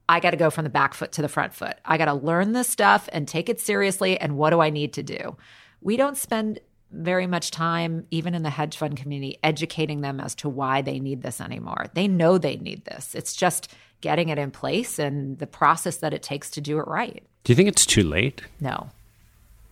I 0.09 0.19
got 0.19 0.31
to 0.31 0.37
go 0.37 0.49
from 0.49 0.63
the 0.63 0.71
back 0.71 0.95
foot 0.95 1.11
to 1.13 1.21
the 1.21 1.29
front 1.29 1.53
foot. 1.53 1.77
I 1.85 1.99
got 1.99 2.05
to 2.05 2.15
learn 2.15 2.53
this 2.53 2.67
stuff 2.67 3.07
and 3.13 3.27
take 3.27 3.47
it 3.47 3.59
seriously. 3.59 4.19
And 4.19 4.37
what 4.37 4.49
do 4.49 4.59
I 4.59 4.71
need 4.71 4.91
to 4.93 5.03
do? 5.03 5.37
We 5.81 5.97
don't 5.97 6.17
spend 6.17 6.59
very 6.91 7.27
much 7.27 7.51
time, 7.51 8.07
even 8.09 8.33
in 8.33 8.41
the 8.41 8.49
hedge 8.49 8.75
fund 8.75 8.97
community, 8.97 9.37
educating 9.43 10.01
them 10.01 10.19
as 10.19 10.33
to 10.35 10.49
why 10.49 10.81
they 10.81 10.99
need 10.99 11.21
this 11.21 11.39
anymore. 11.39 11.85
They 11.93 12.07
know 12.07 12.39
they 12.39 12.57
need 12.57 12.85
this. 12.85 13.13
It's 13.13 13.35
just 13.35 13.71
getting 14.01 14.29
it 14.29 14.39
in 14.39 14.49
place 14.49 14.97
and 14.97 15.37
the 15.37 15.45
process 15.45 15.97
that 15.97 16.11
it 16.11 16.23
takes 16.23 16.49
to 16.51 16.61
do 16.61 16.79
it 16.79 16.87
right. 16.87 17.23
Do 17.43 17.51
you 17.51 17.55
think 17.55 17.69
it's 17.69 17.85
too 17.85 18.03
late? 18.03 18.41
No. 18.59 18.89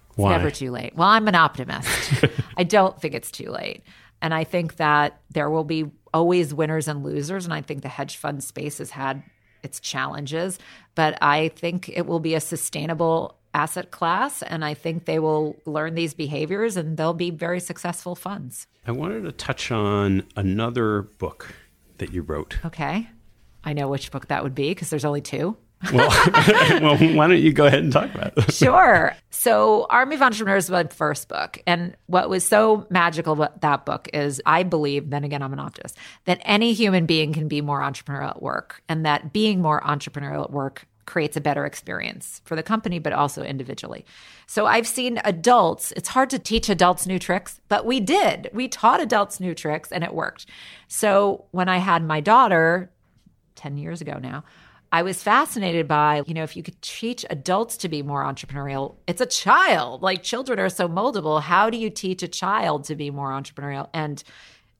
It's 0.09 0.19
why? 0.19 0.37
never 0.37 0.51
too 0.51 0.69
late. 0.69 0.95
Well, 0.95 1.07
I'm 1.07 1.27
an 1.27 1.33
optimist. 1.33 2.23
I 2.57 2.63
don't 2.63 3.01
think 3.01 3.15
it's 3.15 3.31
too 3.31 3.49
late. 3.49 3.81
And 4.21 4.35
I 4.35 4.43
think 4.43 4.75
that 4.75 5.19
there 5.31 5.49
will 5.49 5.63
be 5.63 5.89
always 6.13 6.53
winners 6.53 6.87
and 6.87 7.03
losers. 7.03 7.45
And 7.45 7.53
I 7.55 7.61
think 7.61 7.81
the 7.81 7.89
hedge 7.89 8.17
fund 8.17 8.43
space 8.43 8.77
has 8.77 8.91
had 8.91 9.23
its 9.63 9.79
challenges, 9.79 10.59
but 10.95 11.17
I 11.21 11.49
think 11.49 11.89
it 11.89 12.05
will 12.05 12.19
be 12.19 12.35
a 12.35 12.39
sustainable 12.39 13.37
asset 13.53 13.91
class 13.91 14.43
and 14.43 14.63
I 14.63 14.73
think 14.75 15.05
they 15.05 15.19
will 15.19 15.55
learn 15.65 15.95
these 15.95 16.13
behaviors 16.13 16.77
and 16.77 16.95
they'll 16.95 17.13
be 17.13 17.31
very 17.31 17.59
successful 17.59 18.15
funds. 18.15 18.67
I 18.85 18.91
wanted 18.91 19.23
to 19.23 19.31
touch 19.31 19.71
on 19.71 20.23
another 20.35 21.03
book 21.03 21.53
that 21.97 22.13
you 22.13 22.21
wrote. 22.21 22.59
Okay. 22.65 23.09
I 23.63 23.73
know 23.73 23.87
which 23.87 24.11
book 24.11 24.27
that 24.27 24.43
would 24.43 24.55
be 24.55 24.69
because 24.69 24.89
there's 24.89 25.05
only 25.05 25.21
two. 25.21 25.57
Well, 25.93 26.09
well, 26.81 26.97
why 27.15 27.27
don't 27.27 27.39
you 27.39 27.53
go 27.53 27.65
ahead 27.65 27.83
and 27.83 27.91
talk 27.91 28.13
about 28.13 28.33
it? 28.37 28.53
sure. 28.53 29.15
So, 29.29 29.85
Army 29.89 30.15
of 30.15 30.21
Entrepreneurs 30.21 30.69
was 30.69 30.85
my 30.85 30.89
first 30.89 31.27
book. 31.27 31.61
And 31.67 31.95
what 32.07 32.29
was 32.29 32.43
so 32.43 32.87
magical 32.89 33.33
about 33.33 33.61
that 33.61 33.85
book 33.85 34.09
is 34.13 34.41
I 34.45 34.63
believe, 34.63 35.09
then 35.09 35.23
again, 35.23 35.41
I'm 35.41 35.53
an 35.53 35.59
optimist, 35.59 35.97
that 36.25 36.41
any 36.43 36.73
human 36.73 37.05
being 37.05 37.33
can 37.33 37.47
be 37.47 37.61
more 37.61 37.81
entrepreneurial 37.81 38.31
at 38.31 38.41
work 38.41 38.81
and 38.89 39.05
that 39.05 39.33
being 39.33 39.61
more 39.61 39.81
entrepreneurial 39.81 40.43
at 40.43 40.51
work 40.51 40.87
creates 41.07 41.37
a 41.37 41.41
better 41.41 41.65
experience 41.65 42.41
for 42.45 42.55
the 42.55 42.61
company, 42.61 42.99
but 42.99 43.13
also 43.13 43.41
individually. 43.41 44.05
So 44.45 44.67
I've 44.67 44.85
seen 44.85 45.19
adults, 45.23 45.91
it's 45.93 46.09
hard 46.09 46.29
to 46.31 46.39
teach 46.39 46.69
adults 46.69 47.07
new 47.07 47.17
tricks, 47.17 47.59
but 47.69 47.85
we 47.85 47.99
did. 47.99 48.49
We 48.53 48.67
taught 48.67 49.01
adults 49.01 49.39
new 49.39 49.55
tricks 49.55 49.91
and 49.91 50.03
it 50.03 50.13
worked. 50.13 50.45
So 50.87 51.45
when 51.51 51.69
I 51.69 51.77
had 51.77 52.03
my 52.03 52.19
daughter 52.19 52.91
10 53.55 53.77
years 53.77 54.01
ago 54.01 54.19
now, 54.21 54.43
I 54.97 55.03
was 55.03 55.21
fascinated 55.21 55.87
by, 55.87 56.23
you 56.25 56.33
know, 56.33 56.41
if 56.41 56.57
you 56.57 56.63
could 56.63 56.81
teach 56.81 57.23
adults 57.29 57.77
to 57.77 57.87
be 57.87 58.01
more 58.01 58.23
entrepreneurial, 58.23 58.95
it's 59.05 59.21
a 59.21 59.27
child. 59.27 60.01
Like 60.01 60.23
children 60.23 60.57
are 60.57 60.69
so 60.69 60.89
moldable. 60.89 61.39
How 61.39 61.69
do 61.69 61.77
you 61.77 61.91
teach 61.91 62.23
a 62.23 62.27
child 62.27 62.85
to 62.85 62.95
be 62.95 63.11
more 63.11 63.29
entrepreneurial? 63.29 63.89
And 63.93 64.23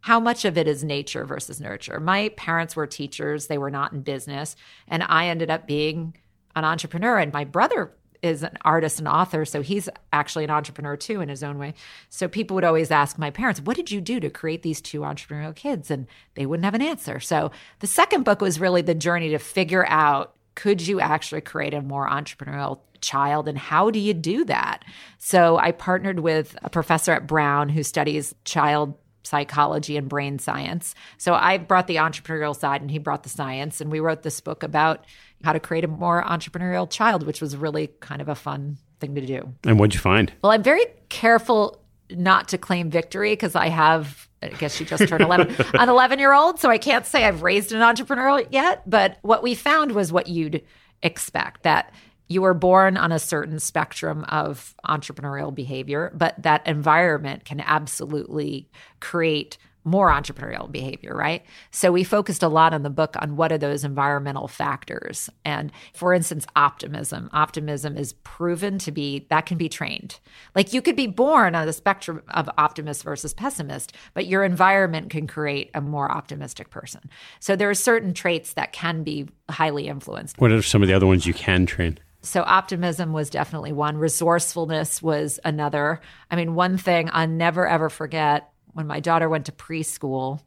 how 0.01 0.19
much 0.19 0.43
of 0.43 0.57
it 0.57 0.67
is 0.67 0.83
nature 0.83 1.23
versus 1.23 1.61
nurture? 1.61 1.99
My 1.99 2.29
parents 2.29 2.75
were 2.75 2.87
teachers, 2.87 3.45
they 3.45 3.59
were 3.59 3.69
not 3.69 3.93
in 3.93 4.01
business, 4.01 4.55
and 4.87 5.03
I 5.03 5.27
ended 5.27 5.51
up 5.51 5.67
being 5.67 6.17
an 6.55 6.65
entrepreneur. 6.65 7.19
And 7.19 7.31
my 7.31 7.43
brother 7.43 7.91
is 8.21 8.43
an 8.43 8.57
artist 8.63 8.99
and 8.99 9.07
author, 9.07 9.45
so 9.45 9.61
he's 9.61 9.89
actually 10.11 10.43
an 10.43 10.49
entrepreneur 10.49 10.95
too 10.95 11.21
in 11.21 11.29
his 11.29 11.43
own 11.43 11.57
way. 11.57 11.73
So 12.09 12.27
people 12.27 12.55
would 12.55 12.63
always 12.63 12.91
ask 12.91 13.17
my 13.17 13.29
parents, 13.29 13.61
"What 13.61 13.75
did 13.75 13.91
you 13.91 14.01
do 14.01 14.19
to 14.19 14.29
create 14.29 14.63
these 14.63 14.81
two 14.81 15.01
entrepreneurial 15.01 15.55
kids?" 15.55 15.91
And 15.91 16.07
they 16.35 16.45
wouldn't 16.45 16.65
have 16.65 16.73
an 16.73 16.81
answer. 16.81 17.19
So 17.19 17.51
the 17.79 17.87
second 17.87 18.23
book 18.23 18.41
was 18.41 18.59
really 18.59 18.81
the 18.81 18.95
journey 18.95 19.29
to 19.29 19.39
figure 19.39 19.85
out 19.87 20.33
could 20.55 20.87
you 20.87 20.99
actually 20.99 21.41
create 21.41 21.75
a 21.75 21.81
more 21.83 22.09
entrepreneurial 22.09 22.79
child 22.99 23.47
and 23.47 23.59
how 23.59 23.91
do 23.91 23.99
you 23.99 24.13
do 24.13 24.43
that? 24.45 24.83
So 25.19 25.57
I 25.57 25.71
partnered 25.71 26.21
with 26.21 26.57
a 26.63 26.69
professor 26.69 27.11
at 27.11 27.27
Brown 27.27 27.69
who 27.69 27.83
studies 27.83 28.33
child 28.43 28.95
psychology 29.23 29.97
and 29.97 30.09
brain 30.09 30.39
science. 30.39 30.95
So 31.17 31.33
I 31.33 31.57
brought 31.57 31.87
the 31.87 31.97
entrepreneurial 31.97 32.55
side 32.55 32.81
and 32.81 32.89
he 32.89 32.97
brought 32.97 33.23
the 33.23 33.29
science 33.29 33.81
and 33.81 33.91
we 33.91 33.99
wrote 33.99 34.23
this 34.23 34.41
book 34.41 34.63
about 34.63 35.05
how 35.43 35.53
to 35.53 35.59
create 35.59 35.83
a 35.83 35.87
more 35.87 36.23
entrepreneurial 36.23 36.89
child, 36.89 37.23
which 37.23 37.41
was 37.41 37.55
really 37.55 37.87
kind 37.99 38.21
of 38.21 38.29
a 38.29 38.35
fun 38.35 38.77
thing 38.99 39.15
to 39.15 39.25
do. 39.25 39.53
And 39.63 39.79
what'd 39.79 39.93
you 39.93 39.99
find? 39.99 40.31
Well, 40.41 40.51
I'm 40.51 40.63
very 40.63 40.85
careful 41.09 41.81
not 42.09 42.47
to 42.49 42.57
claim 42.57 42.89
victory 42.89 43.33
because 43.33 43.55
I 43.55 43.67
have, 43.67 44.27
I 44.41 44.47
guess 44.49 44.75
she 44.75 44.85
just 44.85 45.07
turned 45.07 45.23
11, 45.23 45.55
an 45.73 45.89
11 45.89 46.19
year 46.19 46.33
old. 46.33 46.59
So 46.59 46.69
I 46.69 46.77
can't 46.77 47.05
say 47.05 47.25
I've 47.25 47.43
raised 47.43 47.71
an 47.71 47.81
entrepreneur 47.81 48.43
yet. 48.49 48.89
But 48.89 49.17
what 49.21 49.43
we 49.43 49.55
found 49.55 49.91
was 49.91 50.11
what 50.11 50.27
you'd 50.27 50.63
expect 51.03 51.63
that 51.63 51.93
you 52.27 52.41
were 52.41 52.53
born 52.53 52.97
on 52.97 53.11
a 53.11 53.19
certain 53.19 53.59
spectrum 53.59 54.25
of 54.27 54.75
entrepreneurial 54.85 55.53
behavior, 55.53 56.11
but 56.13 56.35
that 56.43 56.65
environment 56.67 57.45
can 57.45 57.61
absolutely 57.61 58.67
create 58.99 59.57
more 59.87 60.11
entrepreneurial 60.11 60.71
behavior, 60.71 61.15
right? 61.15 61.45
So 61.71 61.91
we 61.91 62.03
focused 62.03 62.43
a 62.43 62.47
lot 62.49 62.73
on 62.73 62.83
the 62.83 62.89
book 62.89 63.15
on 63.19 63.37
what 63.37 63.51
are 63.51 63.57
those 63.57 63.83
environmental 63.83 64.47
factors. 64.47 65.29
And 65.45 65.71
for 65.93 66.13
instance, 66.13 66.45
optimism. 66.55 67.29
Optimism 67.33 67.97
is 67.97 68.13
proven 68.23 68.77
to 68.79 68.91
be 68.91 69.25
that 69.29 69.45
can 69.45 69.57
be 69.57 69.69
trained. 69.69 70.19
Like 70.55 70.73
you 70.73 70.81
could 70.81 70.95
be 70.95 71.07
born 71.07 71.55
on 71.55 71.65
the 71.65 71.73
spectrum 71.73 72.21
of 72.29 72.49
optimist 72.57 73.03
versus 73.03 73.33
pessimist, 73.33 73.93
but 74.13 74.27
your 74.27 74.43
environment 74.43 75.09
can 75.09 75.25
create 75.25 75.71
a 75.73 75.81
more 75.81 76.11
optimistic 76.11 76.69
person. 76.69 77.09
So 77.39 77.55
there 77.55 77.69
are 77.69 77.75
certain 77.75 78.13
traits 78.13 78.53
that 78.53 78.73
can 78.73 79.03
be 79.03 79.29
highly 79.49 79.87
influenced. 79.87 80.37
What 80.39 80.51
are 80.51 80.61
some 80.61 80.81
of 80.81 80.89
the 80.89 80.93
other 80.93 81.07
ones 81.07 81.25
you 81.25 81.33
can 81.33 81.65
train? 81.65 81.97
So 82.21 82.41
optimism 82.41 83.13
was 83.13 83.29
definitely 83.29 83.71
one. 83.71 83.97
Resourcefulness 83.97 85.01
was 85.01 85.39
another. 85.45 86.01
I 86.29 86.35
mean, 86.35 86.55
one 86.55 86.77
thing 86.77 87.09
I'll 87.13 87.27
never 87.27 87.65
ever 87.65 87.89
forget 87.89 88.51
when 88.77 88.85
my 88.85 88.99
daughter 88.99 89.27
went 89.27 89.47
to 89.47 89.51
preschool, 89.51 90.39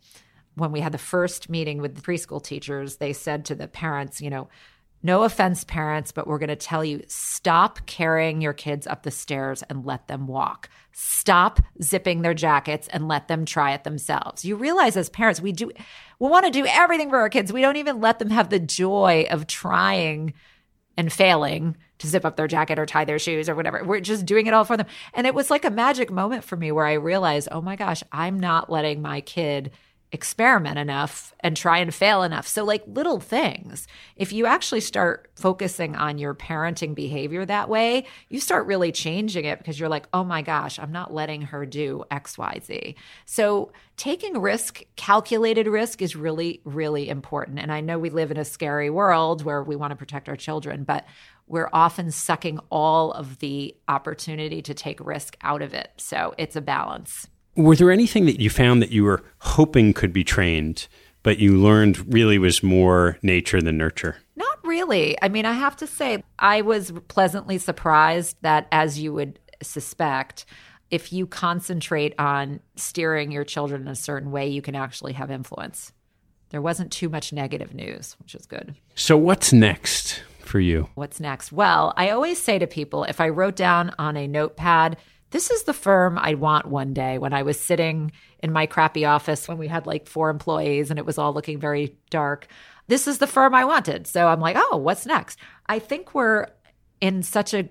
when 0.54 0.70
we 0.70 0.78
had 0.78 0.92
the 0.92 0.98
first 0.98 1.50
meeting 1.50 1.80
with 1.80 1.96
the 1.96 2.00
preschool 2.00 2.40
teachers, 2.40 2.98
they 2.98 3.12
said 3.12 3.44
to 3.44 3.56
the 3.56 3.66
parents, 3.66 4.20
you 4.20 4.30
know, 4.30 4.48
no 5.02 5.24
offense, 5.24 5.64
parents, 5.64 6.12
but 6.12 6.28
we're 6.28 6.38
going 6.38 6.48
to 6.48 6.54
tell 6.54 6.84
you 6.84 7.02
stop 7.08 7.84
carrying 7.86 8.40
your 8.40 8.52
kids 8.52 8.86
up 8.86 9.02
the 9.02 9.10
stairs 9.10 9.64
and 9.68 9.84
let 9.84 10.06
them 10.06 10.28
walk. 10.28 10.68
Stop 10.92 11.58
zipping 11.82 12.22
their 12.22 12.34
jackets 12.34 12.86
and 12.92 13.08
let 13.08 13.26
them 13.26 13.44
try 13.44 13.72
it 13.72 13.82
themselves. 13.82 14.44
You 14.44 14.54
realize 14.54 14.96
as 14.96 15.10
parents, 15.10 15.40
we 15.40 15.50
do, 15.50 15.72
we 16.20 16.28
want 16.28 16.46
to 16.46 16.52
do 16.52 16.66
everything 16.66 17.10
for 17.10 17.18
our 17.18 17.30
kids. 17.30 17.52
We 17.52 17.62
don't 17.62 17.78
even 17.78 18.00
let 18.00 18.20
them 18.20 18.30
have 18.30 18.48
the 18.48 18.60
joy 18.60 19.26
of 19.28 19.48
trying 19.48 20.34
and 20.96 21.12
failing 21.12 21.76
to 22.00 22.06
zip 22.06 22.24
up 22.24 22.36
their 22.36 22.48
jacket 22.48 22.78
or 22.78 22.86
tie 22.86 23.04
their 23.04 23.18
shoes 23.18 23.48
or 23.48 23.54
whatever. 23.54 23.82
We're 23.84 24.00
just 24.00 24.26
doing 24.26 24.46
it 24.46 24.54
all 24.54 24.64
for 24.64 24.76
them. 24.76 24.86
And 25.14 25.26
it 25.26 25.34
was 25.34 25.50
like 25.50 25.64
a 25.64 25.70
magic 25.70 26.10
moment 26.10 26.44
for 26.44 26.56
me 26.56 26.72
where 26.72 26.86
I 26.86 26.94
realized, 26.94 27.48
oh 27.52 27.62
my 27.62 27.76
gosh, 27.76 28.02
I'm 28.12 28.38
not 28.38 28.70
letting 28.70 29.00
my 29.00 29.20
kid 29.20 29.70
experiment 30.12 30.76
enough 30.76 31.34
and 31.40 31.56
try 31.56 31.78
and 31.78 31.94
fail 31.94 32.22
enough. 32.22 32.46
So, 32.48 32.64
like 32.64 32.82
little 32.86 33.20
things, 33.20 33.86
if 34.16 34.32
you 34.32 34.46
actually 34.46 34.80
start 34.80 35.30
focusing 35.36 35.94
on 35.94 36.18
your 36.18 36.34
parenting 36.34 36.94
behavior 36.94 37.46
that 37.46 37.68
way, 37.68 38.06
you 38.28 38.40
start 38.40 38.66
really 38.66 38.92
changing 38.92 39.44
it 39.44 39.58
because 39.58 39.78
you're 39.78 39.88
like, 39.88 40.08
oh 40.12 40.24
my 40.24 40.42
gosh, 40.42 40.78
I'm 40.78 40.92
not 40.92 41.14
letting 41.14 41.42
her 41.42 41.64
do 41.64 42.04
XYZ. 42.10 42.94
So, 43.24 43.72
taking 43.96 44.40
risk, 44.40 44.82
calculated 44.96 45.66
risk, 45.66 46.02
is 46.02 46.16
really, 46.16 46.60
really 46.64 47.08
important. 47.08 47.60
And 47.60 47.72
I 47.72 47.80
know 47.80 47.98
we 47.98 48.10
live 48.10 48.30
in 48.30 48.36
a 48.36 48.44
scary 48.44 48.90
world 48.90 49.44
where 49.44 49.62
we 49.62 49.76
want 49.76 49.92
to 49.92 49.96
protect 49.96 50.28
our 50.28 50.36
children, 50.36 50.84
but 50.84 51.06
we're 51.50 51.68
often 51.72 52.12
sucking 52.12 52.60
all 52.70 53.10
of 53.12 53.40
the 53.40 53.76
opportunity 53.88 54.62
to 54.62 54.72
take 54.72 55.04
risk 55.04 55.36
out 55.42 55.62
of 55.62 55.74
it. 55.74 55.90
So, 55.96 56.32
it's 56.38 56.54
a 56.54 56.60
balance. 56.60 57.26
Were 57.56 57.74
there 57.74 57.90
anything 57.90 58.26
that 58.26 58.40
you 58.40 58.48
found 58.48 58.80
that 58.80 58.92
you 58.92 59.02
were 59.02 59.24
hoping 59.40 59.92
could 59.92 60.12
be 60.12 60.22
trained, 60.22 60.86
but 61.24 61.40
you 61.40 61.56
learned 61.56 62.14
really 62.14 62.38
was 62.38 62.62
more 62.62 63.18
nature 63.22 63.60
than 63.60 63.76
nurture? 63.76 64.16
Not 64.36 64.64
really. 64.64 65.20
I 65.20 65.28
mean, 65.28 65.44
I 65.44 65.52
have 65.52 65.76
to 65.78 65.86
say, 65.88 66.22
I 66.38 66.62
was 66.62 66.92
pleasantly 67.08 67.58
surprised 67.58 68.36
that, 68.42 68.68
as 68.70 69.00
you 69.00 69.12
would 69.12 69.40
suspect, 69.60 70.46
if 70.90 71.12
you 71.12 71.26
concentrate 71.26 72.14
on 72.18 72.60
steering 72.76 73.32
your 73.32 73.44
children 73.44 73.82
in 73.82 73.88
a 73.88 73.96
certain 73.96 74.30
way, 74.30 74.48
you 74.48 74.62
can 74.62 74.76
actually 74.76 75.14
have 75.14 75.32
influence. 75.32 75.92
There 76.50 76.62
wasn't 76.62 76.92
too 76.92 77.08
much 77.08 77.32
negative 77.32 77.74
news, 77.74 78.16
which 78.20 78.36
is 78.36 78.46
good. 78.46 78.76
So, 78.94 79.16
what's 79.16 79.52
next 79.52 80.22
for 80.50 80.60
you? 80.60 80.88
What's 80.94 81.20
next? 81.20 81.52
Well, 81.52 81.94
I 81.96 82.10
always 82.10 82.42
say 82.42 82.58
to 82.58 82.66
people 82.66 83.04
if 83.04 83.20
I 83.20 83.28
wrote 83.28 83.56
down 83.56 83.94
on 83.98 84.16
a 84.16 84.26
notepad, 84.26 84.98
this 85.30 85.50
is 85.50 85.62
the 85.62 85.72
firm 85.72 86.18
I 86.18 86.34
want 86.34 86.66
one 86.66 86.92
day 86.92 87.18
when 87.18 87.32
I 87.32 87.42
was 87.42 87.58
sitting 87.58 88.10
in 88.40 88.52
my 88.52 88.66
crappy 88.66 89.04
office 89.04 89.46
when 89.46 89.58
we 89.58 89.68
had 89.68 89.86
like 89.86 90.08
four 90.08 90.28
employees 90.28 90.90
and 90.90 90.98
it 90.98 91.06
was 91.06 91.18
all 91.18 91.32
looking 91.32 91.58
very 91.58 91.96
dark. 92.10 92.48
This 92.88 93.06
is 93.06 93.18
the 93.18 93.28
firm 93.28 93.54
I 93.54 93.64
wanted. 93.64 94.08
So 94.08 94.26
I'm 94.26 94.40
like, 94.40 94.56
oh, 94.58 94.76
what's 94.76 95.06
next? 95.06 95.38
I 95.66 95.78
think 95.78 96.14
we're 96.14 96.48
in 97.00 97.22
such 97.22 97.54
a 97.54 97.68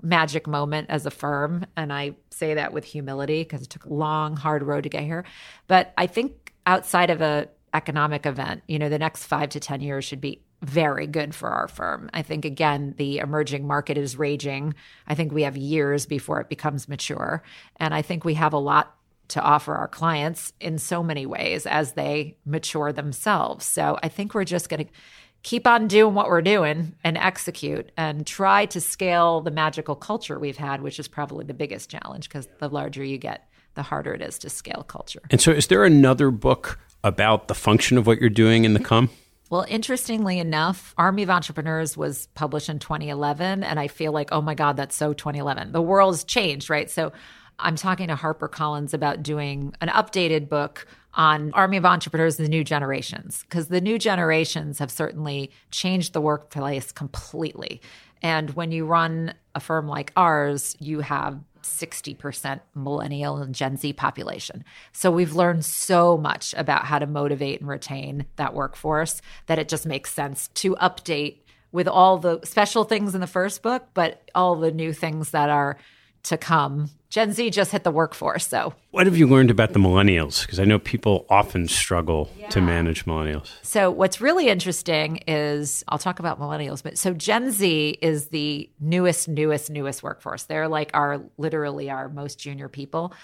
magic 0.00 0.46
moment 0.46 0.88
as 0.90 1.04
a 1.04 1.10
firm. 1.10 1.66
And 1.76 1.92
I 1.92 2.14
say 2.30 2.54
that 2.54 2.72
with 2.72 2.84
humility 2.84 3.42
because 3.42 3.62
it 3.62 3.70
took 3.70 3.84
a 3.84 3.92
long, 3.92 4.36
hard 4.36 4.62
road 4.62 4.84
to 4.84 4.88
get 4.88 5.02
here. 5.02 5.24
But 5.66 5.92
I 5.98 6.06
think 6.06 6.54
outside 6.66 7.10
of 7.10 7.20
a 7.20 7.48
economic 7.74 8.24
event, 8.24 8.62
you 8.68 8.78
know, 8.78 8.88
the 8.88 8.98
next 8.98 9.26
five 9.26 9.50
to 9.50 9.60
10 9.60 9.80
years 9.80 10.04
should 10.04 10.20
be 10.20 10.43
very 10.64 11.06
good 11.06 11.34
for 11.34 11.50
our 11.50 11.68
firm. 11.68 12.10
I 12.12 12.22
think, 12.22 12.44
again, 12.44 12.94
the 12.96 13.18
emerging 13.18 13.66
market 13.66 13.98
is 13.98 14.16
raging. 14.16 14.74
I 15.06 15.14
think 15.14 15.32
we 15.32 15.42
have 15.42 15.56
years 15.56 16.06
before 16.06 16.40
it 16.40 16.48
becomes 16.48 16.88
mature. 16.88 17.42
And 17.76 17.94
I 17.94 18.02
think 18.02 18.24
we 18.24 18.34
have 18.34 18.52
a 18.52 18.58
lot 18.58 18.96
to 19.28 19.40
offer 19.40 19.74
our 19.74 19.88
clients 19.88 20.52
in 20.60 20.78
so 20.78 21.02
many 21.02 21.26
ways 21.26 21.66
as 21.66 21.92
they 21.92 22.36
mature 22.44 22.92
themselves. 22.92 23.64
So 23.64 23.98
I 24.02 24.08
think 24.08 24.34
we're 24.34 24.44
just 24.44 24.68
going 24.68 24.86
to 24.86 24.92
keep 25.42 25.66
on 25.66 25.88
doing 25.88 26.14
what 26.14 26.28
we're 26.28 26.42
doing 26.42 26.94
and 27.04 27.16
execute 27.16 27.90
and 27.96 28.26
try 28.26 28.66
to 28.66 28.80
scale 28.80 29.40
the 29.40 29.50
magical 29.50 29.94
culture 29.94 30.38
we've 30.38 30.56
had, 30.56 30.82
which 30.82 30.98
is 30.98 31.08
probably 31.08 31.44
the 31.44 31.54
biggest 31.54 31.90
challenge 31.90 32.28
because 32.28 32.48
the 32.58 32.68
larger 32.68 33.04
you 33.04 33.18
get, 33.18 33.48
the 33.74 33.82
harder 33.82 34.14
it 34.14 34.22
is 34.22 34.38
to 34.38 34.50
scale 34.50 34.84
culture. 34.86 35.20
And 35.30 35.40
so, 35.40 35.52
is 35.52 35.66
there 35.66 35.84
another 35.84 36.30
book 36.30 36.78
about 37.02 37.48
the 37.48 37.54
function 37.54 37.98
of 37.98 38.06
what 38.06 38.20
you're 38.20 38.30
doing 38.30 38.64
in 38.64 38.74
the 38.74 38.80
come? 38.80 39.10
Well, 39.54 39.66
interestingly 39.68 40.40
enough, 40.40 40.96
Army 40.98 41.22
of 41.22 41.30
Entrepreneurs 41.30 41.96
was 41.96 42.26
published 42.34 42.68
in 42.68 42.80
2011. 42.80 43.62
And 43.62 43.78
I 43.78 43.86
feel 43.86 44.10
like, 44.10 44.30
oh 44.32 44.42
my 44.42 44.56
God, 44.56 44.76
that's 44.76 44.96
so 44.96 45.12
2011. 45.12 45.70
The 45.70 45.80
world's 45.80 46.24
changed, 46.24 46.68
right? 46.68 46.90
So 46.90 47.12
I'm 47.60 47.76
talking 47.76 48.08
to 48.08 48.16
HarperCollins 48.16 48.92
about 48.92 49.22
doing 49.22 49.72
an 49.80 49.90
updated 49.90 50.48
book 50.48 50.88
on 51.14 51.52
Army 51.52 51.76
of 51.76 51.84
Entrepreneurs, 51.84 52.36
the 52.36 52.48
new 52.48 52.64
generations, 52.64 53.44
because 53.44 53.68
the 53.68 53.80
new 53.80 53.96
generations 53.96 54.80
have 54.80 54.90
certainly 54.90 55.52
changed 55.70 56.14
the 56.14 56.20
workplace 56.20 56.90
completely. 56.90 57.80
And 58.22 58.50
when 58.56 58.72
you 58.72 58.86
run 58.86 59.34
a 59.54 59.60
firm 59.60 59.86
like 59.86 60.12
ours, 60.16 60.74
you 60.80 60.98
have 60.98 61.38
60% 61.64 62.60
millennial 62.74 63.38
and 63.38 63.54
Gen 63.54 63.76
Z 63.76 63.92
population. 63.94 64.64
So 64.92 65.10
we've 65.10 65.34
learned 65.34 65.64
so 65.64 66.16
much 66.16 66.54
about 66.56 66.84
how 66.84 66.98
to 66.98 67.06
motivate 67.06 67.60
and 67.60 67.68
retain 67.68 68.26
that 68.36 68.54
workforce 68.54 69.20
that 69.46 69.58
it 69.58 69.68
just 69.68 69.86
makes 69.86 70.12
sense 70.12 70.48
to 70.54 70.76
update 70.76 71.38
with 71.72 71.88
all 71.88 72.18
the 72.18 72.40
special 72.44 72.84
things 72.84 73.14
in 73.14 73.20
the 73.20 73.26
first 73.26 73.62
book, 73.62 73.88
but 73.94 74.30
all 74.34 74.54
the 74.54 74.70
new 74.70 74.92
things 74.92 75.30
that 75.30 75.50
are 75.50 75.76
to 76.22 76.38
come. 76.38 76.88
Gen 77.14 77.32
Z 77.32 77.50
just 77.50 77.70
hit 77.70 77.84
the 77.84 77.92
workforce. 77.92 78.44
So, 78.44 78.74
what 78.90 79.06
have 79.06 79.16
you 79.16 79.28
learned 79.28 79.48
about 79.48 79.72
the 79.72 79.78
millennials? 79.78 80.42
Because 80.42 80.58
I 80.58 80.64
know 80.64 80.80
people 80.80 81.26
often 81.30 81.68
struggle 81.68 82.28
yeah. 82.36 82.48
to 82.48 82.60
manage 82.60 83.04
millennials. 83.04 83.52
So, 83.62 83.88
what's 83.88 84.20
really 84.20 84.48
interesting 84.48 85.18
is 85.28 85.84
I'll 85.86 85.98
talk 85.98 86.18
about 86.18 86.40
millennials, 86.40 86.82
but 86.82 86.98
so 86.98 87.14
Gen 87.14 87.52
Z 87.52 87.98
is 88.02 88.30
the 88.30 88.68
newest, 88.80 89.28
newest, 89.28 89.70
newest 89.70 90.02
workforce. 90.02 90.42
They're 90.46 90.66
like 90.66 90.90
our 90.92 91.20
literally 91.38 91.88
our 91.88 92.08
most 92.08 92.40
junior 92.40 92.68
people. 92.68 93.14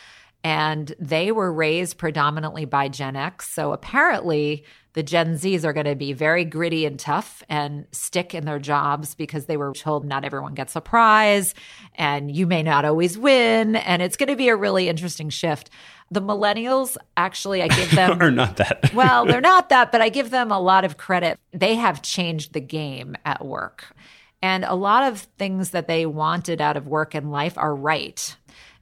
And 0.43 0.95
they 0.99 1.33
were 1.33 1.53
raised 1.53 1.99
predominantly 1.99 2.65
by 2.65 2.89
Gen 2.89 3.15
X. 3.17 3.49
So 3.49 3.73
apparently, 3.73 4.65
the 4.93 5.03
Gen 5.03 5.35
Zs 5.35 5.65
are 5.65 5.73
going 5.73 5.87
to 5.87 5.95
be 5.95 6.13
very 6.13 6.45
gritty 6.45 6.85
and 6.85 6.99
tough 6.99 7.45
and 7.49 7.87
stick 7.93 8.35
in 8.35 8.45
their 8.45 8.59
jobs 8.59 9.15
because 9.15 9.47
they 9.47 9.57
were 9.57 9.73
told 9.73 10.05
not 10.05 10.25
everyone 10.25 10.55
gets 10.55 10.75
a 10.75 10.81
prize 10.81 11.55
and 11.95 12.35
you 12.35 12.47
may 12.47 12.63
not 12.63 12.85
always 12.85 13.17
win. 13.17 13.77
And 13.77 14.03
it's 14.03 14.17
going 14.17 14.31
to 14.31 14.37
be 14.37 14.49
a 14.49 14.57
really 14.57 14.89
interesting 14.89 15.31
shift. 15.31 15.71
The 16.11 16.21
millennials, 16.21 16.97
actually, 17.17 17.63
I 17.63 17.69
give 17.69 17.93
them. 17.93 18.19
are 18.21 18.33
not 18.33 18.57
that. 18.57 18.93
well, 18.95 19.27
they're 19.27 19.41
not 19.41 19.69
that, 19.69 19.93
but 19.93 20.01
I 20.01 20.09
give 20.09 20.31
them 20.31 20.51
a 20.51 20.59
lot 20.59 20.85
of 20.85 20.97
credit. 20.97 21.39
They 21.53 21.77
have 21.77 22.03
changed 22.03 22.53
the 22.53 22.61
game 22.61 23.15
at 23.25 23.45
work. 23.45 23.95
And 24.43 24.65
a 24.65 24.75
lot 24.75 25.13
of 25.13 25.21
things 25.39 25.71
that 25.71 25.87
they 25.87 26.07
wanted 26.07 26.61
out 26.61 26.77
of 26.77 26.89
work 26.89 27.15
and 27.15 27.31
life 27.31 27.59
are 27.59 27.75
right. 27.75 28.37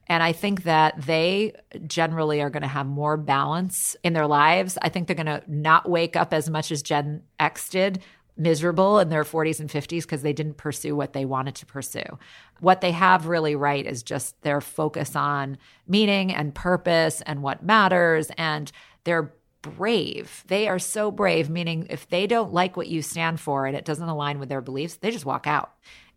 And 0.09 0.23
I 0.23 0.31
think 0.31 0.63
that 0.63 0.99
they 0.99 1.53
generally 1.85 2.41
are 2.41 2.49
going 2.49 2.63
to 2.63 2.67
have 2.67 2.87
more 2.87 3.15
balance 3.15 3.95
in 4.03 4.13
their 4.13 4.25
lives. 4.25 4.77
I 4.81 4.89
think 4.89 5.05
they're 5.05 5.15
going 5.15 5.27
to 5.27 5.43
not 5.47 5.87
wake 5.87 6.15
up 6.15 6.33
as 6.33 6.49
much 6.49 6.71
as 6.71 6.81
Gen 6.81 7.21
X 7.39 7.69
did, 7.69 8.01
miserable 8.35 8.97
in 8.99 9.09
their 9.09 9.23
40s 9.23 9.59
and 9.59 9.69
50s 9.69 10.01
because 10.01 10.23
they 10.23 10.33
didn't 10.33 10.57
pursue 10.57 10.95
what 10.95 11.13
they 11.13 11.25
wanted 11.25 11.53
to 11.55 11.65
pursue. 11.67 12.17
What 12.59 12.81
they 12.81 12.91
have 12.91 13.27
really 13.27 13.55
right 13.55 13.85
is 13.85 14.01
just 14.01 14.41
their 14.41 14.61
focus 14.61 15.15
on 15.15 15.59
meaning 15.87 16.33
and 16.33 16.55
purpose 16.55 17.21
and 17.21 17.43
what 17.43 17.63
matters. 17.63 18.31
And 18.35 18.71
they're 19.03 19.33
brave. 19.61 20.43
They 20.47 20.67
are 20.67 20.79
so 20.79 21.11
brave, 21.11 21.49
meaning 21.49 21.85
if 21.89 22.07
they 22.07 22.25
don't 22.25 22.53
like 22.53 22.75
what 22.75 22.87
you 22.87 23.03
stand 23.03 23.39
for 23.39 23.67
and 23.67 23.75
it 23.75 23.85
doesn't 23.85 24.07
align 24.07 24.39
with 24.39 24.49
their 24.49 24.61
beliefs, 24.61 24.95
they 24.95 25.11
just 25.11 25.25
walk 25.25 25.45
out. 25.45 25.73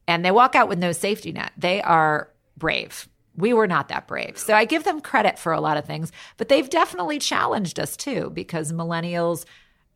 And 0.09 0.25
they 0.25 0.31
walk 0.31 0.55
out 0.55 0.69
with 0.69 0.79
no 0.79 0.93
safety 0.93 1.33
net. 1.33 1.53
They 1.59 1.83
are 1.83 2.31
brave 2.57 3.09
we 3.37 3.53
were 3.53 3.67
not 3.67 3.89
that 3.89 4.07
brave. 4.07 4.39
So 4.39 4.55
I 4.55 4.65
give 4.65 4.85
them 4.85 5.01
credit 5.01 5.39
for 5.39 5.53
a 5.53 5.61
lot 5.61 5.77
of 5.77 5.85
things, 5.85 6.13
but 6.37 6.49
they've 6.49 6.69
definitely 6.69 7.19
challenged 7.19 7.81
us 7.81 7.97
too 7.97 8.31
because 8.31 8.73
millennials, 8.73 9.45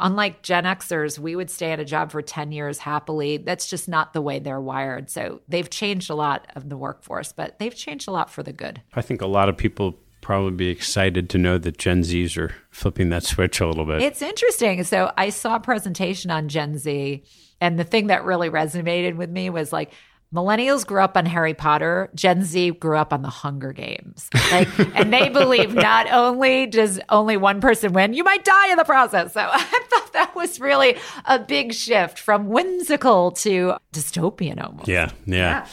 unlike 0.01 0.43
Gen 0.43 0.65
Xers, 0.65 1.19
we 1.19 1.37
would 1.37 1.51
stay 1.51 1.73
at 1.73 1.81
a 1.81 1.85
job 1.85 2.11
for 2.11 2.23
10 2.23 2.53
years 2.53 2.79
happily. 2.79 3.37
That's 3.37 3.69
just 3.69 3.89
not 3.89 4.13
the 4.13 4.23
way 4.23 4.39
they're 4.39 4.61
wired. 4.61 5.11
So 5.11 5.41
they've 5.49 5.69
changed 5.69 6.11
a 6.11 6.15
lot 6.15 6.51
of 6.55 6.69
the 6.69 6.77
workforce, 6.77 7.33
but 7.33 7.59
they've 7.59 7.75
changed 7.75 8.09
a 8.09 8.13
lot 8.13 8.31
for 8.31 8.43
the 8.43 8.53
good. 8.53 8.83
I 8.95 9.03
think 9.03 9.21
a 9.21 9.27
lot 9.27 9.49
of 9.49 9.57
people 9.57 9.99
probably 10.21 10.51
be 10.51 10.69
excited 10.69 11.31
to 11.31 11.39
know 11.39 11.57
that 11.57 11.79
Gen 11.79 12.03
Zs 12.03 12.37
are 12.37 12.53
flipping 12.71 13.11
that 13.11 13.23
switch 13.23 13.61
a 13.61 13.67
little 13.67 13.85
bit. 13.85 14.03
It's 14.03 14.23
interesting. 14.23 14.83
So 14.83 15.13
I 15.17 15.31
saw 15.31 15.55
a 15.55 15.61
presentation 15.61 16.33
on 16.33 16.49
Gen 16.49 16.79
Z, 16.79 17.23
and 17.61 17.79
the 17.79 17.85
thing 17.85 18.09
that 18.09 18.25
really 18.25 18.51
resonated 18.51 19.15
with 19.15 19.31
me 19.31 19.51
was 19.51 19.73
like, 19.73 19.93
Millennials 20.35 20.85
grew 20.85 21.01
up 21.01 21.17
on 21.17 21.25
Harry 21.25 21.55
Potter. 21.55 22.11
Gen 22.15 22.43
Z 22.43 22.73
grew 22.73 22.97
up 22.97 23.13
on 23.13 23.23
the 23.23 23.29
Hunger 23.29 23.73
Games. 23.73 24.29
Like, 24.51 24.69
and 24.97 25.13
they 25.13 25.29
believe 25.29 25.75
not 25.75 26.11
only 26.11 26.67
does 26.67 27.01
only 27.09 27.37
one 27.37 27.61
person 27.61 27.93
win, 27.93 28.13
you 28.13 28.25
might 28.25 28.45
die 28.45 28.71
in 28.71 28.77
the 28.77 28.85
process. 28.85 29.33
So 29.33 29.41
I 29.53 29.63
thought 29.63 30.13
that 30.13 30.35
was 30.35 30.61
really 30.61 30.97
a 31.25 31.39
big 31.39 31.73
shift 31.73 32.19
from 32.19 32.49
whimsical 32.49 33.31
to 33.33 33.75
dystopian 33.93 34.63
almost. 34.63 34.89
Yeah, 34.89 35.11
yeah. 35.27 35.37
yeah. 35.37 35.67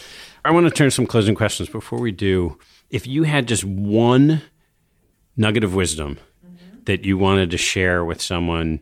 I 0.46 0.52
want 0.52 0.68
to 0.68 0.72
turn 0.72 0.88
to 0.88 0.92
some 0.92 1.08
closing 1.08 1.36
questions. 1.36 1.70
Before 1.70 2.00
we 2.00 2.12
do, 2.12 2.58
if 2.90 3.08
you 3.08 3.24
had 3.24 3.48
just 3.48 3.64
one 3.64 4.42
nugget 5.36 5.64
of 5.64 5.74
wisdom 5.74 6.20
mm-hmm. 6.46 6.84
that 6.86 7.06
you 7.06 7.18
wanted 7.18 7.50
to 7.52 7.58
share 7.58 8.06
with 8.06 8.22
someone 8.22 8.82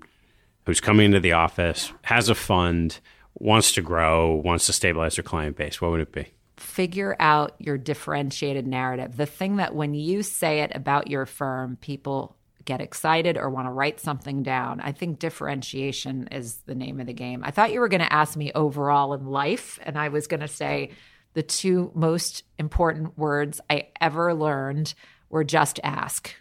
who's 0.66 0.82
coming 0.82 1.08
into 1.08 1.20
the 1.20 1.32
office, 1.34 1.92
has 2.04 2.30
a 2.30 2.36
fund, 2.36 3.00
wants 3.36 3.72
to 3.74 3.82
grow, 3.82 4.36
wants 4.36 4.66
to 4.68 4.74
stabilize 4.74 5.16
their 5.16 5.24
client 5.24 5.56
base, 5.56 5.82
what 5.82 5.92
would 5.92 6.02
it 6.02 6.12
be? 6.12 6.28
Figure 6.58 7.16
out 7.20 7.56
your 7.60 7.78
differentiated 7.78 8.68
narrative. 8.68 9.18
The 9.18 9.26
thing 9.26 9.58
that 9.58 9.74
when 9.74 9.94
you 9.94 10.22
say 10.22 10.62
it 10.62 10.72
about 10.76 11.10
your 11.10 11.26
firm, 11.26 11.78
people 11.78 12.36
get 12.66 12.82
excited 12.82 13.38
or 13.38 13.50
want 13.50 13.68
to 13.68 13.72
write 13.72 14.00
something 14.00 14.44
down. 14.44 14.80
I 14.80 14.92
think 14.92 15.20
differentiation 15.20 16.28
is 16.32 16.58
the 16.66 16.76
name 16.76 17.00
of 17.00 17.08
the 17.08 17.14
game. 17.14 17.44
I 17.44 17.52
thought 17.52 17.72
you 17.72 17.80
were 17.80 17.88
going 17.88 18.02
to 18.02 18.14
ask 18.14 18.38
me 18.38 18.52
overall 18.54 19.14
in 19.14 19.26
life, 19.26 19.80
and 19.82 19.98
I 19.98 20.10
was 20.10 20.28
going 20.28 20.42
to 20.42 20.48
say 20.48 20.92
the 21.34 21.44
two 21.44 21.92
most 21.96 22.44
important 22.60 23.18
words 23.18 23.62
I 23.70 23.88
ever 24.00 24.34
learned 24.34 24.94
were 25.30 25.44
just 25.44 25.80
ask. 25.84 26.36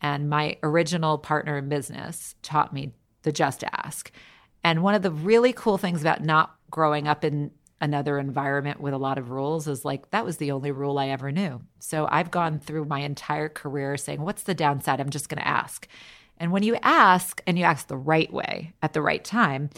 And 0.00 0.28
my 0.28 0.58
original 0.62 1.18
partner 1.18 1.56
in 1.56 1.68
business 1.68 2.34
taught 2.42 2.72
me 2.72 2.92
the 3.22 3.32
just 3.32 3.64
ask. 3.64 4.10
And 4.64 4.82
one 4.82 4.94
of 4.94 5.02
the 5.02 5.10
really 5.10 5.52
cool 5.52 5.78
things 5.78 6.00
about 6.00 6.22
not 6.22 6.54
growing 6.70 7.08
up 7.08 7.24
in 7.24 7.50
another 7.80 8.18
environment 8.18 8.80
with 8.80 8.92
a 8.92 8.98
lot 8.98 9.18
of 9.18 9.30
rules 9.30 9.68
is 9.68 9.84
like 9.84 10.10
that 10.10 10.24
was 10.24 10.38
the 10.38 10.50
only 10.50 10.70
rule 10.70 10.98
I 10.98 11.08
ever 11.08 11.30
knew. 11.30 11.60
So 11.78 12.08
I've 12.10 12.30
gone 12.30 12.58
through 12.58 12.86
my 12.86 13.00
entire 13.00 13.48
career 13.48 13.96
saying, 13.96 14.20
What's 14.20 14.42
the 14.42 14.54
downside? 14.54 15.00
I'm 15.00 15.10
just 15.10 15.28
going 15.28 15.40
to 15.40 15.48
ask. 15.48 15.86
And 16.38 16.52
when 16.52 16.62
you 16.62 16.76
ask 16.82 17.42
and 17.46 17.58
you 17.58 17.64
ask 17.64 17.88
the 17.88 17.96
right 17.96 18.32
way 18.32 18.72
at 18.82 18.92
the 18.92 19.02
right 19.02 19.24
time, 19.24 19.70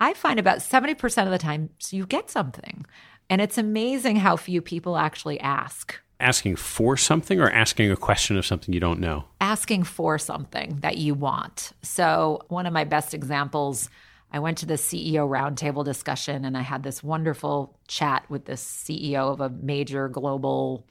I 0.00 0.14
find 0.14 0.38
about 0.38 0.58
70% 0.58 1.24
of 1.24 1.30
the 1.30 1.38
time 1.38 1.70
so 1.78 1.96
you 1.96 2.06
get 2.06 2.30
something. 2.30 2.86
And 3.30 3.40
it's 3.40 3.58
amazing 3.58 4.16
how 4.16 4.36
few 4.36 4.60
people 4.60 4.96
actually 4.96 5.40
ask. 5.40 5.98
Asking 6.20 6.56
for 6.56 6.96
something 6.96 7.40
or 7.40 7.50
asking 7.50 7.90
a 7.90 7.96
question 7.96 8.36
of 8.36 8.46
something 8.46 8.72
you 8.72 8.80
don't 8.80 9.00
know? 9.00 9.24
Asking 9.40 9.82
for 9.82 10.18
something 10.18 10.78
that 10.80 10.98
you 10.98 11.14
want. 11.14 11.72
So, 11.82 12.42
one 12.48 12.66
of 12.66 12.72
my 12.72 12.84
best 12.84 13.14
examples 13.14 13.90
I 14.34 14.40
went 14.40 14.58
to 14.58 14.66
the 14.66 14.74
CEO 14.74 15.28
roundtable 15.28 15.84
discussion 15.84 16.44
and 16.44 16.58
I 16.58 16.62
had 16.62 16.82
this 16.82 17.04
wonderful 17.04 17.78
chat 17.86 18.24
with 18.28 18.46
the 18.46 18.54
CEO 18.54 19.32
of 19.32 19.40
a 19.40 19.48
major 19.48 20.08
global 20.08 20.84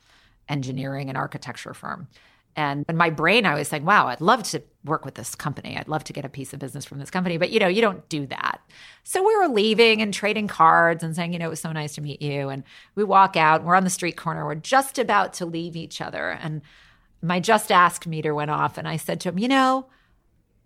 engineering 0.48 1.10
and 1.10 1.18
architecture 1.18 1.74
firm. 1.74 2.08
And 2.56 2.86
in 2.88 2.96
my 2.96 3.10
brain, 3.10 3.46
I 3.46 3.56
was 3.56 3.68
saying, 3.68 3.84
wow, 3.84 4.08
I'd 4.08 4.22
love 4.22 4.44
to 4.44 4.62
work 4.86 5.04
with 5.04 5.16
this 5.16 5.36
company. 5.36 5.76
I'd 5.76 5.90
love 5.90 6.06
to 6.06 6.14
get 6.14 6.24
a 6.24 6.30
piece 6.30 6.54
of 6.54 6.60
business 6.60 6.86
from 6.86 7.00
this 7.00 7.12
company. 7.12 7.36
But, 7.36 7.50
you 7.50 7.60
know, 7.60 7.68
you 7.68 7.82
don't 7.82 8.08
do 8.08 8.26
that. 8.28 8.62
So 9.04 9.22
we 9.22 9.36
were 9.36 9.50
leaving 9.50 10.02
and 10.02 10.14
trading 10.14 10.48
cards 10.48 11.04
and 11.04 11.14
saying, 11.14 11.34
you 11.34 11.40
know, 11.40 11.48
it 11.48 11.50
was 11.50 11.60
so 11.60 11.74
nice 11.74 11.96
to 11.96 12.02
meet 12.02 12.22
you. 12.22 12.48
And 12.48 12.64
we 12.96 13.04
walk 13.04 13.36
out, 13.36 13.66
we're 13.66 13.76
on 13.76 13.84
the 13.84 13.90
street 13.90 14.16
corner, 14.16 14.46
we're 14.46 14.56
just 14.56 14.98
about 14.98 15.34
to 15.34 15.46
leave 15.46 15.76
each 15.76 16.00
other. 16.00 16.30
And 16.30 16.62
my 17.22 17.42
just 17.42 17.74
ask 17.74 18.08
meter 18.08 18.34
went 18.34 18.52
off. 18.52 18.78
And 18.78 18.88
I 18.88 18.96
said 18.96 19.20
to 19.22 19.30
him, 19.30 19.38
you 19.38 19.50
know, 19.50 19.88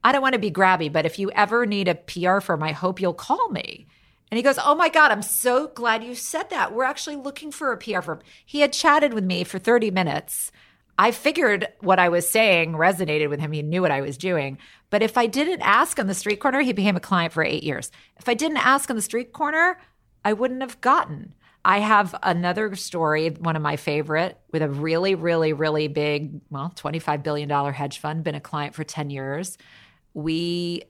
I 0.07 0.13
don't 0.13 0.21
want 0.21 0.35
to 0.35 0.39
be 0.39 0.49
grabby, 0.49 0.89
but 0.89 1.05
if 1.05 1.19
you 1.19 1.29
ever 1.31 1.65
need 1.65 1.89
a 1.89 1.95
PR 1.95 2.39
firm, 2.39 2.63
I 2.63 2.71
hope 2.71 3.01
you'll 3.01 3.13
call 3.13 3.49
me. 3.49 3.87
And 4.31 4.37
he 4.37 4.41
goes, 4.41 4.57
Oh 4.57 4.73
my 4.73 4.87
God, 4.87 5.11
I'm 5.11 5.21
so 5.21 5.67
glad 5.67 6.01
you 6.01 6.15
said 6.15 6.49
that. 6.49 6.73
We're 6.73 6.85
actually 6.85 7.17
looking 7.17 7.51
for 7.51 7.73
a 7.73 7.77
PR 7.77 7.99
firm. 7.99 8.21
He 8.45 8.61
had 8.61 8.71
chatted 8.71 9.13
with 9.13 9.25
me 9.25 9.43
for 9.43 9.59
30 9.59 9.91
minutes. 9.91 10.53
I 10.97 11.11
figured 11.11 11.67
what 11.81 11.99
I 11.99 12.07
was 12.07 12.25
saying 12.25 12.71
resonated 12.71 13.29
with 13.29 13.41
him. 13.41 13.51
He 13.51 13.61
knew 13.61 13.81
what 13.81 13.91
I 13.91 13.99
was 13.99 14.17
doing. 14.17 14.59
But 14.91 15.03
if 15.03 15.17
I 15.17 15.27
didn't 15.27 15.59
ask 15.59 15.99
on 15.99 16.07
the 16.07 16.13
street 16.13 16.39
corner, 16.39 16.61
he 16.61 16.71
became 16.71 16.95
a 16.95 17.01
client 17.01 17.33
for 17.33 17.43
eight 17.43 17.63
years. 17.63 17.91
If 18.15 18.29
I 18.29 18.33
didn't 18.33 18.65
ask 18.65 18.89
on 18.89 18.95
the 18.95 19.01
street 19.01 19.33
corner, 19.33 19.77
I 20.23 20.31
wouldn't 20.31 20.61
have 20.61 20.79
gotten. 20.79 21.33
I 21.65 21.79
have 21.79 22.15
another 22.23 22.73
story, 22.77 23.31
one 23.31 23.57
of 23.57 23.61
my 23.61 23.75
favorite, 23.75 24.39
with 24.53 24.61
a 24.61 24.69
really, 24.69 25.15
really, 25.15 25.51
really 25.51 25.89
big, 25.89 26.39
well, 26.49 26.71
$25 26.77 27.23
billion 27.23 27.49
hedge 27.73 27.99
fund, 27.99 28.23
been 28.23 28.35
a 28.35 28.39
client 28.39 28.73
for 28.73 28.85
10 28.85 29.09
years 29.09 29.57
we 30.17 30.81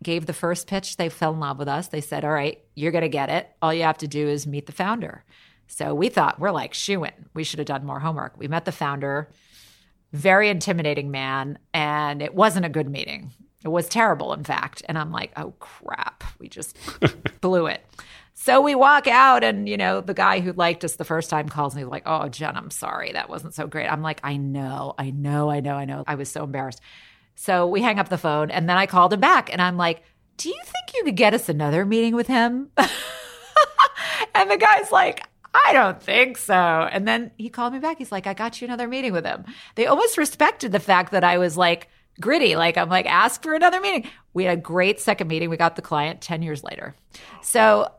gave 0.00 0.26
the 0.26 0.32
first 0.32 0.68
pitch. 0.68 0.96
They 0.96 1.08
fell 1.08 1.32
in 1.32 1.40
love 1.40 1.58
with 1.58 1.66
us. 1.66 1.88
They 1.88 2.00
said, 2.00 2.24
All 2.24 2.30
right, 2.30 2.62
you're 2.76 2.92
going 2.92 3.02
to 3.02 3.08
get 3.08 3.28
it. 3.28 3.50
All 3.60 3.74
you 3.74 3.82
have 3.82 3.98
to 3.98 4.06
do 4.06 4.28
is 4.28 4.46
meet 4.46 4.66
the 4.66 4.72
founder. 4.72 5.24
So 5.66 5.92
we 5.92 6.08
thought, 6.08 6.38
we're 6.38 6.52
like, 6.52 6.72
shoo 6.72 7.02
in. 7.02 7.12
We 7.34 7.42
should 7.42 7.58
have 7.58 7.66
done 7.66 7.84
more 7.84 7.98
homework. 7.98 8.38
We 8.38 8.46
met 8.46 8.64
the 8.64 8.70
founder, 8.70 9.28
very 10.12 10.48
intimidating 10.48 11.10
man, 11.10 11.58
and 11.74 12.22
it 12.22 12.32
wasn't 12.32 12.66
a 12.66 12.68
good 12.68 12.88
meeting. 12.88 13.32
It 13.64 13.68
was 13.68 13.88
terrible, 13.88 14.32
in 14.32 14.44
fact. 14.44 14.82
And 14.88 14.96
I'm 14.96 15.10
like, 15.10 15.32
oh 15.36 15.54
crap, 15.58 16.22
we 16.38 16.48
just 16.48 16.78
blew 17.40 17.66
it. 17.66 17.84
So 18.34 18.60
we 18.60 18.76
walk 18.76 19.08
out, 19.08 19.42
and 19.42 19.68
you 19.68 19.78
know, 19.78 20.00
the 20.00 20.14
guy 20.14 20.38
who 20.38 20.52
liked 20.52 20.84
us 20.84 20.94
the 20.94 21.04
first 21.04 21.30
time 21.30 21.48
calls 21.48 21.74
me 21.74 21.84
like, 21.84 22.02
"Oh, 22.04 22.28
Jen, 22.28 22.54
I'm 22.54 22.70
sorry, 22.70 23.12
that 23.12 23.30
wasn't 23.30 23.54
so 23.54 23.66
great." 23.66 23.90
I'm 23.90 24.02
like, 24.02 24.20
"I 24.22 24.36
know, 24.36 24.94
I 24.98 25.10
know, 25.10 25.50
I 25.50 25.60
know, 25.60 25.74
I 25.74 25.86
know." 25.86 26.04
I 26.06 26.16
was 26.16 26.30
so 26.30 26.44
embarrassed. 26.44 26.82
So 27.36 27.66
we 27.66 27.82
hang 27.82 27.98
up 27.98 28.08
the 28.08 28.18
phone 28.18 28.50
and 28.50 28.68
then 28.68 28.76
I 28.76 28.86
called 28.86 29.12
him 29.12 29.20
back 29.20 29.52
and 29.52 29.62
I'm 29.62 29.76
like, 29.76 30.02
Do 30.36 30.48
you 30.48 30.60
think 30.64 30.96
you 30.96 31.04
could 31.04 31.16
get 31.16 31.34
us 31.34 31.48
another 31.48 31.84
meeting 31.86 32.16
with 32.16 32.26
him? 32.26 32.70
and 34.34 34.50
the 34.50 34.56
guy's 34.56 34.90
like, 34.90 35.22
I 35.64 35.72
don't 35.72 36.02
think 36.02 36.38
so. 36.38 36.54
And 36.54 37.06
then 37.06 37.30
he 37.38 37.48
called 37.48 37.72
me 37.72 37.78
back. 37.78 37.98
He's 37.98 38.12
like, 38.12 38.26
I 38.26 38.34
got 38.34 38.60
you 38.60 38.66
another 38.66 38.88
meeting 38.88 39.12
with 39.12 39.24
him. 39.24 39.44
They 39.74 39.86
almost 39.86 40.18
respected 40.18 40.72
the 40.72 40.80
fact 40.80 41.12
that 41.12 41.24
I 41.24 41.38
was 41.38 41.56
like 41.56 41.88
gritty. 42.20 42.56
Like, 42.56 42.76
I'm 42.76 42.88
like, 42.88 43.06
ask 43.06 43.42
for 43.42 43.54
another 43.54 43.80
meeting. 43.80 44.10
We 44.34 44.44
had 44.44 44.58
a 44.58 44.60
great 44.60 45.00
second 45.00 45.28
meeting. 45.28 45.50
We 45.50 45.56
got 45.56 45.76
the 45.76 45.82
client 45.82 46.20
10 46.20 46.42
years 46.42 46.62
later. 46.62 46.94
So 47.42 47.90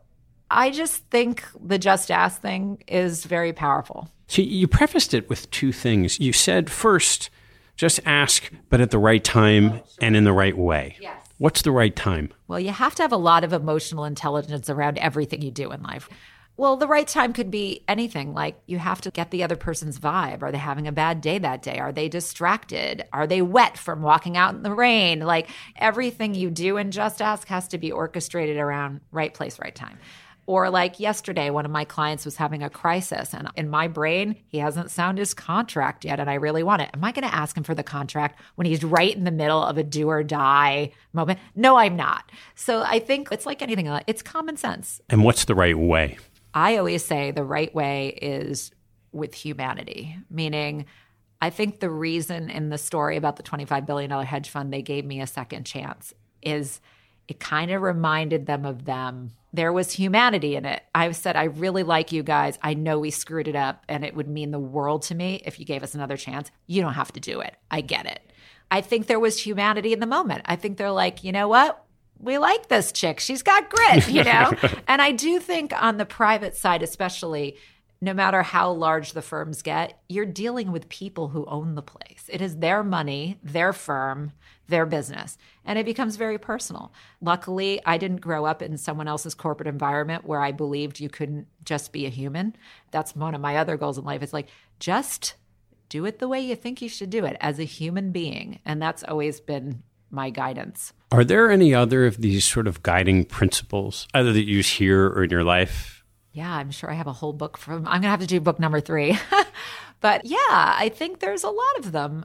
I 0.50 0.70
just 0.70 1.04
think 1.10 1.44
the 1.60 1.78
just 1.78 2.10
ask 2.10 2.40
thing 2.40 2.82
is 2.86 3.24
very 3.24 3.52
powerful. 3.52 4.08
So 4.28 4.42
you 4.42 4.68
prefaced 4.68 5.14
it 5.14 5.28
with 5.28 5.50
two 5.50 5.72
things. 5.72 6.20
You 6.20 6.32
said 6.32 6.70
first, 6.70 7.30
just 7.78 8.00
ask, 8.04 8.50
but 8.68 8.80
at 8.82 8.90
the 8.90 8.98
right 8.98 9.22
time 9.22 9.80
and 10.02 10.14
in 10.16 10.24
the 10.24 10.32
right 10.32 10.58
way. 10.58 10.96
Yes. 11.00 11.24
What's 11.38 11.62
the 11.62 11.70
right 11.70 11.94
time? 11.94 12.32
Well, 12.48 12.58
you 12.58 12.72
have 12.72 12.96
to 12.96 13.02
have 13.02 13.12
a 13.12 13.16
lot 13.16 13.44
of 13.44 13.52
emotional 13.52 14.04
intelligence 14.04 14.68
around 14.68 14.98
everything 14.98 15.40
you 15.40 15.52
do 15.52 15.70
in 15.70 15.82
life. 15.82 16.10
Well, 16.56 16.76
the 16.76 16.88
right 16.88 17.06
time 17.06 17.32
could 17.32 17.52
be 17.52 17.84
anything. 17.86 18.34
Like 18.34 18.60
you 18.66 18.78
have 18.78 19.00
to 19.02 19.12
get 19.12 19.30
the 19.30 19.44
other 19.44 19.54
person's 19.54 20.00
vibe. 20.00 20.42
Are 20.42 20.50
they 20.50 20.58
having 20.58 20.88
a 20.88 20.92
bad 20.92 21.20
day 21.20 21.38
that 21.38 21.62
day? 21.62 21.78
Are 21.78 21.92
they 21.92 22.08
distracted? 22.08 23.04
Are 23.12 23.28
they 23.28 23.42
wet 23.42 23.78
from 23.78 24.02
walking 24.02 24.36
out 24.36 24.56
in 24.56 24.64
the 24.64 24.74
rain? 24.74 25.20
Like 25.20 25.48
everything 25.76 26.34
you 26.34 26.50
do 26.50 26.76
in 26.76 26.90
Just 26.90 27.22
Ask 27.22 27.46
has 27.46 27.68
to 27.68 27.78
be 27.78 27.92
orchestrated 27.92 28.56
around 28.56 29.02
right 29.12 29.32
place, 29.32 29.60
right 29.60 29.74
time. 29.74 30.00
Or 30.48 30.70
like 30.70 30.98
yesterday, 30.98 31.50
one 31.50 31.66
of 31.66 31.70
my 31.70 31.84
clients 31.84 32.24
was 32.24 32.36
having 32.36 32.62
a 32.62 32.70
crisis, 32.70 33.34
and 33.34 33.50
in 33.54 33.68
my 33.68 33.86
brain, 33.86 34.34
he 34.46 34.56
hasn't 34.56 34.90
signed 34.90 35.18
his 35.18 35.34
contract 35.34 36.06
yet, 36.06 36.20
and 36.20 36.30
I 36.30 36.34
really 36.34 36.62
want 36.62 36.80
it. 36.80 36.88
Am 36.94 37.04
I 37.04 37.12
going 37.12 37.28
to 37.28 37.34
ask 37.34 37.54
him 37.54 37.64
for 37.64 37.74
the 37.74 37.82
contract 37.82 38.40
when 38.54 38.66
he's 38.66 38.82
right 38.82 39.14
in 39.14 39.24
the 39.24 39.30
middle 39.30 39.62
of 39.62 39.76
a 39.76 39.82
do 39.82 40.08
or 40.08 40.22
die 40.22 40.92
moment? 41.12 41.38
No, 41.54 41.76
I'm 41.76 41.96
not. 41.96 42.32
So 42.54 42.80
I 42.80 42.98
think 42.98 43.28
it's 43.30 43.44
like 43.44 43.60
anything, 43.60 43.88
it's 44.06 44.22
common 44.22 44.56
sense. 44.56 45.02
And 45.10 45.22
what's 45.22 45.44
the 45.44 45.54
right 45.54 45.76
way? 45.78 46.16
I 46.54 46.78
always 46.78 47.04
say 47.04 47.30
the 47.30 47.44
right 47.44 47.74
way 47.74 48.18
is 48.22 48.70
with 49.12 49.34
humanity, 49.34 50.16
meaning, 50.30 50.86
I 51.42 51.50
think 51.50 51.80
the 51.80 51.90
reason 51.90 52.48
in 52.48 52.70
the 52.70 52.78
story 52.78 53.18
about 53.18 53.36
the 53.36 53.42
$25 53.42 53.84
billion 53.84 54.10
hedge 54.24 54.48
fund 54.48 54.72
they 54.72 54.80
gave 54.80 55.04
me 55.04 55.20
a 55.20 55.26
second 55.26 55.64
chance 55.64 56.14
is 56.40 56.80
it 57.28 57.38
kind 57.38 57.70
of 57.70 57.82
reminded 57.82 58.46
them 58.46 58.64
of 58.64 58.84
them 58.84 59.32
there 59.52 59.72
was 59.72 59.92
humanity 59.92 60.56
in 60.56 60.64
it. 60.64 60.82
I 60.94 61.10
said, 61.12 61.36
I 61.36 61.44
really 61.44 61.82
like 61.82 62.12
you 62.12 62.22
guys. 62.22 62.58
I 62.62 62.74
know 62.74 62.98
we 62.98 63.10
screwed 63.10 63.48
it 63.48 63.56
up 63.56 63.84
and 63.88 64.04
it 64.04 64.14
would 64.14 64.28
mean 64.28 64.50
the 64.50 64.58
world 64.58 65.02
to 65.02 65.14
me 65.14 65.42
if 65.44 65.58
you 65.58 65.64
gave 65.64 65.82
us 65.82 65.94
another 65.94 66.16
chance. 66.16 66.50
You 66.66 66.82
don't 66.82 66.94
have 66.94 67.12
to 67.12 67.20
do 67.20 67.40
it. 67.40 67.56
I 67.70 67.80
get 67.80 68.06
it. 68.06 68.20
I 68.70 68.82
think 68.82 69.06
there 69.06 69.20
was 69.20 69.40
humanity 69.40 69.94
in 69.94 70.00
the 70.00 70.06
moment. 70.06 70.42
I 70.44 70.56
think 70.56 70.76
they're 70.76 70.90
like, 70.90 71.24
you 71.24 71.32
know 71.32 71.48
what? 71.48 71.82
We 72.20 72.36
like 72.36 72.68
this 72.68 72.92
chick. 72.92 73.20
She's 73.20 73.42
got 73.42 73.70
grit, 73.70 74.08
you 74.08 74.24
know? 74.24 74.52
and 74.88 75.00
I 75.00 75.12
do 75.12 75.38
think 75.38 75.72
on 75.80 75.96
the 75.96 76.04
private 76.04 76.54
side, 76.56 76.82
especially, 76.82 77.56
no 78.00 78.14
matter 78.14 78.42
how 78.42 78.70
large 78.70 79.12
the 79.12 79.22
firms 79.22 79.62
get, 79.62 80.00
you're 80.08 80.24
dealing 80.24 80.70
with 80.70 80.88
people 80.88 81.28
who 81.28 81.44
own 81.46 81.74
the 81.74 81.82
place. 81.82 82.24
It 82.28 82.40
is 82.40 82.58
their 82.58 82.84
money, 82.84 83.38
their 83.42 83.72
firm, 83.72 84.32
their 84.68 84.86
business, 84.86 85.36
and 85.64 85.78
it 85.78 85.86
becomes 85.86 86.16
very 86.16 86.38
personal. 86.38 86.92
Luckily, 87.20 87.80
I 87.84 87.98
didn't 87.98 88.20
grow 88.20 88.44
up 88.44 88.62
in 88.62 88.76
someone 88.76 89.08
else's 89.08 89.34
corporate 89.34 89.66
environment 89.66 90.24
where 90.24 90.40
I 90.40 90.52
believed 90.52 91.00
you 91.00 91.08
couldn't 91.08 91.48
just 91.64 91.92
be 91.92 92.06
a 92.06 92.10
human. 92.10 92.54
That's 92.92 93.16
one 93.16 93.34
of 93.34 93.40
my 93.40 93.56
other 93.56 93.76
goals 93.76 93.98
in 93.98 94.04
life. 94.04 94.22
It's 94.22 94.32
like 94.32 94.48
just 94.78 95.34
do 95.88 96.04
it 96.04 96.18
the 96.18 96.28
way 96.28 96.40
you 96.40 96.54
think 96.54 96.80
you 96.80 96.88
should 96.88 97.10
do 97.10 97.24
it 97.24 97.36
as 97.40 97.58
a 97.58 97.64
human 97.64 98.12
being. 98.12 98.60
And 98.64 98.80
that's 98.80 99.02
always 99.02 99.40
been 99.40 99.82
my 100.10 100.30
guidance. 100.30 100.92
Are 101.10 101.24
there 101.24 101.50
any 101.50 101.74
other 101.74 102.06
of 102.06 102.20
these 102.20 102.44
sort 102.44 102.66
of 102.66 102.82
guiding 102.82 103.24
principles, 103.24 104.06
either 104.14 104.32
that 104.32 104.44
you 104.44 104.56
use 104.56 104.68
here 104.68 105.06
or 105.06 105.24
in 105.24 105.30
your 105.30 105.44
life 105.44 105.97
yeah, 106.38 106.54
I'm 106.54 106.70
sure 106.70 106.88
I 106.88 106.94
have 106.94 107.08
a 107.08 107.12
whole 107.12 107.32
book 107.32 107.58
from, 107.58 107.78
I'm 107.78 108.00
going 108.00 108.02
to 108.02 108.08
have 108.10 108.20
to 108.20 108.26
do 108.26 108.40
book 108.40 108.60
number 108.60 108.80
three. 108.80 109.18
but 110.00 110.24
yeah, 110.24 110.38
I 110.48 110.88
think 110.94 111.18
there's 111.18 111.42
a 111.42 111.50
lot 111.50 111.78
of 111.80 111.90
them. 111.90 112.24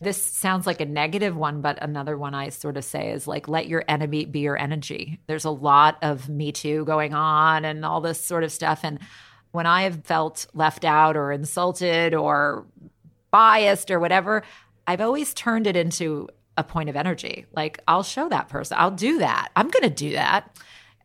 This 0.00 0.20
sounds 0.20 0.66
like 0.66 0.80
a 0.80 0.84
negative 0.84 1.36
one, 1.36 1.60
but 1.60 1.80
another 1.80 2.18
one 2.18 2.34
I 2.34 2.48
sort 2.48 2.76
of 2.76 2.84
say 2.84 3.12
is 3.12 3.28
like, 3.28 3.46
let 3.46 3.68
your 3.68 3.84
enemy 3.86 4.24
be 4.24 4.40
your 4.40 4.58
energy. 4.58 5.20
There's 5.28 5.44
a 5.44 5.50
lot 5.50 5.98
of 6.02 6.28
Me 6.28 6.50
Too 6.50 6.84
going 6.84 7.14
on 7.14 7.64
and 7.64 7.84
all 7.84 8.00
this 8.00 8.20
sort 8.20 8.42
of 8.42 8.50
stuff. 8.50 8.80
And 8.82 8.98
when 9.52 9.66
I 9.66 9.82
have 9.82 10.04
felt 10.04 10.46
left 10.52 10.84
out 10.84 11.16
or 11.16 11.30
insulted 11.30 12.14
or 12.14 12.66
biased 13.30 13.92
or 13.92 14.00
whatever, 14.00 14.42
I've 14.86 15.00
always 15.00 15.32
turned 15.32 15.68
it 15.68 15.76
into 15.76 16.28
a 16.56 16.64
point 16.64 16.88
of 16.88 16.96
energy. 16.96 17.46
Like, 17.54 17.80
I'll 17.86 18.02
show 18.02 18.28
that 18.30 18.48
person, 18.48 18.76
I'll 18.80 18.90
do 18.90 19.18
that. 19.18 19.50
I'm 19.54 19.68
going 19.68 19.84
to 19.84 19.90
do 19.90 20.12
that. 20.12 20.58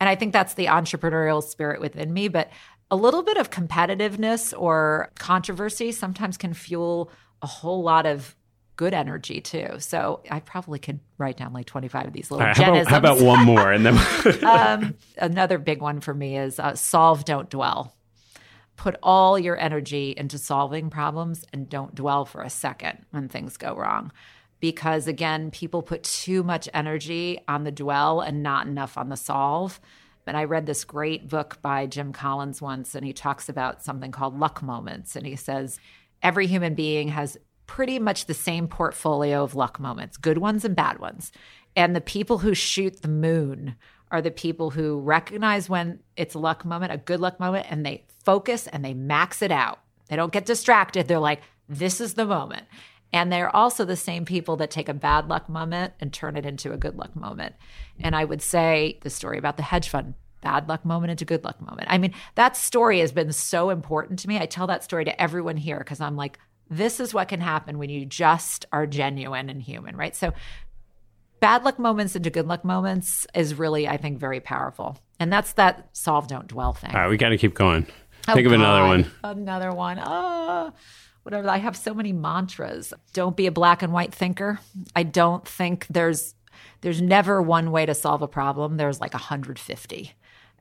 And 0.04 0.10
I 0.10 0.16
think 0.16 0.34
that's 0.34 0.56
the 0.56 0.66
entrepreneurial 0.66 1.42
spirit 1.42 1.80
within 1.80 2.12
me. 2.12 2.28
But 2.28 2.50
a 2.92 2.96
little 2.98 3.24
bit 3.24 3.38
of 3.38 3.50
competitiveness 3.50 4.54
or 4.54 5.14
controversy 5.18 5.94
sometimes 5.94 6.36
can 6.36 6.54
fuel 6.54 7.10
a 7.42 7.48
whole 7.48 7.84
lot 7.84 8.06
of 8.06 8.36
good 8.76 8.94
energy 8.94 9.40
too. 9.40 9.76
So 9.80 10.20
I 10.30 10.42
probably 10.42 10.78
could 10.78 11.00
write 11.18 11.38
down 11.38 11.54
like 11.54 11.68
25 11.68 12.08
of 12.08 12.12
these 12.12 12.32
little 12.32 12.46
right, 12.46 12.58
how, 12.58 12.74
about, 12.74 12.88
how 12.88 12.98
about, 12.98 13.22
one 13.22 13.46
more? 13.46 13.72
And 13.72 13.86
then 13.86 13.98
um, 14.44 14.96
another 15.18 15.58
big 15.58 15.82
one 15.82 16.02
for 16.02 16.14
me 16.14 16.38
is 16.38 16.60
uh, 16.60 16.76
solve, 16.76 17.24
don't 17.24 17.50
dwell. 17.50 17.96
Put 18.76 18.98
all 19.02 19.40
your 19.40 19.58
energy 19.58 20.14
into 20.18 20.38
solving 20.38 20.90
problems 20.90 21.46
and 21.54 21.70
don't 21.70 21.96
dwell 21.96 22.26
for 22.26 22.42
a 22.42 22.50
second 22.50 23.06
when 23.12 23.30
things 23.30 23.56
go 23.56 23.74
wrong 23.74 24.12
because 24.64 25.08
again, 25.08 25.52
people 25.52 25.82
put 25.82 26.04
too 26.04 26.42
much 26.42 26.70
energy 26.74 27.38
on 27.50 27.66
the 27.66 27.72
dwell 27.72 28.22
and 28.22 28.42
not 28.42 28.66
enough 28.66 28.98
on 28.98 29.10
the 29.10 29.18
solve. 29.18 29.82
And 30.26 30.38
I 30.38 30.46
read 30.46 30.66
this 30.66 30.86
great 30.86 31.28
book 31.28 31.62
by 31.62 31.86
Jim 31.86 32.14
Collins 32.14 32.62
once, 32.62 32.96
and 32.96 33.06
he 33.06 33.12
talks 33.12 33.50
about 33.50 33.84
something 33.84 34.14
called 34.14 34.40
luck 34.40 34.64
moments. 34.64 35.18
And 35.18 35.28
he 35.28 35.36
says 35.36 35.82
every 36.22 36.48
human 36.48 36.76
being 36.76 37.10
has 37.10 37.38
pretty 37.68 38.00
much 38.00 38.26
the 38.26 38.34
same 38.34 38.70
portfolio 38.70 39.44
of 39.44 39.54
luck 39.54 39.82
moments, 39.82 40.16
good 40.16 40.38
ones 40.38 40.64
and 40.64 40.78
bad 40.78 40.98
ones. 40.98 41.34
And 41.76 41.94
the 41.94 42.00
people 42.00 42.38
who 42.38 42.54
shoot 42.54 43.02
the 43.02 43.10
moon 43.10 43.76
are 44.12 44.22
the 44.22 44.32
people 44.32 44.70
who 44.70 44.98
recognize 44.98 45.68
when 45.68 46.00
it's 46.16 46.36
a 46.36 46.40
luck 46.40 46.64
moment, 46.64 46.94
a 46.94 46.98
good 46.98 47.20
luck 47.20 47.38
moment, 47.38 47.68
and 47.70 47.86
they 47.86 48.06
focus 48.24 48.68
and 48.68 48.86
they 48.86 48.94
max 48.94 49.42
it 49.42 49.52
out. 49.52 49.80
They 50.08 50.16
don't 50.16 50.32
get 50.32 50.46
distracted. 50.46 51.10
They're 51.10 51.20
like, 51.20 51.42
this 51.68 52.00
is 52.00 52.14
the 52.14 52.26
moment. 52.26 52.64
And 53.14 53.32
they're 53.32 53.56
also 53.56 53.86
the 53.86 53.96
same 53.96 54.26
people 54.26 54.58
that 54.58 54.72
take 54.72 54.90
a 54.90 54.94
bad 54.94 55.30
luck 55.30 55.48
moment 55.48 55.94
and 56.00 56.12
turn 56.12 56.36
it 56.36 56.48
into 56.48 56.74
a 56.74 56.78
good 56.78 56.98
luck 56.98 57.16
moment. 57.16 57.56
And 58.00 58.16
I 58.16 58.26
would 58.26 58.42
say 58.42 58.98
the 59.04 59.12
story 59.12 59.38
about 59.38 59.56
the 59.56 59.64
hedge 59.64 59.88
fund 59.88 60.16
bad 60.42 60.68
luck 60.68 60.84
moment 60.84 61.12
into 61.12 61.24
good 61.24 61.44
luck 61.44 61.62
moment. 61.62 61.88
I 61.90 61.98
mean, 62.00 62.14
that 62.36 62.58
story 62.58 63.00
has 63.00 63.12
been 63.12 63.32
so 63.32 63.70
important 63.70 64.20
to 64.20 64.28
me. 64.28 64.40
I 64.40 64.46
tell 64.46 64.68
that 64.68 64.84
story 64.84 65.06
to 65.06 65.22
everyone 65.22 65.56
here 65.56 65.78
because 65.78 66.02
I'm 66.02 66.18
like, 66.18 66.38
this 66.70 67.00
is 67.00 67.14
what 67.14 67.28
can 67.28 67.40
happen 67.40 67.78
when 67.78 67.90
you 67.90 68.06
just 68.06 68.66
are 68.74 68.86
genuine 68.86 69.50
and 69.50 69.62
human, 69.62 69.96
right? 69.96 70.16
So, 70.16 70.34
bad 71.40 71.64
luck 71.64 71.78
moments 71.78 72.16
into 72.16 72.30
good 72.30 72.48
luck 72.48 72.66
moments 72.66 73.28
is 73.36 73.56
really, 73.56 73.88
I 73.88 73.98
think, 73.98 74.18
very 74.18 74.40
powerful. 74.40 74.98
And 75.20 75.32
that's 75.32 75.54
that 75.54 75.88
solve, 75.94 76.28
don't 76.28 76.48
dwell 76.48 76.74
thing. 76.74 76.92
All 76.94 77.02
right, 77.02 77.10
we 77.10 77.18
got 77.18 77.30
to 77.30 77.38
keep 77.38 77.54
going. 77.54 77.86
Oh, 78.28 78.34
Think 78.34 78.48
of 78.48 78.54
another 78.54 78.86
one. 78.86 79.12
Another 79.24 79.72
one. 79.72 80.02
Oh 80.04 80.74
whatever. 81.24 81.50
I 81.50 81.58
have 81.58 81.76
so 81.76 81.94
many 81.94 82.14
mantras. 82.14 82.94
Don't 83.14 83.36
be 83.36 83.48
a 83.48 83.52
black 83.52 83.82
and 83.82 83.92
white 83.92 84.14
thinker. 84.14 84.60
I 84.96 85.04
don't 85.04 85.48
think 85.48 85.88
there's 85.90 86.36
there's 86.82 87.02
never 87.02 87.42
one 87.42 87.72
way 87.72 87.86
to 87.86 87.94
solve 87.94 88.22
a 88.22 88.28
problem. 88.28 88.78
There's 88.78 89.02
like 89.02 89.14
150. 89.14 90.12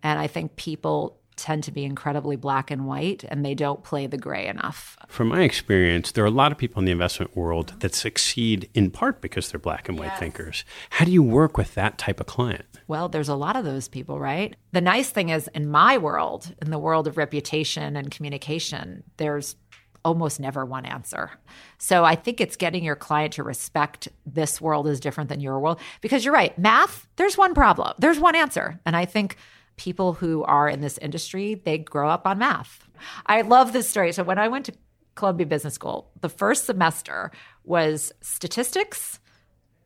And 0.02 0.18
I 0.18 0.26
think 0.26 0.56
people 0.56 1.18
tend 1.36 1.64
to 1.64 1.72
be 1.72 1.84
incredibly 1.84 2.36
black 2.36 2.70
and 2.70 2.86
white 2.86 3.24
and 3.28 3.44
they 3.44 3.54
don't 3.54 3.82
play 3.82 4.06
the 4.06 4.18
gray 4.18 4.46
enough. 4.46 4.96
From 5.08 5.28
my 5.28 5.42
experience, 5.42 6.12
there 6.12 6.24
are 6.24 6.28
a 6.28 6.30
lot 6.30 6.52
of 6.52 6.58
people 6.58 6.80
in 6.80 6.84
the 6.84 6.92
investment 6.92 7.36
world 7.36 7.74
that 7.80 7.94
succeed 7.94 8.68
in 8.74 8.90
part 8.90 9.20
because 9.20 9.50
they're 9.50 9.58
black 9.58 9.88
and 9.88 9.98
white 9.98 10.06
yes. 10.06 10.18
thinkers. 10.18 10.64
How 10.90 11.04
do 11.04 11.10
you 11.10 11.22
work 11.22 11.56
with 11.56 11.74
that 11.74 11.98
type 11.98 12.20
of 12.20 12.26
client? 12.26 12.64
Well, 12.86 13.08
there's 13.08 13.28
a 13.28 13.34
lot 13.34 13.56
of 13.56 13.64
those 13.64 13.88
people, 13.88 14.18
right? 14.18 14.54
The 14.72 14.80
nice 14.80 15.10
thing 15.10 15.30
is, 15.30 15.48
in 15.54 15.70
my 15.70 15.98
world, 15.98 16.54
in 16.60 16.70
the 16.70 16.78
world 16.78 17.06
of 17.06 17.16
reputation 17.16 17.96
and 17.96 18.10
communication, 18.10 19.02
there's 19.16 19.56
almost 20.04 20.40
never 20.40 20.64
one 20.64 20.84
answer. 20.84 21.30
So 21.78 22.04
I 22.04 22.14
think 22.14 22.40
it's 22.40 22.56
getting 22.56 22.84
your 22.84 22.96
client 22.96 23.34
to 23.34 23.42
respect 23.42 24.08
this 24.26 24.60
world 24.60 24.86
is 24.88 25.00
different 25.00 25.28
than 25.28 25.40
your 25.40 25.58
world 25.60 25.80
because 26.00 26.24
you're 26.24 26.34
right. 26.34 26.56
Math, 26.58 27.06
there's 27.16 27.38
one 27.38 27.54
problem, 27.54 27.94
there's 27.98 28.18
one 28.18 28.34
answer. 28.34 28.80
And 28.84 28.96
I 28.96 29.04
think 29.04 29.36
people 29.76 30.12
who 30.12 30.42
are 30.44 30.68
in 30.68 30.80
this 30.80 30.98
industry, 30.98 31.54
they 31.54 31.78
grow 31.78 32.08
up 32.08 32.26
on 32.26 32.38
math. 32.38 32.88
I 33.26 33.42
love 33.42 33.72
this 33.72 33.88
story. 33.88 34.12
So 34.12 34.22
when 34.22 34.38
I 34.38 34.48
went 34.48 34.66
to 34.66 34.72
Columbia 35.14 35.46
Business 35.46 35.74
School, 35.74 36.10
the 36.20 36.28
first 36.28 36.66
semester 36.66 37.30
was 37.64 38.12
statistics, 38.20 39.18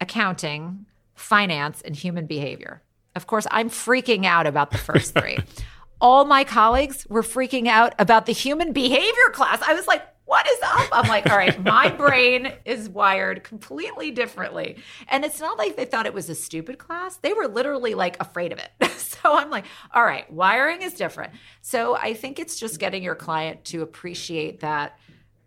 accounting, 0.00 0.86
finance, 1.14 1.82
and 1.82 1.96
human 1.96 2.26
behavior. 2.26 2.82
Of 3.14 3.26
course, 3.26 3.46
I'm 3.50 3.70
freaking 3.70 4.26
out 4.26 4.46
about 4.46 4.70
the 4.70 4.78
first 4.78 5.14
three. 5.14 5.38
all 6.00 6.24
my 6.24 6.44
colleagues 6.44 7.06
were 7.08 7.22
freaking 7.22 7.66
out 7.66 7.94
about 7.98 8.26
the 8.26 8.32
human 8.32 8.72
behavior 8.72 9.30
class. 9.32 9.62
I 9.62 9.74
was 9.74 9.86
like, 9.86 10.02
what 10.26 10.46
is 10.48 10.58
up? 10.64 10.88
I'm 10.92 11.08
like, 11.08 11.30
all 11.30 11.36
right, 11.36 11.62
my 11.62 11.88
brain 11.96 12.52
is 12.64 12.88
wired 12.88 13.44
completely 13.44 14.10
differently. 14.10 14.76
And 15.08 15.24
it's 15.24 15.40
not 15.40 15.56
like 15.56 15.76
they 15.76 15.84
thought 15.84 16.04
it 16.04 16.14
was 16.14 16.28
a 16.28 16.34
stupid 16.34 16.78
class. 16.78 17.16
They 17.16 17.32
were 17.32 17.46
literally 17.46 17.94
like 17.94 18.20
afraid 18.20 18.52
of 18.52 18.58
it. 18.58 18.90
so 18.98 19.36
I'm 19.36 19.50
like, 19.50 19.66
all 19.94 20.04
right, 20.04 20.30
wiring 20.30 20.82
is 20.82 20.94
different. 20.94 21.32
So 21.62 21.96
I 21.96 22.12
think 22.12 22.38
it's 22.38 22.58
just 22.58 22.80
getting 22.80 23.04
your 23.04 23.14
client 23.14 23.64
to 23.66 23.82
appreciate 23.82 24.60
that 24.60 24.98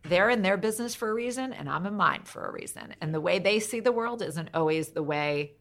they're 0.04 0.30
in 0.30 0.42
their 0.42 0.56
business 0.58 0.96
for 0.96 1.10
a 1.10 1.14
reason 1.14 1.52
and 1.52 1.70
I'm 1.70 1.86
in 1.86 1.96
mine 1.96 2.22
for 2.24 2.46
a 2.46 2.52
reason. 2.52 2.96
And 3.02 3.14
the 3.14 3.22
way 3.22 3.40
they 3.40 3.60
see 3.60 3.82
the 3.82 3.92
world 3.92 4.22
isn't 4.22 4.50
always 4.54 4.90
the 4.90 5.04
way 5.04 5.56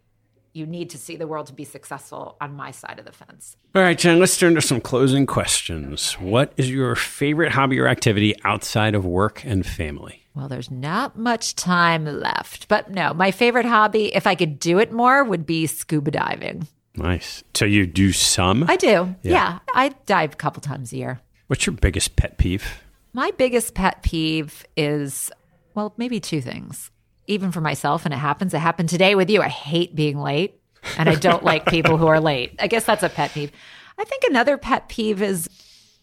you 0.52 0.66
need 0.66 0.90
to 0.90 0.98
see 0.98 1.16
the 1.16 1.26
world 1.26 1.46
to 1.46 1.52
be 1.52 1.64
successful 1.64 2.36
on 2.40 2.54
my 2.54 2.70
side 2.70 2.98
of 2.98 3.04
the 3.04 3.12
fence. 3.12 3.56
All 3.74 3.82
right, 3.82 3.98
Jen, 3.98 4.18
let's 4.18 4.36
turn 4.36 4.54
to 4.54 4.60
some 4.60 4.80
closing 4.80 5.26
questions. 5.26 6.14
What 6.14 6.52
is 6.56 6.70
your 6.70 6.94
favorite 6.94 7.52
hobby 7.52 7.78
or 7.78 7.88
activity 7.88 8.34
outside 8.44 8.94
of 8.94 9.04
work 9.04 9.44
and 9.44 9.64
family? 9.64 10.24
Well, 10.34 10.48
there's 10.48 10.70
not 10.70 11.18
much 11.18 11.56
time 11.56 12.04
left, 12.04 12.68
but 12.68 12.90
no, 12.90 13.12
my 13.12 13.30
favorite 13.30 13.66
hobby, 13.66 14.14
if 14.14 14.26
I 14.26 14.34
could 14.34 14.58
do 14.58 14.78
it 14.78 14.92
more, 14.92 15.24
would 15.24 15.46
be 15.46 15.66
scuba 15.66 16.10
diving. 16.10 16.66
Nice. 16.96 17.42
So 17.54 17.64
you 17.64 17.86
do 17.86 18.12
some? 18.12 18.64
I 18.68 18.76
do. 18.76 19.14
Yeah. 19.22 19.32
yeah. 19.32 19.58
I 19.74 19.90
dive 20.06 20.34
a 20.34 20.36
couple 20.36 20.60
times 20.60 20.92
a 20.92 20.96
year. 20.96 21.20
What's 21.48 21.66
your 21.66 21.74
biggest 21.74 22.16
pet 22.16 22.38
peeve? 22.38 22.82
My 23.12 23.30
biggest 23.32 23.74
pet 23.74 24.02
peeve 24.02 24.66
is, 24.76 25.30
well, 25.74 25.94
maybe 25.96 26.20
two 26.20 26.40
things. 26.40 26.90
Even 27.28 27.52
for 27.52 27.60
myself, 27.60 28.04
and 28.04 28.12
it 28.12 28.18
happens. 28.18 28.52
It 28.52 28.58
happened 28.58 28.88
today 28.88 29.14
with 29.14 29.30
you. 29.30 29.40
I 29.40 29.48
hate 29.48 29.94
being 29.94 30.18
late, 30.18 30.60
and 30.96 31.08
I 31.08 31.14
don't 31.14 31.44
like 31.44 31.66
people 31.66 31.96
who 31.96 32.06
are 32.06 32.20
late. 32.20 32.56
I 32.58 32.66
guess 32.66 32.84
that's 32.84 33.02
a 33.02 33.08
pet 33.08 33.32
peeve. 33.32 33.52
I 33.96 34.04
think 34.04 34.24
another 34.24 34.58
pet 34.58 34.88
peeve 34.88 35.22
is 35.22 35.48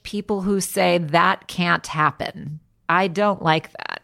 people 0.03 0.41
who 0.41 0.61
say 0.61 0.99
that 0.99 1.47
can't 1.47 1.85
happen. 1.85 2.61
I 2.87 3.07
don't 3.07 3.41
like 3.41 3.71
that. 3.73 4.03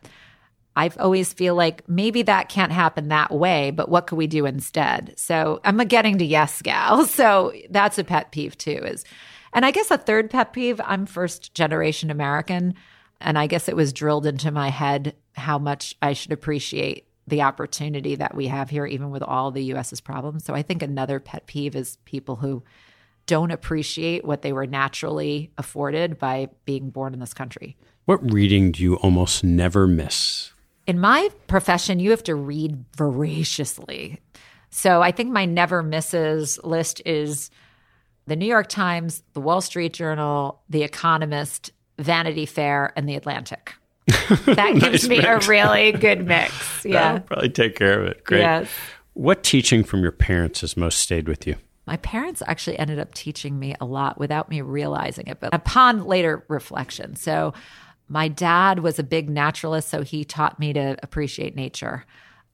I 0.76 0.90
always 1.00 1.34
feel 1.34 1.54
like 1.54 1.88
maybe 1.88 2.24
that 2.24 2.50
can't 2.50 2.72
happen 2.72 3.10
that 3.10 3.32
way, 3.32 3.72
but 3.72 3.90
what 3.90 4.08
could 4.08 4.18
we 4.18 4.28
do 4.28 4.46
instead? 4.46 5.14
So 5.18 5.60
I'm 5.64 5.80
a 5.80 5.86
getting 5.86 6.18
to 6.20 6.26
yes 6.26 6.62
gal. 6.62 7.06
So 7.12 7.54
that's 7.70 7.98
a 7.98 8.04
pet 8.04 8.32
peeve 8.32 8.58
too 8.58 8.82
is 8.84 9.06
and 9.54 9.66
I 9.66 9.72
guess 9.72 9.92
a 9.92 9.98
third 9.98 10.30
pet 10.30 10.54
peeve, 10.54 10.80
I'm 10.84 11.06
first 11.06 11.54
generation 11.54 12.10
American. 12.10 12.76
And 13.20 13.38
I 13.38 13.48
guess 13.48 13.70
it 13.70 13.76
was 13.76 13.94
drilled 13.94 14.26
into 14.26 14.50
my 14.52 14.70
head 14.70 15.16
how 15.34 15.60
much 15.60 15.96
I 16.02 16.14
should 16.14 16.32
appreciate 16.32 17.08
the 17.28 17.42
opportunity 17.42 18.16
that 18.16 18.36
we 18.36 18.48
have 18.48 18.70
here, 18.70 18.86
even 18.86 19.12
with 19.12 19.24
all 19.24 19.52
the 19.52 19.64
US's 19.74 20.02
problems. 20.02 20.44
So 20.44 20.54
I 20.54 20.62
think 20.62 20.82
another 20.82 21.20
pet 21.20 21.46
peeve 21.48 21.76
is 21.76 21.98
people 22.06 22.38
who 22.38 22.64
don't 23.26 23.52
appreciate 23.52 24.26
what 24.26 24.42
they 24.42 24.52
were 24.52 24.68
naturally 24.68 25.52
afforded 25.58 26.18
by 26.18 26.50
being 26.66 26.90
born 26.90 27.14
in 27.14 27.20
this 27.20 27.34
country. 27.34 27.78
What 28.06 28.34
reading 28.34 28.72
do 28.72 28.84
you 28.84 28.96
almost 28.96 29.44
never 29.44 29.88
miss? 29.88 30.52
In 30.88 31.00
my 31.00 31.30
profession, 31.48 32.00
you 32.00 32.10
have 32.10 32.24
to 32.24 32.36
read 32.36 32.84
voraciously. 32.98 34.20
So 34.70 35.02
I 35.02 35.12
think 35.12 35.32
my 35.32 35.46
never 35.46 35.84
misses 35.84 36.60
list 36.64 37.02
is 37.06 37.52
the 38.26 38.36
New 38.36 38.46
York 38.46 38.68
Times, 38.68 39.24
the 39.34 39.42
Wall 39.42 39.62
Street 39.62 39.94
Journal, 39.94 40.62
The 40.70 40.84
Economist, 40.84 41.72
Vanity 42.00 42.46
Fair, 42.46 42.94
and 42.96 43.08
The 43.08 43.16
Atlantic. 43.16 43.76
That 44.46 44.74
gives 44.74 44.82
nice 44.84 45.08
me 45.08 45.18
mix. 45.20 45.48
a 45.48 45.50
really 45.50 45.92
good 45.92 46.26
mix. 46.26 46.54
Yeah. 46.86 47.14
That'll 47.14 47.28
probably 47.28 47.50
take 47.50 47.76
care 47.76 48.02
of 48.02 48.08
it. 48.08 48.24
Great. 48.24 48.40
Yes. 48.40 48.70
What 49.14 49.44
teaching 49.44 49.84
from 49.84 50.02
your 50.02 50.12
parents 50.12 50.62
has 50.62 50.76
most 50.76 51.00
stayed 51.00 51.28
with 51.28 51.46
you? 51.46 51.56
My 51.86 51.98
parents 51.98 52.42
actually 52.46 52.80
ended 52.80 53.00
up 53.00 53.14
teaching 53.14 53.60
me 53.60 53.76
a 53.80 53.86
lot 53.86 54.18
without 54.18 54.50
me 54.50 54.62
realizing 54.62 55.28
it, 55.28 55.40
but 55.40 55.54
upon 55.54 56.06
later 56.06 56.44
reflection. 56.48 57.16
So, 57.16 57.54
my 58.08 58.28
dad 58.28 58.80
was 58.80 59.00
a 59.00 59.04
big 59.04 59.30
naturalist, 59.30 59.88
so 59.90 60.02
he 60.02 60.26
taught 60.26 60.60
me 60.60 60.74
to 60.74 60.98
appreciate 61.02 61.56
nature. 61.56 62.06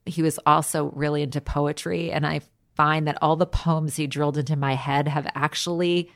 He 0.05 0.21
was 0.21 0.39
also 0.45 0.91
really 0.91 1.23
into 1.23 1.41
poetry, 1.41 2.11
and 2.11 2.27
I 2.27 2.41
find 2.75 3.07
that 3.07 3.17
all 3.23 3.35
the 3.35 3.47
poems 3.47 3.95
he 3.95 4.05
drilled 4.05 4.37
into 4.37 4.55
my 4.55 4.75
head 4.75 5.07
have 5.07 5.27
actually 5.33 6.11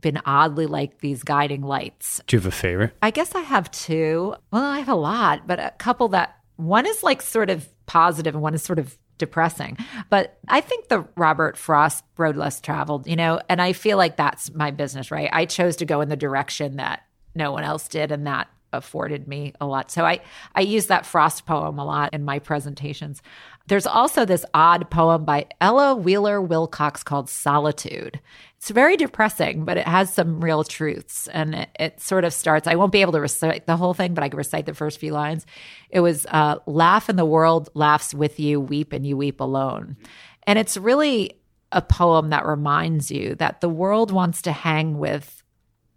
been 0.00 0.20
oddly 0.24 0.66
like 0.66 1.00
these 1.00 1.22
guiding 1.22 1.62
lights. 1.62 2.20
Do 2.26 2.36
you 2.36 2.40
have 2.40 2.46
a 2.46 2.50
favorite? 2.50 2.92
I 3.02 3.10
guess 3.10 3.34
I 3.34 3.40
have 3.40 3.70
two. 3.70 4.34
Well, 4.50 4.62
I 4.62 4.78
have 4.80 4.88
a 4.88 4.94
lot, 4.94 5.46
but 5.46 5.58
a 5.58 5.72
couple 5.78 6.08
that 6.08 6.36
one 6.56 6.86
is 6.86 7.02
like 7.02 7.22
sort 7.22 7.50
of 7.50 7.68
positive 7.86 8.34
and 8.34 8.42
one 8.42 8.54
is 8.54 8.62
sort 8.62 8.78
of 8.78 8.96
depressing. 9.18 9.78
But 10.10 10.38
I 10.48 10.60
think 10.60 10.88
the 10.88 11.06
Robert 11.16 11.56
Frost 11.56 12.04
road 12.16 12.36
less 12.36 12.60
traveled, 12.60 13.06
you 13.06 13.16
know, 13.16 13.40
and 13.48 13.62
I 13.62 13.72
feel 13.72 13.96
like 13.96 14.16
that's 14.16 14.52
my 14.52 14.70
business, 14.70 15.10
right? 15.10 15.30
I 15.32 15.44
chose 15.44 15.76
to 15.76 15.84
go 15.84 16.00
in 16.00 16.08
the 16.08 16.16
direction 16.16 16.76
that 16.76 17.02
no 17.34 17.52
one 17.52 17.64
else 17.64 17.88
did 17.88 18.10
and 18.10 18.26
that 18.26 18.48
afforded 18.72 19.28
me 19.28 19.52
a 19.60 19.66
lot. 19.66 19.90
So 19.90 20.04
I 20.04 20.20
I 20.54 20.62
use 20.62 20.86
that 20.86 21.06
Frost 21.06 21.46
poem 21.46 21.78
a 21.78 21.84
lot 21.84 22.14
in 22.14 22.24
my 22.24 22.38
presentations. 22.38 23.22
There's 23.68 23.86
also 23.86 24.24
this 24.24 24.44
odd 24.54 24.90
poem 24.90 25.24
by 25.24 25.46
Ella 25.60 25.94
Wheeler 25.94 26.40
Wilcox 26.40 27.02
called 27.02 27.30
Solitude. 27.30 28.20
It's 28.56 28.70
very 28.70 28.96
depressing, 28.96 29.64
but 29.64 29.76
it 29.76 29.86
has 29.86 30.12
some 30.12 30.42
real 30.42 30.64
truths. 30.64 31.28
And 31.28 31.54
it, 31.54 31.68
it, 31.78 32.00
sort 32.00 32.24
of 32.24 32.32
starts, 32.32 32.66
I 32.66 32.74
won't 32.74 32.92
be 32.92 33.00
able 33.00 33.12
to 33.12 33.20
recite 33.20 33.66
the 33.66 33.76
whole 33.76 33.94
thing, 33.94 34.14
but 34.14 34.24
I 34.24 34.28
can 34.28 34.36
recite 34.36 34.66
the 34.66 34.74
first 34.74 34.98
few 34.98 35.12
lines. 35.12 35.46
It 35.90 36.00
was 36.00 36.26
uh, 36.26 36.56
Laugh 36.66 37.08
and 37.08 37.18
the 37.18 37.24
world 37.24 37.70
laughs 37.74 38.14
with 38.14 38.40
you, 38.40 38.60
weep 38.60 38.92
and 38.92 39.06
you 39.06 39.16
weep 39.16 39.40
alone. 39.40 39.96
And 40.44 40.58
it's 40.58 40.76
really 40.76 41.40
a 41.70 41.82
poem 41.82 42.30
that 42.30 42.46
reminds 42.46 43.10
you 43.10 43.34
that 43.36 43.60
the 43.60 43.68
world 43.68 44.10
wants 44.10 44.42
to 44.42 44.52
hang 44.52 44.98
with 44.98 45.42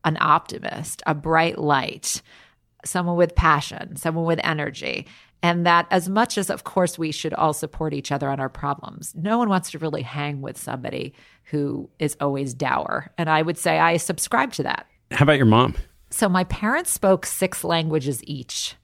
an 0.03 0.17
optimist, 0.21 1.01
a 1.05 1.15
bright 1.15 1.57
light, 1.57 2.21
someone 2.86 3.15
with 3.15 3.36
passion, 3.36 3.95
someone 3.95 4.25
with 4.25 4.39
energy. 4.43 5.07
And 5.43 5.65
that, 5.65 5.88
as 5.91 6.09
much 6.09 6.38
as, 6.38 6.49
of 6.49 6.63
course, 6.63 6.97
we 6.97 7.11
should 7.11 7.33
all 7.33 7.53
support 7.53 7.93
each 7.93 8.11
other 8.11 8.29
on 8.29 8.39
our 8.39 8.49
problems, 8.49 9.13
no 9.15 9.38
one 9.38 9.49
wants 9.49 9.71
to 9.71 9.79
really 9.79 10.01
hang 10.01 10.41
with 10.41 10.57
somebody 10.57 11.13
who 11.45 11.89
is 11.99 12.17
always 12.19 12.53
dour. 12.53 13.11
And 13.17 13.29
I 13.29 13.41
would 13.41 13.57
say 13.57 13.77
I 13.79 13.97
subscribe 13.97 14.53
to 14.53 14.63
that. 14.63 14.88
How 15.11 15.23
about 15.23 15.38
your 15.38 15.45
mom? 15.45 15.75
So, 16.09 16.29
my 16.29 16.45
parents 16.45 16.91
spoke 16.91 17.25
six 17.25 17.63
languages 17.63 18.23
each. 18.23 18.75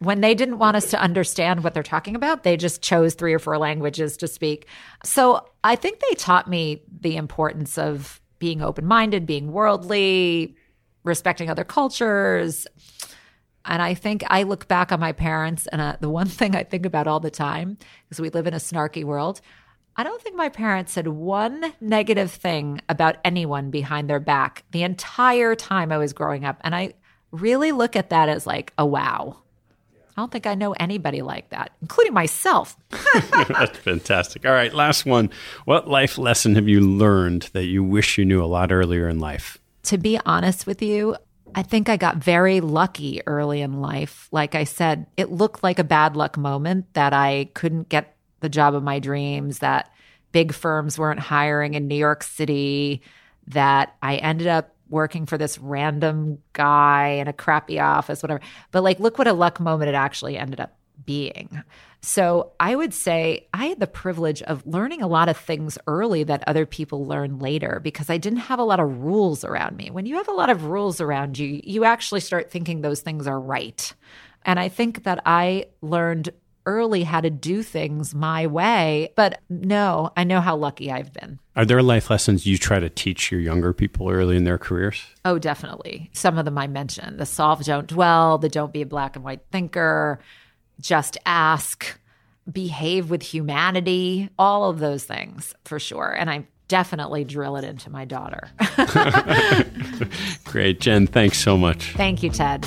When 0.00 0.20
they 0.20 0.34
didn't 0.34 0.58
want 0.58 0.76
us 0.76 0.90
to 0.90 1.00
understand 1.00 1.62
what 1.62 1.74
they're 1.74 1.82
talking 1.82 2.14
about, 2.14 2.44
they 2.44 2.56
just 2.56 2.82
chose 2.82 3.14
three 3.14 3.34
or 3.34 3.38
four 3.38 3.58
languages 3.58 4.16
to 4.18 4.28
speak. 4.28 4.66
So, 5.04 5.46
I 5.62 5.76
think 5.76 6.00
they 6.00 6.14
taught 6.14 6.48
me 6.48 6.82
the 7.00 7.16
importance 7.16 7.78
of 7.78 8.20
being 8.38 8.62
open 8.62 8.86
minded, 8.86 9.26
being 9.26 9.52
worldly, 9.52 10.56
respecting 11.04 11.50
other 11.50 11.64
cultures 11.64 12.66
and 13.68 13.80
I 13.82 13.94
think 13.94 14.24
I 14.28 14.42
look 14.42 14.66
back 14.66 14.90
on 14.90 14.98
my 14.98 15.12
parents, 15.12 15.66
and 15.68 15.80
uh, 15.80 15.96
the 16.00 16.08
one 16.08 16.26
thing 16.38 16.56
I 16.56 16.64
think 16.64 16.86
about 16.86 17.06
all 17.06 17.20
the 17.20 17.30
time, 17.30 17.78
because 18.04 18.20
we 18.20 18.30
live 18.30 18.46
in 18.46 18.54
a 18.54 18.58
snarky 18.58 19.04
world, 19.04 19.40
I 19.96 20.04
don't 20.04 20.22
think 20.22 20.36
my 20.36 20.48
parents 20.48 20.92
said 20.92 21.08
one 21.08 21.72
negative 21.80 22.30
thing 22.30 22.80
about 22.88 23.16
anyone 23.24 23.70
behind 23.70 24.08
their 24.08 24.20
back 24.20 24.62
the 24.70 24.84
entire 24.84 25.56
time 25.56 25.90
I 25.90 25.98
was 25.98 26.12
growing 26.12 26.44
up. 26.44 26.60
And 26.60 26.72
I 26.72 26.94
really 27.32 27.72
look 27.72 27.96
at 27.96 28.10
that 28.10 28.28
as 28.28 28.46
like 28.46 28.72
a 28.78 28.86
wow. 28.86 29.38
I 30.16 30.20
don't 30.20 30.30
think 30.30 30.46
I 30.46 30.54
know 30.54 30.72
anybody 30.72 31.20
like 31.20 31.50
that, 31.50 31.72
including 31.82 32.14
myself. 32.14 32.76
That's 33.30 33.78
fantastic. 33.78 34.46
All 34.46 34.52
right, 34.52 34.72
last 34.72 35.04
one. 35.04 35.30
What 35.64 35.88
life 35.88 36.16
lesson 36.16 36.54
have 36.54 36.68
you 36.68 36.80
learned 36.80 37.50
that 37.52 37.64
you 37.64 37.82
wish 37.82 38.18
you 38.18 38.24
knew 38.24 38.42
a 38.42 38.46
lot 38.46 38.70
earlier 38.70 39.08
in 39.08 39.18
life? 39.18 39.58
To 39.84 39.98
be 39.98 40.18
honest 40.24 40.64
with 40.64 40.80
you, 40.80 41.16
I 41.54 41.62
think 41.62 41.88
I 41.88 41.96
got 41.96 42.16
very 42.16 42.60
lucky 42.60 43.20
early 43.26 43.60
in 43.60 43.80
life. 43.80 44.28
Like 44.30 44.54
I 44.54 44.64
said, 44.64 45.06
it 45.16 45.30
looked 45.30 45.62
like 45.62 45.78
a 45.78 45.84
bad 45.84 46.16
luck 46.16 46.36
moment 46.36 46.92
that 46.94 47.12
I 47.12 47.50
couldn't 47.54 47.88
get 47.88 48.16
the 48.40 48.48
job 48.48 48.74
of 48.74 48.82
my 48.82 48.98
dreams, 48.98 49.58
that 49.58 49.90
big 50.32 50.52
firms 50.52 50.98
weren't 50.98 51.20
hiring 51.20 51.74
in 51.74 51.88
New 51.88 51.96
York 51.96 52.22
City, 52.22 53.02
that 53.48 53.96
I 54.02 54.16
ended 54.16 54.46
up 54.46 54.74
working 54.90 55.26
for 55.26 55.36
this 55.36 55.58
random 55.58 56.38
guy 56.52 57.08
in 57.20 57.28
a 57.28 57.32
crappy 57.32 57.78
office, 57.78 58.22
whatever. 58.22 58.40
But 58.70 58.82
like, 58.82 59.00
look 59.00 59.18
what 59.18 59.26
a 59.26 59.32
luck 59.32 59.60
moment 59.60 59.88
it 59.88 59.94
actually 59.94 60.36
ended 60.36 60.60
up 60.60 60.76
being. 61.04 61.62
So 62.00 62.52
I 62.60 62.76
would 62.76 62.94
say 62.94 63.48
I 63.52 63.66
had 63.66 63.80
the 63.80 63.86
privilege 63.86 64.40
of 64.42 64.66
learning 64.66 65.02
a 65.02 65.08
lot 65.08 65.28
of 65.28 65.36
things 65.36 65.78
early 65.86 66.24
that 66.24 66.44
other 66.46 66.64
people 66.64 67.06
learn 67.06 67.38
later 67.38 67.80
because 67.82 68.08
I 68.08 68.18
didn't 68.18 68.40
have 68.40 68.58
a 68.58 68.64
lot 68.64 68.80
of 68.80 69.02
rules 69.02 69.44
around 69.44 69.76
me. 69.76 69.90
When 69.90 70.06
you 70.06 70.16
have 70.16 70.28
a 70.28 70.32
lot 70.32 70.50
of 70.50 70.66
rules 70.66 71.00
around 71.00 71.38
you, 71.38 71.60
you 71.64 71.84
actually 71.84 72.20
start 72.20 72.50
thinking 72.50 72.80
those 72.80 73.00
things 73.00 73.26
are 73.26 73.40
right. 73.40 73.92
And 74.44 74.60
I 74.60 74.68
think 74.68 75.04
that 75.04 75.20
I 75.26 75.66
learned 75.82 76.30
early 76.68 77.02
how 77.02 77.20
to 77.20 77.30
do 77.30 77.62
things 77.62 78.14
my 78.14 78.46
way. 78.46 79.10
But 79.16 79.40
no, 79.48 80.12
I 80.16 80.24
know 80.24 80.40
how 80.42 80.54
lucky 80.54 80.92
I've 80.92 81.12
been. 81.14 81.38
Are 81.56 81.64
there 81.64 81.82
life 81.82 82.10
lessons 82.10 82.46
you 82.46 82.58
try 82.58 82.78
to 82.78 82.90
teach 82.90 83.32
your 83.32 83.40
younger 83.40 83.72
people 83.72 84.10
early 84.10 84.36
in 84.36 84.44
their 84.44 84.58
careers? 84.58 85.02
Oh, 85.24 85.38
definitely. 85.38 86.10
Some 86.12 86.36
of 86.36 86.44
them 86.44 86.58
I 86.58 86.66
mentioned 86.66 87.18
the 87.18 87.26
solve, 87.26 87.64
don't 87.64 87.86
dwell, 87.86 88.36
the 88.36 88.50
don't 88.50 88.72
be 88.72 88.82
a 88.82 88.86
black 88.86 89.16
and 89.16 89.24
white 89.24 89.40
thinker 89.50 90.20
just 90.80 91.18
ask, 91.26 91.98
behave 92.50 93.10
with 93.10 93.22
humanity, 93.22 94.30
all 94.38 94.70
of 94.70 94.78
those 94.78 95.04
things 95.04 95.54
for 95.64 95.78
sure. 95.78 96.10
And 96.10 96.30
I 96.30 96.46
definitely 96.68 97.24
drill 97.24 97.56
it 97.56 97.64
into 97.64 97.90
my 97.90 98.04
daughter. 98.04 98.48
Great. 100.44 100.80
Jen, 100.80 101.06
thanks 101.06 101.38
so 101.38 101.56
much. 101.56 101.92
Thank 101.92 102.22
you, 102.22 102.30
Ted. 102.30 102.64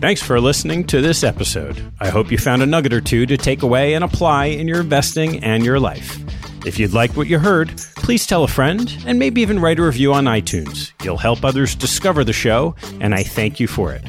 Thanks 0.00 0.22
for 0.22 0.40
listening 0.40 0.86
to 0.88 1.00
this 1.00 1.24
episode. 1.24 1.92
I 2.00 2.08
hope 2.08 2.30
you 2.30 2.38
found 2.38 2.62
a 2.62 2.66
nugget 2.66 2.92
or 2.92 3.00
two 3.00 3.26
to 3.26 3.36
take 3.36 3.62
away 3.62 3.94
and 3.94 4.04
apply 4.04 4.46
in 4.46 4.68
your 4.68 4.80
investing 4.80 5.42
and 5.42 5.64
your 5.64 5.80
life. 5.80 6.18
If 6.66 6.78
you'd 6.78 6.92
like 6.92 7.16
what 7.16 7.26
you 7.26 7.38
heard, 7.38 7.76
please 7.96 8.26
tell 8.26 8.44
a 8.44 8.48
friend 8.48 8.94
and 9.06 9.18
maybe 9.18 9.40
even 9.40 9.58
write 9.58 9.78
a 9.78 9.82
review 9.82 10.12
on 10.12 10.24
iTunes. 10.24 10.92
You'll 11.02 11.16
help 11.16 11.44
others 11.44 11.74
discover 11.74 12.22
the 12.22 12.34
show, 12.34 12.76
and 13.00 13.14
I 13.14 13.22
thank 13.22 13.60
you 13.60 13.66
for 13.66 13.92
it. 13.92 14.02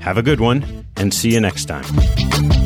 Have 0.00 0.18
a 0.18 0.22
good 0.22 0.40
one, 0.40 0.86
and 0.96 1.14
see 1.14 1.32
you 1.32 1.40
next 1.40 1.64
time. 1.64 2.63